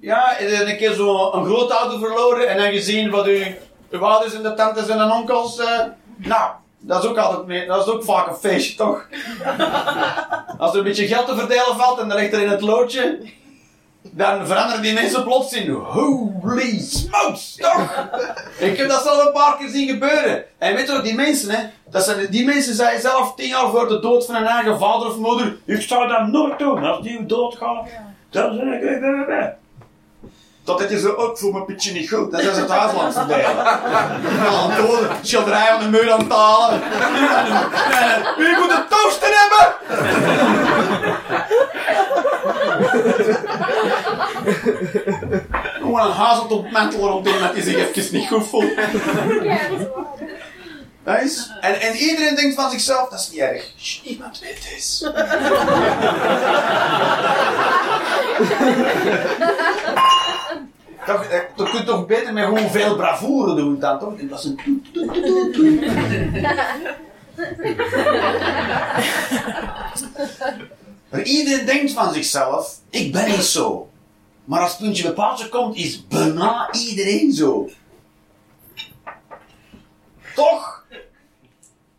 Ja, 0.00 0.40
een 0.40 0.76
keer 0.76 0.92
zo 0.92 1.32
een 1.32 1.44
grootouder 1.44 1.98
verloren 1.98 2.48
en 2.48 2.56
dan 2.56 2.72
gezien 2.72 3.10
wat 3.10 3.26
uw, 3.26 3.42
uw 3.90 4.04
ouders 4.04 4.34
en 4.34 4.42
de 4.42 4.54
tantes 4.54 4.88
en 4.88 4.98
de 4.98 5.14
onkels. 5.14 5.58
eh, 5.58 5.80
nou, 6.16 6.50
dat 6.78 7.02
is 7.02 7.10
ook 7.10 7.16
altijd 7.16 7.46
mee, 7.46 7.66
dat 7.66 7.86
is 7.86 7.92
ook 7.92 8.04
vaak 8.04 8.26
een 8.26 8.34
feestje, 8.36 8.76
toch? 8.76 9.06
Als 10.58 10.72
er 10.72 10.78
een 10.78 10.84
beetje 10.84 11.06
geld 11.06 11.26
te 11.26 11.36
verdelen 11.36 11.76
valt 11.76 11.98
en 11.98 12.08
dat 12.08 12.18
ligt 12.18 12.32
er 12.32 12.42
in 12.42 12.48
het 12.48 12.60
loodje, 12.60 13.18
dan 14.02 14.46
veranderen 14.46 14.82
die 14.82 14.92
mensen 14.92 15.24
plots 15.24 15.52
in 15.52 15.70
holy 15.70 16.78
smokes, 16.78 17.54
toch? 17.56 18.08
Ik 18.58 18.76
heb 18.76 18.88
dat 18.88 19.02
zelf 19.02 19.26
een 19.26 19.32
paar 19.32 19.56
keer 19.56 19.68
zien 19.68 19.88
gebeuren. 19.88 20.44
En 20.58 20.74
weet 20.74 20.86
je 20.86 20.92
wat, 20.92 21.04
die 21.04 21.14
mensen, 21.14 21.50
hè, 21.50 21.66
dat 21.90 22.04
zijn, 22.04 22.26
die 22.30 22.44
mensen 22.44 22.74
zeiden 22.74 23.00
zelf 23.00 23.34
tien 23.34 23.48
jaar 23.48 23.70
voor 23.70 23.88
de 23.88 24.00
dood 24.00 24.26
van 24.26 24.34
hun 24.34 24.46
eigen 24.46 24.78
vader 24.78 25.08
of 25.08 25.16
moeder, 25.16 25.56
ik 25.64 25.80
zou 25.80 26.08
dat 26.08 26.26
nooit 26.26 26.58
doen, 26.58 26.84
als 26.84 27.02
die 27.02 27.26
doodgaat, 27.26 27.88
dan 28.30 28.54
zeg 28.54 28.80
ik. 28.80 29.56
Dat 30.68 30.78
dit 30.78 30.90
is 30.90 31.00
zo 31.00 31.12
ook 31.12 31.38
voor 31.38 31.52
mijn 31.52 31.64
pitje 31.64 31.92
niet 31.92 32.10
goed. 32.10 32.30
Dat 32.30 32.40
is 32.40 32.56
het 32.56 32.72
verdelen. 33.12 33.66
Aan 33.66 34.70
het 34.70 34.86
doden, 34.86 35.10
schilderij 35.22 35.70
aan 35.70 35.80
de 35.80 35.88
muur 35.88 36.12
aan 36.12 36.18
het 36.18 36.32
halen. 36.32 36.80
Wie 38.38 38.56
moet 38.56 38.70
een 38.70 38.88
toaster 38.88 39.28
hebben? 39.32 39.74
Gewoon 45.80 46.06
een 46.06 46.12
hazeltopmantel 46.12 47.00
rondom 47.08 47.38
dat 47.38 47.52
hij 47.52 47.62
zich 47.62 47.96
even 47.96 48.18
niet 48.18 48.28
goed 48.28 48.48
voelt. 48.48 48.74
Dat 51.04 51.22
is. 51.22 51.36
Dat 51.36 51.50
en, 51.60 51.80
en 51.80 51.96
iedereen 51.96 52.34
denkt 52.34 52.54
van 52.54 52.70
zichzelf, 52.70 53.08
dat 53.08 53.20
is 53.20 53.30
niet 53.30 53.40
erg. 53.40 53.72
Niemand 54.04 54.38
weet 54.38 54.58
het 54.58 54.72
eens. 61.08 61.18
toch, 61.18 61.26
eh, 61.26 61.38
toch 61.56 61.70
kun 61.70 61.78
je 61.78 61.84
toch 61.84 62.06
beter 62.06 62.32
met 62.32 62.44
gewoon 62.44 62.70
veel 62.70 62.96
bravoure 62.96 63.54
doen 63.54 63.78
dan, 63.78 63.98
toch? 63.98 64.14
Dat 64.20 64.38
is 64.38 64.44
een. 64.44 64.82
Maar 71.10 71.22
iedereen 71.22 71.66
denkt 71.66 71.92
van 71.92 72.12
zichzelf, 72.12 72.74
ik 72.90 73.12
ben 73.12 73.28
niet 73.28 73.42
zo. 73.42 73.90
Maar 74.44 74.60
als 74.60 74.70
het 74.70 74.80
puntje 74.80 75.02
bij 75.02 75.12
paaltje 75.12 75.48
komt, 75.48 75.76
is 75.76 76.06
bijna 76.06 76.68
iedereen 76.72 77.32
zo. 77.32 77.68
Toch? 80.34 80.84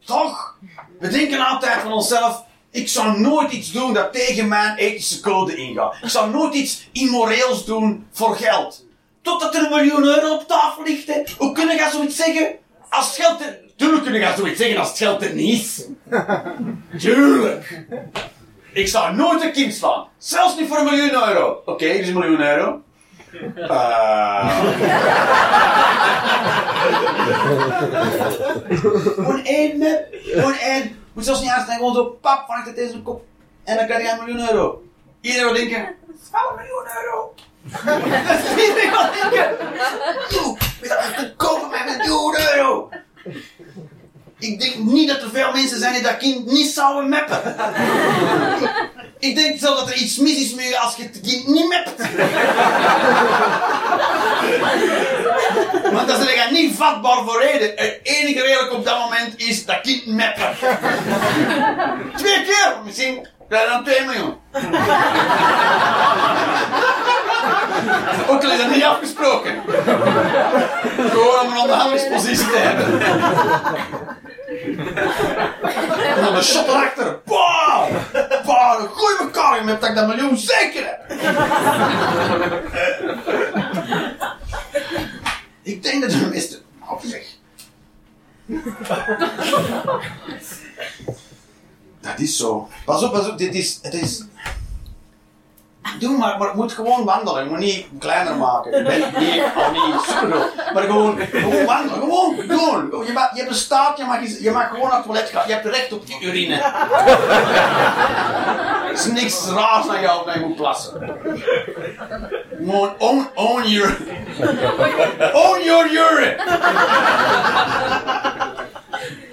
Toch? 0.05 0.55
We 0.99 1.07
denken 1.07 1.45
altijd 1.45 1.82
van 1.82 1.91
onszelf, 1.91 2.43
ik 2.72 2.88
zou 2.88 3.20
nooit 3.20 3.51
iets 3.51 3.72
doen 3.72 3.93
dat 3.93 4.14
tegen 4.14 4.47
mijn 4.47 4.78
ethische 4.78 5.20
code 5.20 5.55
ingaat. 5.55 5.95
Ik 6.01 6.10
zou 6.10 6.32
nooit 6.32 6.53
iets 6.53 6.89
immoreels 6.91 7.66
doen 7.66 8.07
voor 8.12 8.36
geld. 8.36 8.86
Totdat 9.22 9.55
er 9.55 9.63
een 9.63 9.70
miljoen 9.70 10.03
euro 10.03 10.34
op 10.34 10.47
tafel 10.47 10.84
ligt. 10.84 11.07
Hè. 11.07 11.24
Hoe 11.38 11.51
kun 11.51 11.67
je 11.67 11.89
zoiets 11.91 12.15
zeggen? 12.15 12.55
Als 12.89 13.07
het 13.07 13.26
geld 13.26 13.41
er... 13.41 13.59
Tuurlijk 13.76 14.03
kun 14.03 14.13
je 14.13 14.34
zoiets 14.38 14.59
zeggen 14.59 14.80
als 14.80 14.88
het 14.88 14.97
geld 14.97 15.24
er 15.24 15.34
niet 15.34 15.61
is. 15.61 15.86
Tuurlijk. 17.03 17.86
Ik 18.74 18.88
zou 18.88 19.15
nooit 19.15 19.41
een 19.43 19.51
kind 19.51 19.74
slaan. 19.74 20.07
Zelfs 20.17 20.57
niet 20.57 20.67
voor 20.67 20.78
een 20.78 20.84
miljoen 20.84 21.28
euro. 21.28 21.61
Oké, 21.65 21.86
hier 21.86 21.99
is 21.99 22.07
een 22.07 22.17
miljoen 22.17 22.41
euro. 22.41 22.82
Eh. 23.55 24.59
Gewoon 29.15 29.43
één 29.45 29.78
met, 29.78 30.05
gewoon 30.24 30.53
één. 30.53 30.99
Moet 31.13 31.26
zelfs 31.26 31.41
niet 31.41 31.49
aanstaan, 31.49 31.76
gewoon 31.76 31.93
zo 31.93 32.17
pap, 32.22 32.45
vangt 32.47 32.67
het 32.67 32.78
in 32.78 32.89
zijn 32.89 33.03
kop. 33.03 33.24
En 33.63 33.76
dan 33.76 33.86
krijg 33.86 34.01
je 34.01 34.11
een 34.11 34.26
miljoen 34.26 34.49
euro. 34.49 34.84
Iedereen 35.22 35.45
wil 35.45 35.55
denken, 35.55 35.95
dat 36.07 36.15
is 36.15 36.30
wel 36.32 36.49
een 36.49 36.55
miljoen 36.55 36.86
euro. 37.03 37.34
Dat 40.82 40.99
is 40.99 41.16
kunt 41.16 41.36
kopen 41.36 41.70
met 41.70 41.97
miljoen 41.97 42.38
euro? 42.53 42.89
Ik 44.39 44.60
denk 44.60 44.76
niet 44.76 45.07
dat 45.07 45.22
er 45.22 45.30
veel 45.30 45.51
mensen 45.51 45.80
zijn 45.80 45.93
die 45.93 46.01
dat 46.01 46.18
kind 46.18 46.45
niet 46.45 46.74
zouden 46.74 47.10
mappen. 47.10 47.55
Ik 49.20 49.36
denk 49.36 49.60
zelfs 49.60 49.80
dat 49.80 49.89
er 49.89 49.95
iets 49.95 50.18
mis 50.18 50.38
is 50.38 50.53
met 50.53 50.68
je 50.68 50.80
als 50.80 50.95
je 50.95 51.03
het 51.03 51.20
kind 51.22 51.47
niet 51.47 51.70
mapt. 51.70 51.95
Want 55.93 56.07
dan 56.07 56.22
zijn 56.22 56.36
je 56.36 56.47
niet 56.51 56.76
vatbaar 56.76 57.24
voor 57.24 57.41
reden. 57.41 57.72
Het 57.76 57.99
enige 58.03 58.41
redelijk 58.41 58.74
op 58.74 58.86
dat 58.86 58.99
moment 58.99 59.34
is 59.36 59.66
dat 59.66 59.82
kind 59.82 60.05
mappen. 60.05 60.55
Twee 62.16 62.43
keer, 62.43 62.78
misschien 62.86 63.28
je 63.50 63.68
dan 63.70 63.84
2 63.84 64.06
miljoen. 64.06 64.38
Ook 68.30 68.43
al 68.43 68.52
is 68.52 68.58
dat 68.58 68.70
niet 68.70 68.84
afgesproken. 68.84 69.62
Gewoon 71.10 71.39
om 71.39 71.52
een 71.52 71.58
onderhandelingspositie 71.58 72.50
te 72.50 72.58
hebben. 72.58 73.02
En 76.16 76.24
dan 76.24 76.36
een 76.36 76.43
shot 76.43 76.68
erachter. 76.68 77.20
Bam! 77.26 77.89
Bam! 78.45 78.88
gooi 78.93 79.16
elkaar 79.20 79.58
in 79.58 79.66
met 79.66 79.82
dat 79.82 79.89
ik 79.89 79.95
dat 79.95 80.08
miljoen 80.08 80.38
zeker 80.38 80.86
heb. 80.86 81.12
ik 85.64 85.84
denk 85.84 86.02
dat 86.02 86.12
de 86.12 86.28
meeste... 86.32 86.62
Op 86.89 87.02
zich. 87.04 87.38
Dat 92.20 92.28
is 92.28 92.38
zo. 92.38 92.67
Pas 92.86 93.03
op, 93.03 93.11
pas 93.11 93.30
op, 93.30 93.38
dit 93.38 93.55
is... 93.55 93.80
Het. 93.82 94.28
Doe 95.99 96.17
maar, 96.17 96.38
maar 96.38 96.47
het 96.47 96.55
moet 96.55 96.72
gewoon 96.72 97.05
wandelen. 97.05 97.43
Je 97.43 97.49
moet 97.49 97.59
niet 97.59 97.86
kleiner 97.99 98.36
maken. 98.36 98.74
Ik 98.74 98.84
ben 98.84 98.99
niet, 98.99 99.17
niet 99.17 100.74
Maar 100.74 100.84
gewoon, 100.84 101.20
gewoon 101.20 101.65
wandelen. 101.65 101.99
Gewoon 101.99 102.36
doen. 102.47 103.05
Je, 103.05 103.11
mag, 103.13 103.34
je 103.34 103.39
hebt 103.39 103.49
een 103.49 103.55
staart, 103.55 103.97
je 103.97 104.03
mag, 104.03 104.20
je 104.39 104.51
mag 104.51 104.70
gewoon 104.70 104.88
naar 104.88 104.97
het 104.97 105.05
toilet 105.05 105.30
gaan. 105.30 105.47
Je 105.47 105.53
hebt 105.53 105.65
recht 105.65 105.93
op 105.93 106.07
die 106.07 106.22
urine. 106.22 106.53
Er 108.86 108.91
is 108.91 109.05
niks 109.05 109.47
raars 109.47 109.88
aan 109.88 110.01
jou 110.01 110.26
dat 110.26 110.34
je 110.34 110.39
moet 110.39 110.55
plassen. 110.55 111.20
Gewoon 112.57 112.93
own, 112.97 113.28
own 113.36 113.67
your... 113.67 113.97
Own 115.34 115.63
your 115.63 115.89
urine. 115.91 116.36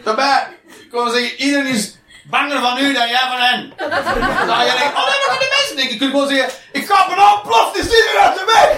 Daarbij, 0.04 0.46
ik 0.66 0.90
wil 0.90 1.08
zeggen, 1.08 1.40
iedereen 1.40 1.66
is 1.66 1.95
banger 2.30 2.60
van 2.60 2.78
u 2.78 2.92
dan 2.92 3.08
jij 3.08 3.26
van 3.28 3.40
hen. 3.40 3.72
Dan 4.46 4.64
je 4.64 4.74
denkt, 4.78 4.96
oh 4.96 5.06
nee, 5.06 5.20
maar 5.28 5.38
de 5.38 5.56
mensen 5.58 5.76
denken. 5.76 5.92
Je 5.92 5.98
kunt 5.98 6.10
gewoon 6.10 6.28
zeggen, 6.28 6.48
ik 6.72 6.86
ga 6.86 7.06
van 7.08 7.34
ontploft, 7.34 7.76
is 7.76 7.84
iedereen 7.84 8.20
uit 8.20 8.34
de 8.34 8.44
weg. 8.54 8.70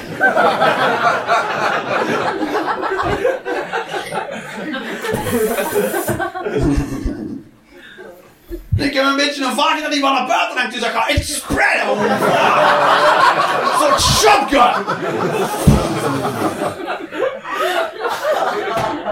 Ik 8.76 8.94
heb 8.94 9.04
een 9.04 9.16
beetje 9.16 9.44
een 9.44 9.54
vagina 9.54 9.88
die 9.88 10.00
van 10.00 10.12
naar 10.12 10.26
buiten 10.26 10.58
hangt, 10.58 10.72
dus 10.72 10.82
dat 10.82 10.90
gaat 10.90 11.08
echt 11.08 11.28
spreiden. 11.28 11.88
Een 11.88 12.08
soort 13.78 14.00
shotgun. 14.00 14.84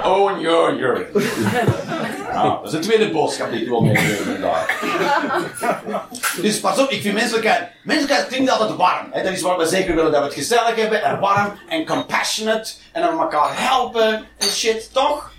Own 0.04 0.40
your 0.40 0.72
urine. 0.72 1.06
Nou, 2.42 2.54
dat 2.62 2.64
is 2.64 2.70
de 2.70 2.78
tweede 2.78 3.10
boodschap 3.10 3.50
die 3.50 3.60
ik 3.60 3.68
wil 3.68 3.80
meegeven 3.80 4.24
vandaag. 4.24 4.80
Dus 6.42 6.60
pas 6.60 6.78
op, 6.78 6.90
ik 6.90 7.02
vind 7.02 7.14
menselijkheid... 7.14 7.68
Menselijkheid 7.82 8.26
klinkt 8.28 8.50
altijd 8.50 8.76
warm. 8.76 9.08
Hè? 9.10 9.22
Dat 9.22 9.32
is 9.32 9.42
waar 9.42 9.58
we 9.58 9.66
zeker 9.66 9.94
willen 9.94 10.12
dat 10.12 10.20
we 10.20 10.26
het 10.26 10.36
gezellig 10.36 10.74
hebben 10.74 11.02
en 11.02 11.20
warm 11.20 11.58
en 11.68 11.86
compassionate 11.86 12.72
en 12.92 13.02
dat 13.02 13.10
we 13.10 13.18
elkaar 13.18 13.62
helpen 13.68 14.26
en 14.38 14.48
shit, 14.48 14.92
toch? 14.92 15.32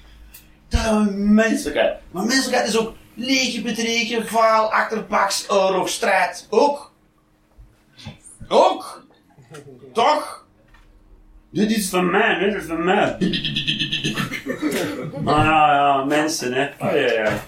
Dat 0.70 0.82
is 0.82 1.08
menselijkheid. 1.14 1.98
Maar 2.12 2.24
menselijkheid 2.24 2.68
is 2.68 2.78
ook 2.78 2.94
lege 3.14 3.62
bedregen, 3.62 4.28
vaal, 4.28 4.72
achterbaks, 4.72 5.50
oorlog, 5.50 5.90
strijd. 5.90 6.48
Ook. 6.50 6.92
Ook. 8.48 9.06
Toch? 9.94 10.47
Dit 11.50 11.72
is 11.72 11.90
van 11.90 12.10
mij, 12.12 12.40
dit 12.40 12.54
is 12.54 12.66
van 12.66 12.84
mij. 12.84 13.18
Ah 15.26 15.44
ja, 15.44 15.74
ja, 15.74 16.04
mensen, 16.04 16.54
hè. 16.54 16.64
Oh, 16.80 16.92
ja, 16.92 17.12
ja. 17.12 17.40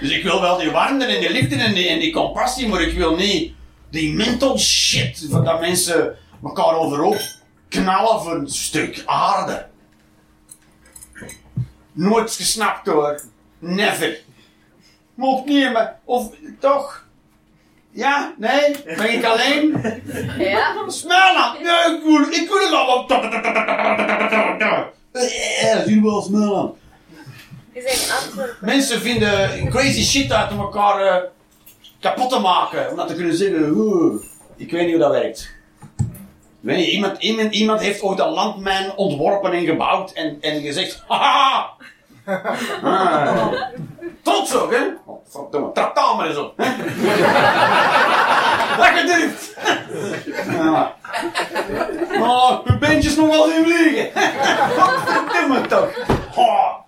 Dus 0.00 0.10
ik 0.10 0.22
wil 0.22 0.40
wel 0.40 0.58
die 0.58 0.70
warmte 0.70 1.04
en 1.04 1.20
die 1.20 1.30
liefde 1.30 1.56
en 1.56 1.74
die, 1.74 1.88
en 1.88 1.98
die 1.98 2.12
compassie, 2.12 2.68
maar 2.68 2.80
ik 2.80 2.96
wil 2.96 3.16
niet 3.16 3.52
die 3.90 4.14
mental 4.14 4.58
shit 4.58 5.26
van 5.30 5.44
dat 5.44 5.60
mensen 5.60 6.16
elkaar 6.42 6.74
overhoop 6.74 7.20
knallen 7.68 8.22
voor 8.22 8.34
een 8.34 8.48
stuk 8.48 9.02
aarde. 9.06 9.66
Nooit 11.92 12.32
gesnapt 12.32 12.86
hoor. 12.86 13.20
Never. 13.58 14.18
Mocht 15.14 15.44
niet, 15.46 15.72
maar 15.72 15.98
of 16.04 16.32
toch? 16.58 17.06
Ja? 17.94 18.34
Nee? 18.38 18.76
Ben 18.96 19.12
ik 19.12 19.24
alleen? 19.24 19.80
Ja. 20.38 20.74
Smelland! 20.88 21.60
Nee, 21.62 21.96
ik 21.96 22.02
wil, 22.04 22.20
ik 22.42 22.48
wil 22.48 22.58
het 22.60 22.72
allemaal. 22.72 23.06
Eh, 25.12 25.82
zie 25.84 25.94
je 25.94 26.30
wel. 26.30 26.78
Je 27.72 27.80
zegt 27.86 28.24
Antwerpen. 28.24 28.56
Mensen 28.60 29.00
vinden 29.00 29.68
crazy 29.70 30.02
shit 30.02 30.32
uit 30.32 30.52
om 30.52 30.58
elkaar 30.60 31.06
eh, 31.06 31.22
kapot 32.00 32.30
te 32.30 32.38
maken. 32.38 32.90
Om 32.90 32.96
dat 32.96 33.08
te 33.08 33.14
kunnen 33.14 33.36
zeggen. 33.36 33.70
"Oeh, 33.76 34.22
ik 34.56 34.70
weet 34.70 34.82
niet 34.82 34.90
hoe 34.90 35.00
dat 35.00 35.10
werkt. 35.10 35.50
Weet 36.60 36.76
niet, 36.76 36.88
iemand, 36.88 37.22
iemand, 37.22 37.54
iemand 37.54 37.80
heeft 37.80 38.02
ooit 38.02 38.18
een 38.18 38.28
landmijn 38.28 38.96
ontworpen 38.96 39.52
en 39.52 39.64
gebouwd 39.64 40.12
en, 40.12 40.36
en 40.40 40.60
gezegd. 40.60 41.02
Haha! 41.08 41.70
Ah. 42.82 43.52
Trots 44.22 44.54
ook, 44.54 44.72
hè? 44.72 44.82
Oh, 45.04 45.72
trap 45.72 45.94
daar 45.94 46.16
maar 46.16 46.26
eens 46.26 46.36
op. 46.36 46.54
Lekker! 48.78 49.30
Ja. 50.50 50.94
Oh, 52.20 52.66
uw 52.66 52.78
beentjes 52.78 53.16
nog 53.16 53.28
wel 53.28 53.48
zien 53.48 53.64
vliegen. 53.64 54.10
Verdomme 55.04 55.66
toch. 55.66 55.88
Oh. 56.34 56.80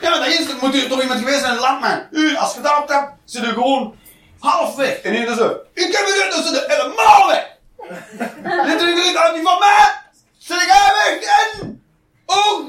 Ja, 0.00 0.18
dat 0.18 0.26
is 0.26 0.38
het. 0.38 0.60
Moet 0.60 0.74
u 0.74 0.88
toch 0.88 1.02
iemand 1.02 1.18
geweest 1.18 1.40
zijn, 1.40 1.52
een 1.52 1.58
landman. 1.58 2.06
U, 2.10 2.36
als 2.36 2.54
je 2.54 2.60
daarop 2.60 2.86
tapt, 2.86 3.12
zit 3.24 3.42
er 3.42 3.52
gewoon 3.52 3.96
half 4.38 4.76
weg. 4.76 5.00
En 5.00 5.12
hier 5.12 5.34
zo. 5.34 5.56
Ik 5.74 5.92
heb 5.92 6.06
het 6.06 6.32
dus 6.36 6.52
er 6.52 6.64
helemaal 6.66 7.26
weg. 7.28 7.56
Dit 8.66 8.80
is 8.80 9.06
niet 9.06 9.16
uit 9.16 9.34
die 9.34 9.42
van 9.42 9.58
mij. 9.58 10.06
Zit 10.48 10.60
ik 10.62 10.66
weg 10.66 11.18
en... 11.22 11.82
Oh, 12.26 12.66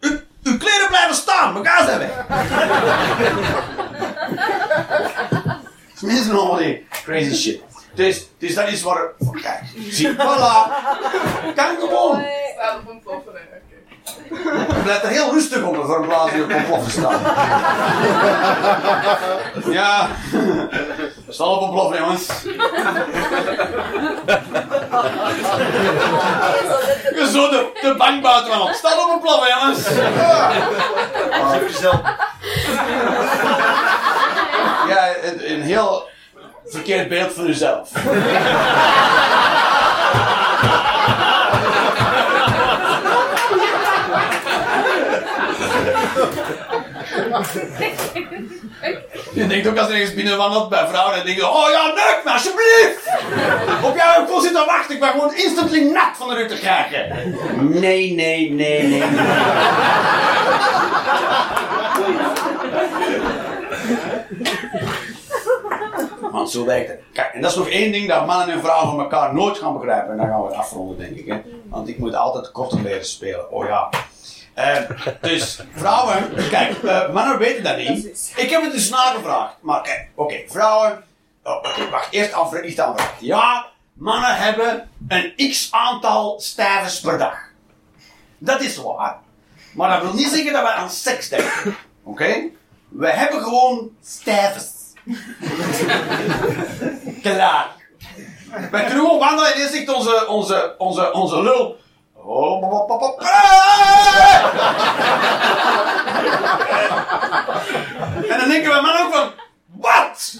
uw, 0.00 0.18
uw 0.42 0.58
kleren 0.58 0.88
blijven 0.88 1.14
staan. 1.14 1.56
Elkaar 1.56 1.84
zijn 1.84 1.98
weg. 1.98 2.10
Mensen 6.00 6.32
allemaal 6.32 6.56
die 6.56 6.86
crazy 6.90 7.34
shit. 7.34 7.60
Dus, 7.94 8.26
dus 8.38 8.54
dat 8.54 8.68
is 8.68 8.82
waar... 8.82 9.10
Kijk, 9.42 9.60
zie, 9.88 10.14
voilà. 10.14 10.70
Kan 11.54 11.76
gewoon. 11.78 12.24
Staat 12.54 12.78
op 12.80 12.88
een 12.88 13.00
ploffen. 13.02 13.32
Je 14.74 14.80
blijft 14.82 15.02
er 15.02 15.08
heel 15.08 15.32
rustig 15.32 15.62
onder 15.62 15.84
voor 15.84 15.96
een 15.96 16.06
blaas 16.06 16.30
die 16.32 16.42
op 16.42 16.52
ontploffen 16.52 16.90
staat. 16.90 17.20
Ja, 19.70 20.08
stal 21.28 21.56
op 21.56 21.62
ontploffen 21.62 21.98
jongens. 21.98 22.26
Je 27.14 27.28
zo 27.32 27.48
de, 27.50 27.70
de 27.82 27.94
bank 27.98 28.22
buiten 28.22 28.60
op. 28.60 28.72
Stal 28.72 29.04
op 29.04 29.10
ontploffen 29.10 29.48
jongens. 29.58 29.86
Ah, 31.30 31.54
zelf. 31.80 32.00
Ja, 34.88 35.08
een, 35.22 35.50
een 35.52 35.62
heel 35.62 36.08
verkeerd 36.64 37.08
beeld 37.08 37.32
van 37.32 37.46
jezelf. 37.46 37.90
Je 49.32 49.46
denkt 49.46 49.68
ook 49.68 49.78
als 49.78 49.88
er 49.88 49.94
ergens 49.94 50.14
binnenwandelt 50.14 50.68
bij 50.68 50.86
vrouwen, 50.86 51.16
dan 51.16 51.26
denk 51.26 51.38
je, 51.38 51.48
oh 51.48 51.70
ja, 51.70 51.86
neuk 51.86 52.20
me 52.24 52.32
alsjeblieft! 52.32 53.08
Op 53.84 53.96
jou 53.96 54.12
heb 54.12 54.22
ik 54.22 54.28
vol 54.28 54.40
zitten 54.40 54.66
wachten, 54.66 54.94
ik 54.94 55.00
ben 55.00 55.10
gewoon 55.10 55.34
instantly 55.34 55.90
nat 55.90 56.16
van 56.16 56.28
de 56.28 56.46
te 56.46 56.54
krijgen. 56.54 57.34
Nee, 57.80 58.12
nee, 58.12 58.50
nee, 58.50 58.82
nee, 58.82 59.00
nee. 59.00 59.24
Want 66.30 66.50
zo 66.50 66.64
werkt 66.64 66.88
het. 66.88 67.00
Kijk, 67.12 67.32
en 67.32 67.40
dat 67.40 67.50
is 67.50 67.56
nog 67.56 67.68
één 67.68 67.92
ding 67.92 68.08
dat 68.08 68.26
mannen 68.26 68.54
en 68.54 68.60
vrouwen 68.60 68.88
van 68.88 69.00
elkaar 69.00 69.34
nooit 69.34 69.58
gaan 69.58 69.72
begrijpen. 69.72 70.10
En 70.10 70.16
dan 70.16 70.26
gaan 70.26 70.40
we 70.40 70.46
het 70.46 70.56
afronden, 70.56 70.98
denk 70.98 71.16
ik. 71.16 71.26
Hè? 71.26 71.40
Want 71.68 71.88
ik 71.88 71.98
moet 71.98 72.14
altijd 72.14 72.52
korter 72.52 72.80
leren 72.82 73.06
spelen. 73.06 73.50
Oh 73.50 73.66
ja. 73.66 73.88
Eh, 74.56 74.76
dus 75.20 75.58
vrouwen, 75.74 76.34
kijk, 76.50 76.82
eh, 76.82 77.12
mannen 77.12 77.38
weten 77.38 77.62
dat 77.62 77.76
niet. 77.76 78.32
Ik 78.36 78.50
heb 78.50 78.62
het 78.62 78.72
dus 78.72 78.88
nagevraagd. 78.88 79.54
Maar 79.60 79.82
kijk, 79.82 80.08
oké, 80.14 80.34
vrouwen. 80.48 81.04
Oh, 81.42 81.56
oké, 81.56 81.90
wacht, 81.90 82.12
eerst 82.12 82.32
aanvraag, 82.32 82.62
niet 82.62 82.80
aanvraag. 82.80 83.14
Ja, 83.20 83.66
mannen 83.92 84.36
hebben 84.36 84.88
een 85.08 85.50
x 85.50 85.68
aantal 85.70 86.40
stijves 86.40 87.00
per 87.00 87.18
dag. 87.18 87.38
Dat 88.38 88.60
is 88.60 88.76
waar. 88.76 89.18
Maar 89.74 89.90
dat 89.90 90.02
wil 90.02 90.14
niet 90.14 90.28
zeggen 90.28 90.52
dat 90.52 90.62
wij 90.62 90.72
aan 90.72 90.90
seks 90.90 91.28
denken. 91.28 91.76
Oké? 92.02 92.42
We 92.88 93.10
hebben 93.10 93.42
gewoon 93.42 93.90
stijves. 94.04 94.72
Klaar. 97.22 97.66
Wij 98.70 98.84
kunnen 98.84 99.04
gewoon 99.04 99.18
wandelen 99.18 99.54
en 99.54 99.60
eerst 99.60 99.74
zegt 99.74 99.94
onze, 99.94 100.26
onze, 100.28 100.74
onze, 100.78 101.12
onze 101.12 101.42
lul. 101.42 101.76
Oh, 102.28 102.60
eh! 103.18 103.46
En 108.30 108.38
dan 108.38 108.48
denken 108.48 108.70
wij 108.70 108.80
man 108.80 108.96
ook 108.96 109.14
van. 109.14 109.32
Wat? 109.66 110.34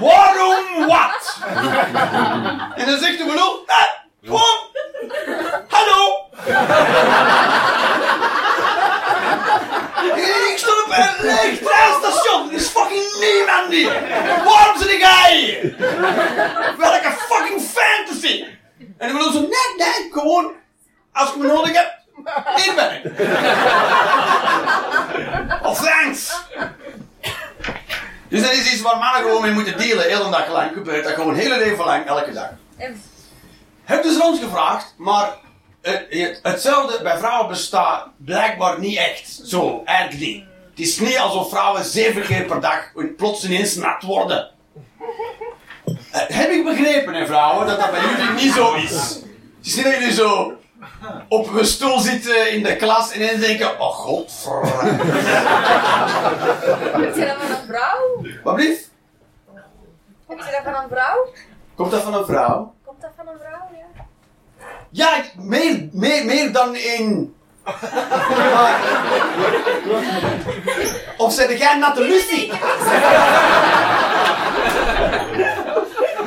Waarom 0.00 0.86
wat? 0.86 1.38
En 2.74 2.86
dan 2.86 2.98
zegt 2.98 3.18
de 3.18 3.24
geloof. 3.28 3.60
Gewoon. 4.22 4.58
Hallo. 5.68 6.28
Ik 10.50 10.58
stond 10.58 10.84
op 10.84 10.90
een 10.90 11.26
leeg 11.26 11.58
treinstation. 11.58 12.48
Er 12.48 12.54
is 12.54 12.66
fucking 12.68 13.18
niemand 13.20 13.72
hier. 13.72 14.02
Waarom 14.44 14.78
zit 14.78 14.88
die 14.88 15.06
hier? 15.30 15.74
Welke 16.78 17.10
fucking 17.28 17.62
fantasy? 17.62 18.44
En 18.98 19.08
de 19.08 19.14
geloof 19.14 19.32
zo. 19.32 19.40
Nee, 19.40 19.76
nee, 19.76 20.10
gewoon 20.12 20.60
als 21.12 21.28
ik 21.30 21.36
me 21.36 21.46
nodig 21.46 21.72
heb, 21.72 21.92
hier 22.56 22.74
ben 22.74 22.94
ik. 22.94 23.04
Of 25.68 25.80
thanks! 25.80 26.40
Dus 28.28 28.42
dat 28.42 28.52
is 28.52 28.72
iets 28.72 28.80
waar 28.82 28.96
mannen 28.98 29.22
gewoon 29.22 29.42
mee 29.42 29.50
moeten 29.50 29.78
dealen, 29.78 30.08
heel 30.08 30.24
een 30.24 30.30
dag 30.30 30.48
lang. 30.48 30.70
Gebeurt 30.72 31.04
dat 31.04 31.12
gewoon 31.14 31.34
heel 31.34 31.56
leven 31.58 31.84
lang, 31.84 32.06
elke 32.06 32.32
dag. 32.32 32.48
Heb 33.84 34.02
dus 34.02 34.20
ons 34.20 34.40
gevraagd, 34.40 34.94
maar 34.98 35.36
eh, 35.80 35.92
het- 36.08 36.38
hetzelfde 36.42 37.02
bij 37.02 37.18
vrouwen 37.18 37.48
bestaat 37.48 38.06
blijkbaar 38.16 38.78
niet 38.78 38.96
echt. 38.98 39.40
Zo, 39.44 39.82
eigenlijk 39.84 40.20
niet. 40.20 40.44
Het 40.70 40.80
is 40.80 40.98
niet 40.98 41.18
alsof 41.18 41.50
vrouwen 41.50 41.84
zeven 41.84 42.22
keer 42.22 42.42
per 42.44 42.60
dag 42.60 42.92
plots 43.16 43.44
ineens 43.44 43.74
nat 43.74 44.02
worden. 44.02 44.50
Eh, 45.86 45.94
heb 46.26 46.50
ik 46.50 46.64
begrepen, 46.64 47.14
hè, 47.14 47.26
vrouwen, 47.26 47.66
dat 47.66 47.80
dat 47.80 47.90
bij 47.90 48.00
jullie 48.00 48.30
niet 48.44 48.52
zo 48.52 48.74
is. 48.74 48.90
Het 48.90 49.24
is 49.66 49.74
niet 49.74 49.84
dat 49.84 49.94
jullie 49.94 50.12
zo 50.14 50.56
op 51.28 51.54
een 51.54 51.66
stoel 51.66 51.98
zitten 51.98 52.50
in 52.52 52.62
de 52.62 52.76
klas 52.76 53.12
en 53.12 53.20
ineens 53.20 53.40
denken: 53.46 53.80
Oh 53.80 53.90
god, 53.94 54.48
Heb 56.92 57.14
je 57.14 57.24
dat 57.26 57.36
van 57.40 57.50
een 57.50 57.66
vrouw? 57.68 58.24
Wat 58.44 58.54
blief? 58.54 58.78
Heb 60.28 60.38
je 60.38 60.44
dat 60.64 60.74
van 60.74 60.82
een 60.82 60.88
vrouw? 60.90 61.26
Komt 61.74 61.90
dat 61.90 62.02
van 62.02 62.14
een 62.14 62.24
vrouw? 62.24 62.74
Komt 62.84 63.00
dat 63.00 63.10
van 63.16 63.26
een 63.28 63.38
vrouw, 63.40 63.68
ja? 63.72 64.04
Ja, 64.90 65.22
meer, 65.36 65.88
meer, 65.92 66.24
meer 66.24 66.52
dan 66.52 66.74
in. 66.76 67.34
Maar- 67.64 68.80
Of 71.16 71.32
zet 71.32 71.58
jij 71.58 71.78
natte 71.78 72.00
lucie? 72.00 72.52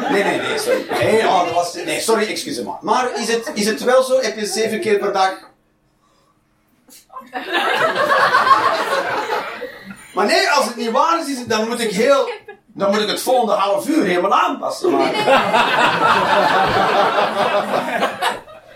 Nee, 0.09 0.23
nee, 0.23 0.39
nee, 0.39 0.57
sorry. 0.57 0.85
Nee, 0.89 1.27
oh, 1.27 1.43
dat 1.43 1.53
was, 1.53 1.73
nee 1.73 1.99
sorry, 1.99 2.27
excuseer 2.27 2.63
maar. 2.63 2.77
Maar 2.81 3.19
is 3.19 3.27
het, 3.33 3.51
is 3.53 3.65
het 3.65 3.83
wel 3.83 4.03
zo? 4.03 4.19
Heb 4.21 4.37
je 4.37 4.45
zeven 4.45 4.79
keer 4.79 4.97
per 4.97 5.13
dag... 5.13 5.53
Maar 10.13 10.25
nee, 10.25 10.49
als 10.49 10.65
het 10.65 10.75
niet 10.75 10.91
waar 10.91 11.19
is, 11.19 11.27
is 11.27 11.37
het, 11.39 11.49
dan 11.49 11.67
moet 11.67 11.79
ik 11.79 11.91
heel... 11.91 12.29
Dan 12.67 12.91
moet 12.91 13.01
ik 13.01 13.07
het 13.07 13.21
volgende 13.21 13.53
half 13.53 13.87
uur 13.87 14.03
helemaal 14.03 14.33
aanpassen. 14.33 14.91
Maar... 14.91 15.11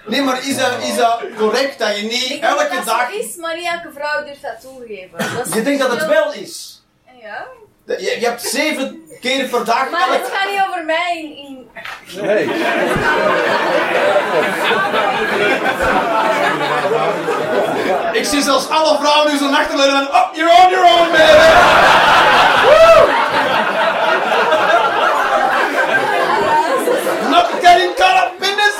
Nee, 0.08 0.22
maar 0.22 0.48
is 0.48 0.58
dat, 0.58 0.82
is 0.82 0.96
dat 0.96 1.24
correct 1.38 1.80
dat 1.80 1.98
je 1.98 2.04
niet 2.04 2.30
Ik 2.30 2.42
elke 2.44 2.76
dat 2.76 2.86
dag... 2.86 3.12
zo 3.12 3.18
is, 3.18 3.36
maar 3.36 3.56
niet 3.56 3.66
elke 3.66 3.92
vrouw 3.94 4.24
durft 4.24 4.42
dat 4.42 4.62
toegeven. 4.62 5.18
Dat 5.36 5.54
Je 5.54 5.62
denkt 5.62 5.80
dat 5.80 5.92
het 5.92 6.06
wel 6.06 6.34
is. 6.34 6.84
Ja. 7.22 7.48
Je, 7.98 8.18
je 8.20 8.26
hebt 8.26 8.42
zeven 8.42 9.04
keer 9.22 9.46
per 9.46 9.66
dag... 9.66 9.90
Maar 9.90 10.02
elk- 10.02 10.12
het 10.14 10.32
gaat 10.34 10.50
niet 10.50 10.62
over 10.70 10.86
mij 10.86 11.18
in... 11.18 11.68
in... 12.16 12.26
Nee. 12.26 12.50
Ik 18.14 18.26
zie 18.26 18.42
zelfs 18.42 18.70
alle 18.70 18.98
vrouwen 19.00 19.32
nu 19.32 19.38
zo 19.38 19.52
achterleunen 19.52 20.00
en... 20.02 20.08
Oh, 20.08 20.34
you're 20.36 20.52
on 20.64 20.70
your 20.72 20.86
own, 20.86 21.12
baby! 21.12 21.48
Woo! 22.68 23.08
Not 27.30 27.50
getting 27.62 27.96
caught 27.96 28.24
up 28.26 28.44
in 28.44 28.56
this! 28.56 28.78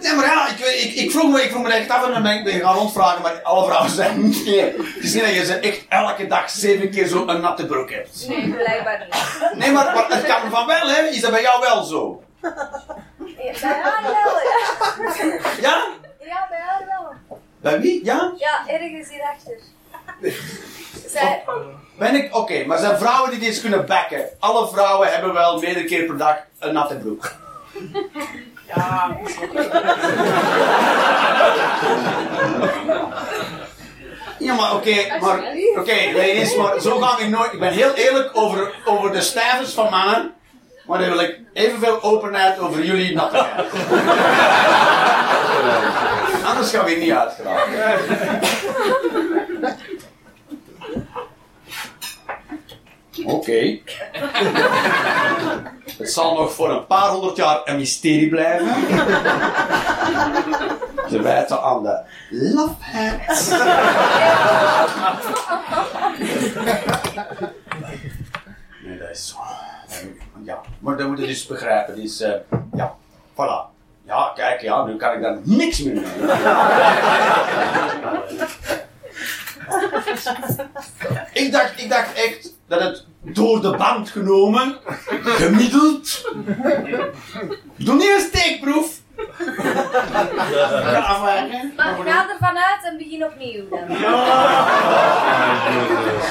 Nee, 0.00 0.05
maar 0.16 0.24
ja, 0.24 0.48
ik, 0.48 0.58
ik, 0.58 0.94
ik, 0.94 1.10
vroeg 1.10 1.32
me, 1.32 1.42
ik 1.42 1.50
vroeg 1.50 1.62
me 1.62 1.72
echt 1.72 1.90
af 1.90 2.06
en 2.06 2.12
dan 2.12 2.22
ben 2.22 2.34
ik 2.34 2.44
ben 2.44 2.60
gaan 2.60 2.74
rondvragen, 2.74 3.22
maar 3.22 3.42
alle 3.42 3.64
vrouwen 3.64 3.90
zeggen 3.90 4.20
nee. 4.20 4.60
Het 4.60 5.02
is 5.02 5.12
niet 5.14 5.24
dat 5.24 5.34
je 5.34 5.44
ze 5.44 5.54
echt 5.54 5.84
elke 5.88 6.26
dag 6.26 6.50
zeven 6.50 6.90
keer 6.90 7.06
zo 7.06 7.26
een 7.26 7.40
natte 7.40 7.66
broek 7.66 7.90
hebt. 7.90 8.28
Nee, 8.28 8.54
blijkbaar 8.54 8.98
niet. 8.98 9.58
Nee, 9.58 9.70
maar, 9.70 9.84
maar 9.84 10.06
het 10.08 10.26
kan 10.26 10.50
van 10.50 10.66
wel, 10.66 10.88
hè? 10.88 11.02
Is 11.02 11.20
dat 11.20 11.30
bij 11.30 11.42
jou 11.42 11.60
wel 11.60 11.82
zo? 11.84 12.22
Ja, 12.42 13.52
bij 13.60 13.80
haar 13.82 14.02
wel, 14.02 14.34
ja. 14.42 15.40
Ja? 15.60 15.84
Ja, 16.20 16.46
bij 16.48 16.60
haar 16.60 16.84
wel. 16.86 17.12
Bij 17.60 17.80
wie? 17.80 18.04
Ja? 18.04 18.32
Ja, 18.36 18.64
ergens 18.66 19.08
hierachter. 19.08 19.58
Zij... 21.12 21.44
Ben 21.98 22.14
ik? 22.14 22.36
Oké, 22.36 22.64
maar 22.64 22.78
zijn 22.78 22.98
vrouwen 22.98 23.30
die 23.30 23.40
dit 23.40 23.60
kunnen 23.60 23.86
backen? 23.86 24.24
Alle 24.38 24.68
vrouwen 24.68 25.12
hebben 25.12 25.32
wel 25.32 25.58
meerdere 25.58 25.84
keer 25.84 26.04
per 26.04 26.16
dag 26.16 26.36
een 26.58 26.72
natte 26.72 26.96
broek. 26.96 27.32
Ja, 34.38 34.54
maar 34.54 34.74
oké, 34.74 35.18
maar 35.20 35.38
oké, 35.78 36.12
ladies, 36.14 36.56
maar 36.56 36.80
zo 36.80 36.98
gaan 36.98 37.16
we 37.18 37.28
nooit. 37.28 37.52
Ik 37.52 37.60
ben 37.60 37.72
heel 37.72 37.92
eerlijk 37.94 38.30
over, 38.32 38.74
over 38.84 39.12
de 39.12 39.20
stijvers 39.20 39.72
van 39.72 39.90
mannen, 39.90 40.32
maar 40.86 40.98
dan 40.98 41.08
wil 41.08 41.20
ik 41.20 41.38
evenveel 41.52 42.02
openheid 42.02 42.58
over 42.58 42.84
jullie 42.84 43.14
nattigheid. 43.14 43.66
Anders 46.50 46.70
gaan 46.70 46.84
we 46.84 46.90
hier 46.90 46.98
niet 46.98 47.12
uitgeraken. 47.12 47.74
Oké. 53.24 53.78
Het 55.98 56.10
zal 56.12 56.34
nog 56.34 56.52
voor 56.52 56.70
een 56.70 56.86
paar 56.86 57.08
honderd 57.08 57.36
jaar 57.36 57.60
een 57.64 57.76
mysterie 57.76 58.28
blijven. 58.28 58.66
Ze 61.10 61.22
wijten 61.22 61.62
aan 61.62 61.82
de 61.82 62.00
hats. 62.80 63.50
Nee, 68.84 68.98
dat 68.98 69.10
is 69.10 69.28
zo. 69.28 69.36
Ja, 70.44 70.60
maar 70.78 70.96
dat 70.96 71.08
moet 71.08 71.18
je 71.18 71.26
dus 71.26 71.46
begrijpen. 71.46 71.94
Dus, 71.94 72.18
ja, 72.76 72.94
voilà. 73.32 73.74
Ja, 74.06 74.32
kijk, 74.34 74.60
ja, 74.60 74.84
nu 74.84 74.96
kan 74.96 75.12
ik 75.12 75.20
daar 75.20 75.38
niks 75.42 75.82
meer 75.82 75.94
mee. 75.94 76.04
Ik 81.32 81.52
dacht, 81.52 81.80
ik 81.80 81.88
dacht 81.88 82.12
echt 82.14 82.55
dat 82.68 82.80
het 82.80 83.04
door 83.20 83.60
de 83.60 83.76
band 83.76 84.10
genomen, 84.10 84.76
gemiddeld. 85.24 86.30
Doe 87.76 87.94
niet 87.94 88.10
een 88.10 88.26
steekproef. 88.34 89.00
Afwijken. 91.06 91.72
Maar 91.76 91.96
ga 92.04 92.30
ervan 92.30 92.56
uit 92.58 92.84
en 92.84 92.96
begin 92.96 93.24
opnieuw 93.24 93.68
dan. 93.68 93.88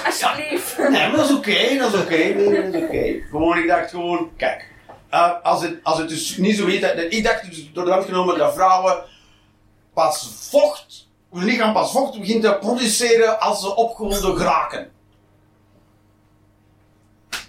Alsjeblieft. 0.05 0.77
Nee, 0.77 0.89
maar 1.07 1.11
dat 1.17 1.29
is 1.29 1.35
oké, 1.35 1.77
dat 1.77 1.93
is 1.93 1.99
oké. 2.01 2.15
Nee, 2.15 2.71
dat 2.71 2.73
is 2.73 2.81
oké. 2.87 3.21
Gewoon, 3.29 3.57
ik 3.57 3.67
dacht 3.67 3.89
gewoon, 3.89 4.29
kijk. 4.37 4.71
eh, 5.09 5.31
als, 5.43 5.61
het, 5.61 5.79
als 5.83 5.97
het 5.97 6.09
dus 6.09 6.37
niet 6.37 6.57
zo 6.57 6.65
is, 6.65 6.81
dat, 6.81 6.93
ik 7.09 7.23
dacht 7.23 7.45
dus 7.49 7.73
door 7.73 7.85
de 7.85 7.91
hand 7.91 8.05
genomen 8.05 8.37
dat 8.37 8.53
vrouwen 8.53 9.03
pas 9.93 10.29
vocht, 10.49 11.07
hun 11.33 11.43
lichaam 11.45 11.73
pas 11.73 11.91
vocht 11.91 12.19
begint 12.19 12.43
te 12.43 12.57
produceren 12.59 13.39
als 13.39 13.59
ze 13.61 13.75
opgewonden 13.75 14.37
geraken. 14.37 14.91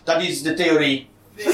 Dat 0.07 0.23
is 0.23 0.43
de 0.43 0.55
theorie. 0.55 1.09
Ik 1.37 1.47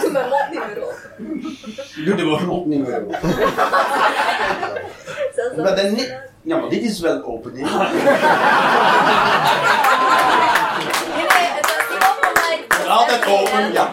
doe 0.00 0.10
mijn 0.12 0.28
mond 0.28 0.50
niet 0.50 0.66
meer 0.66 0.82
open. 0.82 0.96
Doe 2.04 2.14
de 2.14 2.24
mond 2.46 2.66
niet 2.66 2.88
meer. 2.88 3.04
Zelfs 5.34 5.56
Maar 5.56 5.76
dan 5.76 5.92
niet, 5.92 6.14
ja, 6.42 6.56
maar 6.56 6.68
dit 6.68 6.82
is 6.82 7.00
wel 7.00 7.24
open. 7.24 7.52
Hè? 7.54 7.62
Nee, 7.62 7.70
nee, 11.14 11.46
het 11.54 11.66
was 11.66 11.84
niet 11.90 12.04
open, 12.10 12.32
maar 12.34 12.52
ik... 12.52 12.64
Het 12.68 12.78
is 12.80 12.86
altijd 12.86 13.26
open, 13.26 13.72
ja. 13.72 13.90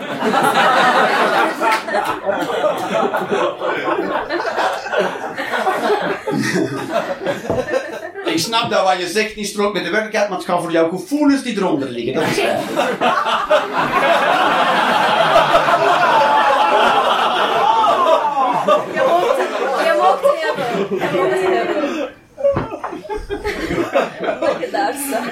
Ik 8.32 8.40
snap 8.40 8.70
dat 8.70 8.84
wat 8.84 9.00
je 9.00 9.08
zegt 9.08 9.36
niet 9.36 9.48
strookt 9.48 9.74
met 9.74 9.84
de 9.84 9.90
werkelijkheid, 9.90 10.30
maar 10.30 10.38
het 10.38 10.48
gaat 10.48 10.62
voor 10.62 10.72
jouw 10.72 10.90
gevoelens 10.90 11.44
die 11.44 11.58
eronder 11.58 11.90
liggen. 11.90 12.14
Dat 12.14 12.24
is. 12.24 12.36
Je 12.36 12.44
mocht 19.08 19.38
het, 19.38 19.50
je 19.86 19.94
mocht 19.98 20.22
het 20.22 20.40
hebben. 20.42 20.66
Je 20.98 21.10
mocht 21.18 21.32
het 21.32 21.54
hebben. 21.54 21.80
Je 24.60 24.70
daar 24.72 24.94
staan? 25.08 25.30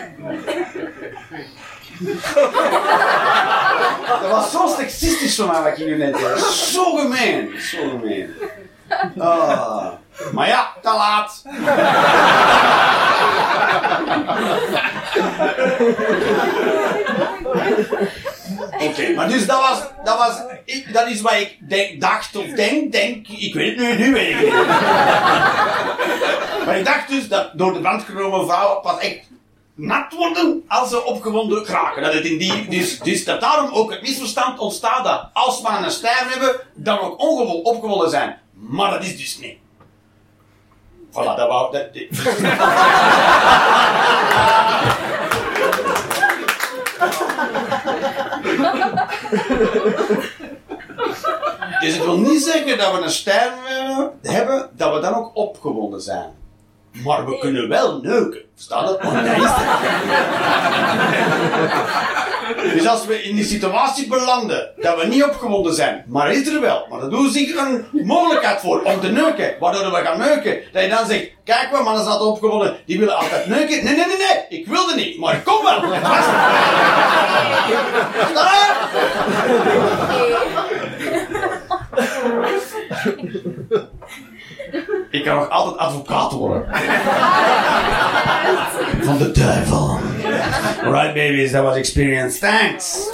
Dat 4.22 4.32
was 4.32 4.52
zo 4.52 4.68
seksistisch 4.78 5.36
van 5.36 5.47
mij 5.47 5.62
wat 5.62 5.78
je 5.78 5.86
nu 5.86 5.97
net 5.97 6.14
deed. 6.14 6.39
Zo 6.39 6.95
gemeen. 6.95 7.60
Zo 7.60 7.78
gemeen. 7.89 8.34
Ah. 9.18 9.88
Maar 10.34 10.47
ja, 10.47 10.74
te 10.82 10.89
laat. 10.89 11.41
Oké, 18.80 19.14
maar 19.16 19.28
dus 19.30 19.46
dat 19.46 19.60
was, 19.60 19.82
dat 20.04 20.18
was, 20.18 20.42
ik, 20.66 20.94
dat 20.94 21.08
is 21.08 21.22
wat 21.22 21.34
ik 21.34 21.58
denk, 21.70 22.02
dacht 22.02 22.36
of 22.36 22.46
denk, 22.46 22.92
denk, 22.92 23.28
ik 23.28 23.54
weet 23.54 23.80
het 23.80 23.98
nu, 23.98 24.08
nu 24.08 24.20
ik 24.20 24.40
niet. 24.40 24.54
Maar 26.66 26.78
ik 26.78 26.86
dacht 26.86 27.10
dus 27.10 27.28
dat 27.28 27.50
door 27.54 27.74
de 27.74 27.80
brand 27.80 28.04
genomen 28.04 28.46
vrouwen 28.46 28.82
pas 28.82 29.00
echt 29.00 29.20
nat 29.76 30.14
worden 30.14 30.64
als 30.68 30.90
ze 30.90 31.04
opgewonden 31.04 31.64
kraken. 31.64 32.02
Dat 32.02 32.14
het 32.14 32.26
in 32.26 32.38
die, 32.38 32.68
dus, 32.68 33.00
dus 33.00 33.26
dat 33.26 33.42
daarom 33.42 33.74
ook 33.74 33.92
het 33.92 34.02
misverstand 34.02 34.60
ontstaat 34.60 35.04
dat 35.04 35.30
als 35.34 35.62
mannen 35.62 35.84
een 35.84 35.92
stijf 35.92 36.34
hebben, 36.34 36.56
dan 36.74 37.00
ook 37.00 37.20
ongewoon 37.22 37.64
opgewonden 37.64 38.10
zijn. 38.10 38.40
Maar 38.54 38.92
dat 38.92 39.04
is 39.04 39.18
dus 39.18 39.38
niet. 39.38 39.58
Voilà, 41.12 41.36
dat 41.36 41.48
wou... 41.48 41.72
Dat, 41.72 41.86
Dus 51.80 51.94
het 51.94 52.04
wil 52.06 52.18
niet 52.18 52.42
zeggen 52.42 52.78
dat 52.78 52.94
we 52.96 53.02
een 53.02 53.10
stijf 53.10 53.52
eh, 53.68 54.06
hebben, 54.22 54.70
dat 54.76 54.94
we 54.94 55.00
dan 55.00 55.14
ook 55.14 55.32
opgewonden 55.34 56.02
zijn. 56.02 56.32
Maar 56.92 57.26
we 57.26 57.38
kunnen 57.40 57.70
wel 57.70 58.00
neuken. 58.02 58.42
Dat? 58.68 59.00
Is 59.02 59.10
het. 59.10 59.68
Dus 62.74 62.88
als 62.88 63.06
we 63.06 63.24
in 63.24 63.36
die 63.36 63.46
situatie 63.46 64.08
belanden 64.08 64.72
dat 64.78 65.02
we 65.02 65.08
niet 65.08 65.24
opgewonden 65.24 65.74
zijn, 65.74 66.04
maar 66.08 66.32
is 66.32 66.48
er 66.48 66.62
wel, 66.62 66.86
maar 66.90 67.02
er 67.02 67.10
doet 67.10 67.34
zich 67.34 67.56
een 67.56 67.86
mogelijkheid 67.92 68.60
voor 68.60 68.82
om 68.82 69.00
te 69.00 69.08
neuken, 69.12 69.56
waardoor 69.60 69.92
we 69.92 69.98
gaan 69.98 70.20
neuken, 70.20 70.62
dat 70.72 70.84
je 70.84 70.90
dan 70.90 71.06
zegt, 71.08 71.32
kijk 71.44 71.68
wat 71.72 71.84
mannen 71.84 72.04
zaten 72.04 72.26
opgewonden, 72.26 72.78
die 72.86 73.00
willen 73.00 73.18
altijd 73.18 73.46
neuken. 73.46 73.84
Nee, 73.84 73.96
nee, 73.96 74.06
nee, 74.06 74.18
nee, 74.18 74.60
ik 74.60 74.68
wilde 74.68 74.96
niet, 74.96 75.20
maar 75.20 75.36
ik 75.36 75.44
kom 75.44 75.64
wel. 75.64 75.82
Het 75.82 76.08
was 76.08 76.26
Versta 78.12 78.52
je? 84.72 84.99
Ik 85.12 85.24
kan 85.24 85.36
nog 85.36 85.49
altijd 85.49 85.78
advocaat 85.78 86.32
worden. 86.32 86.66
Van 89.05 89.18
de 89.18 89.32
duivel. 89.32 89.99
Alright 90.84 91.14
babies, 91.14 91.51
that 91.51 91.64
was 91.64 91.76
experience. 91.76 92.39
Thanks. 92.39 93.10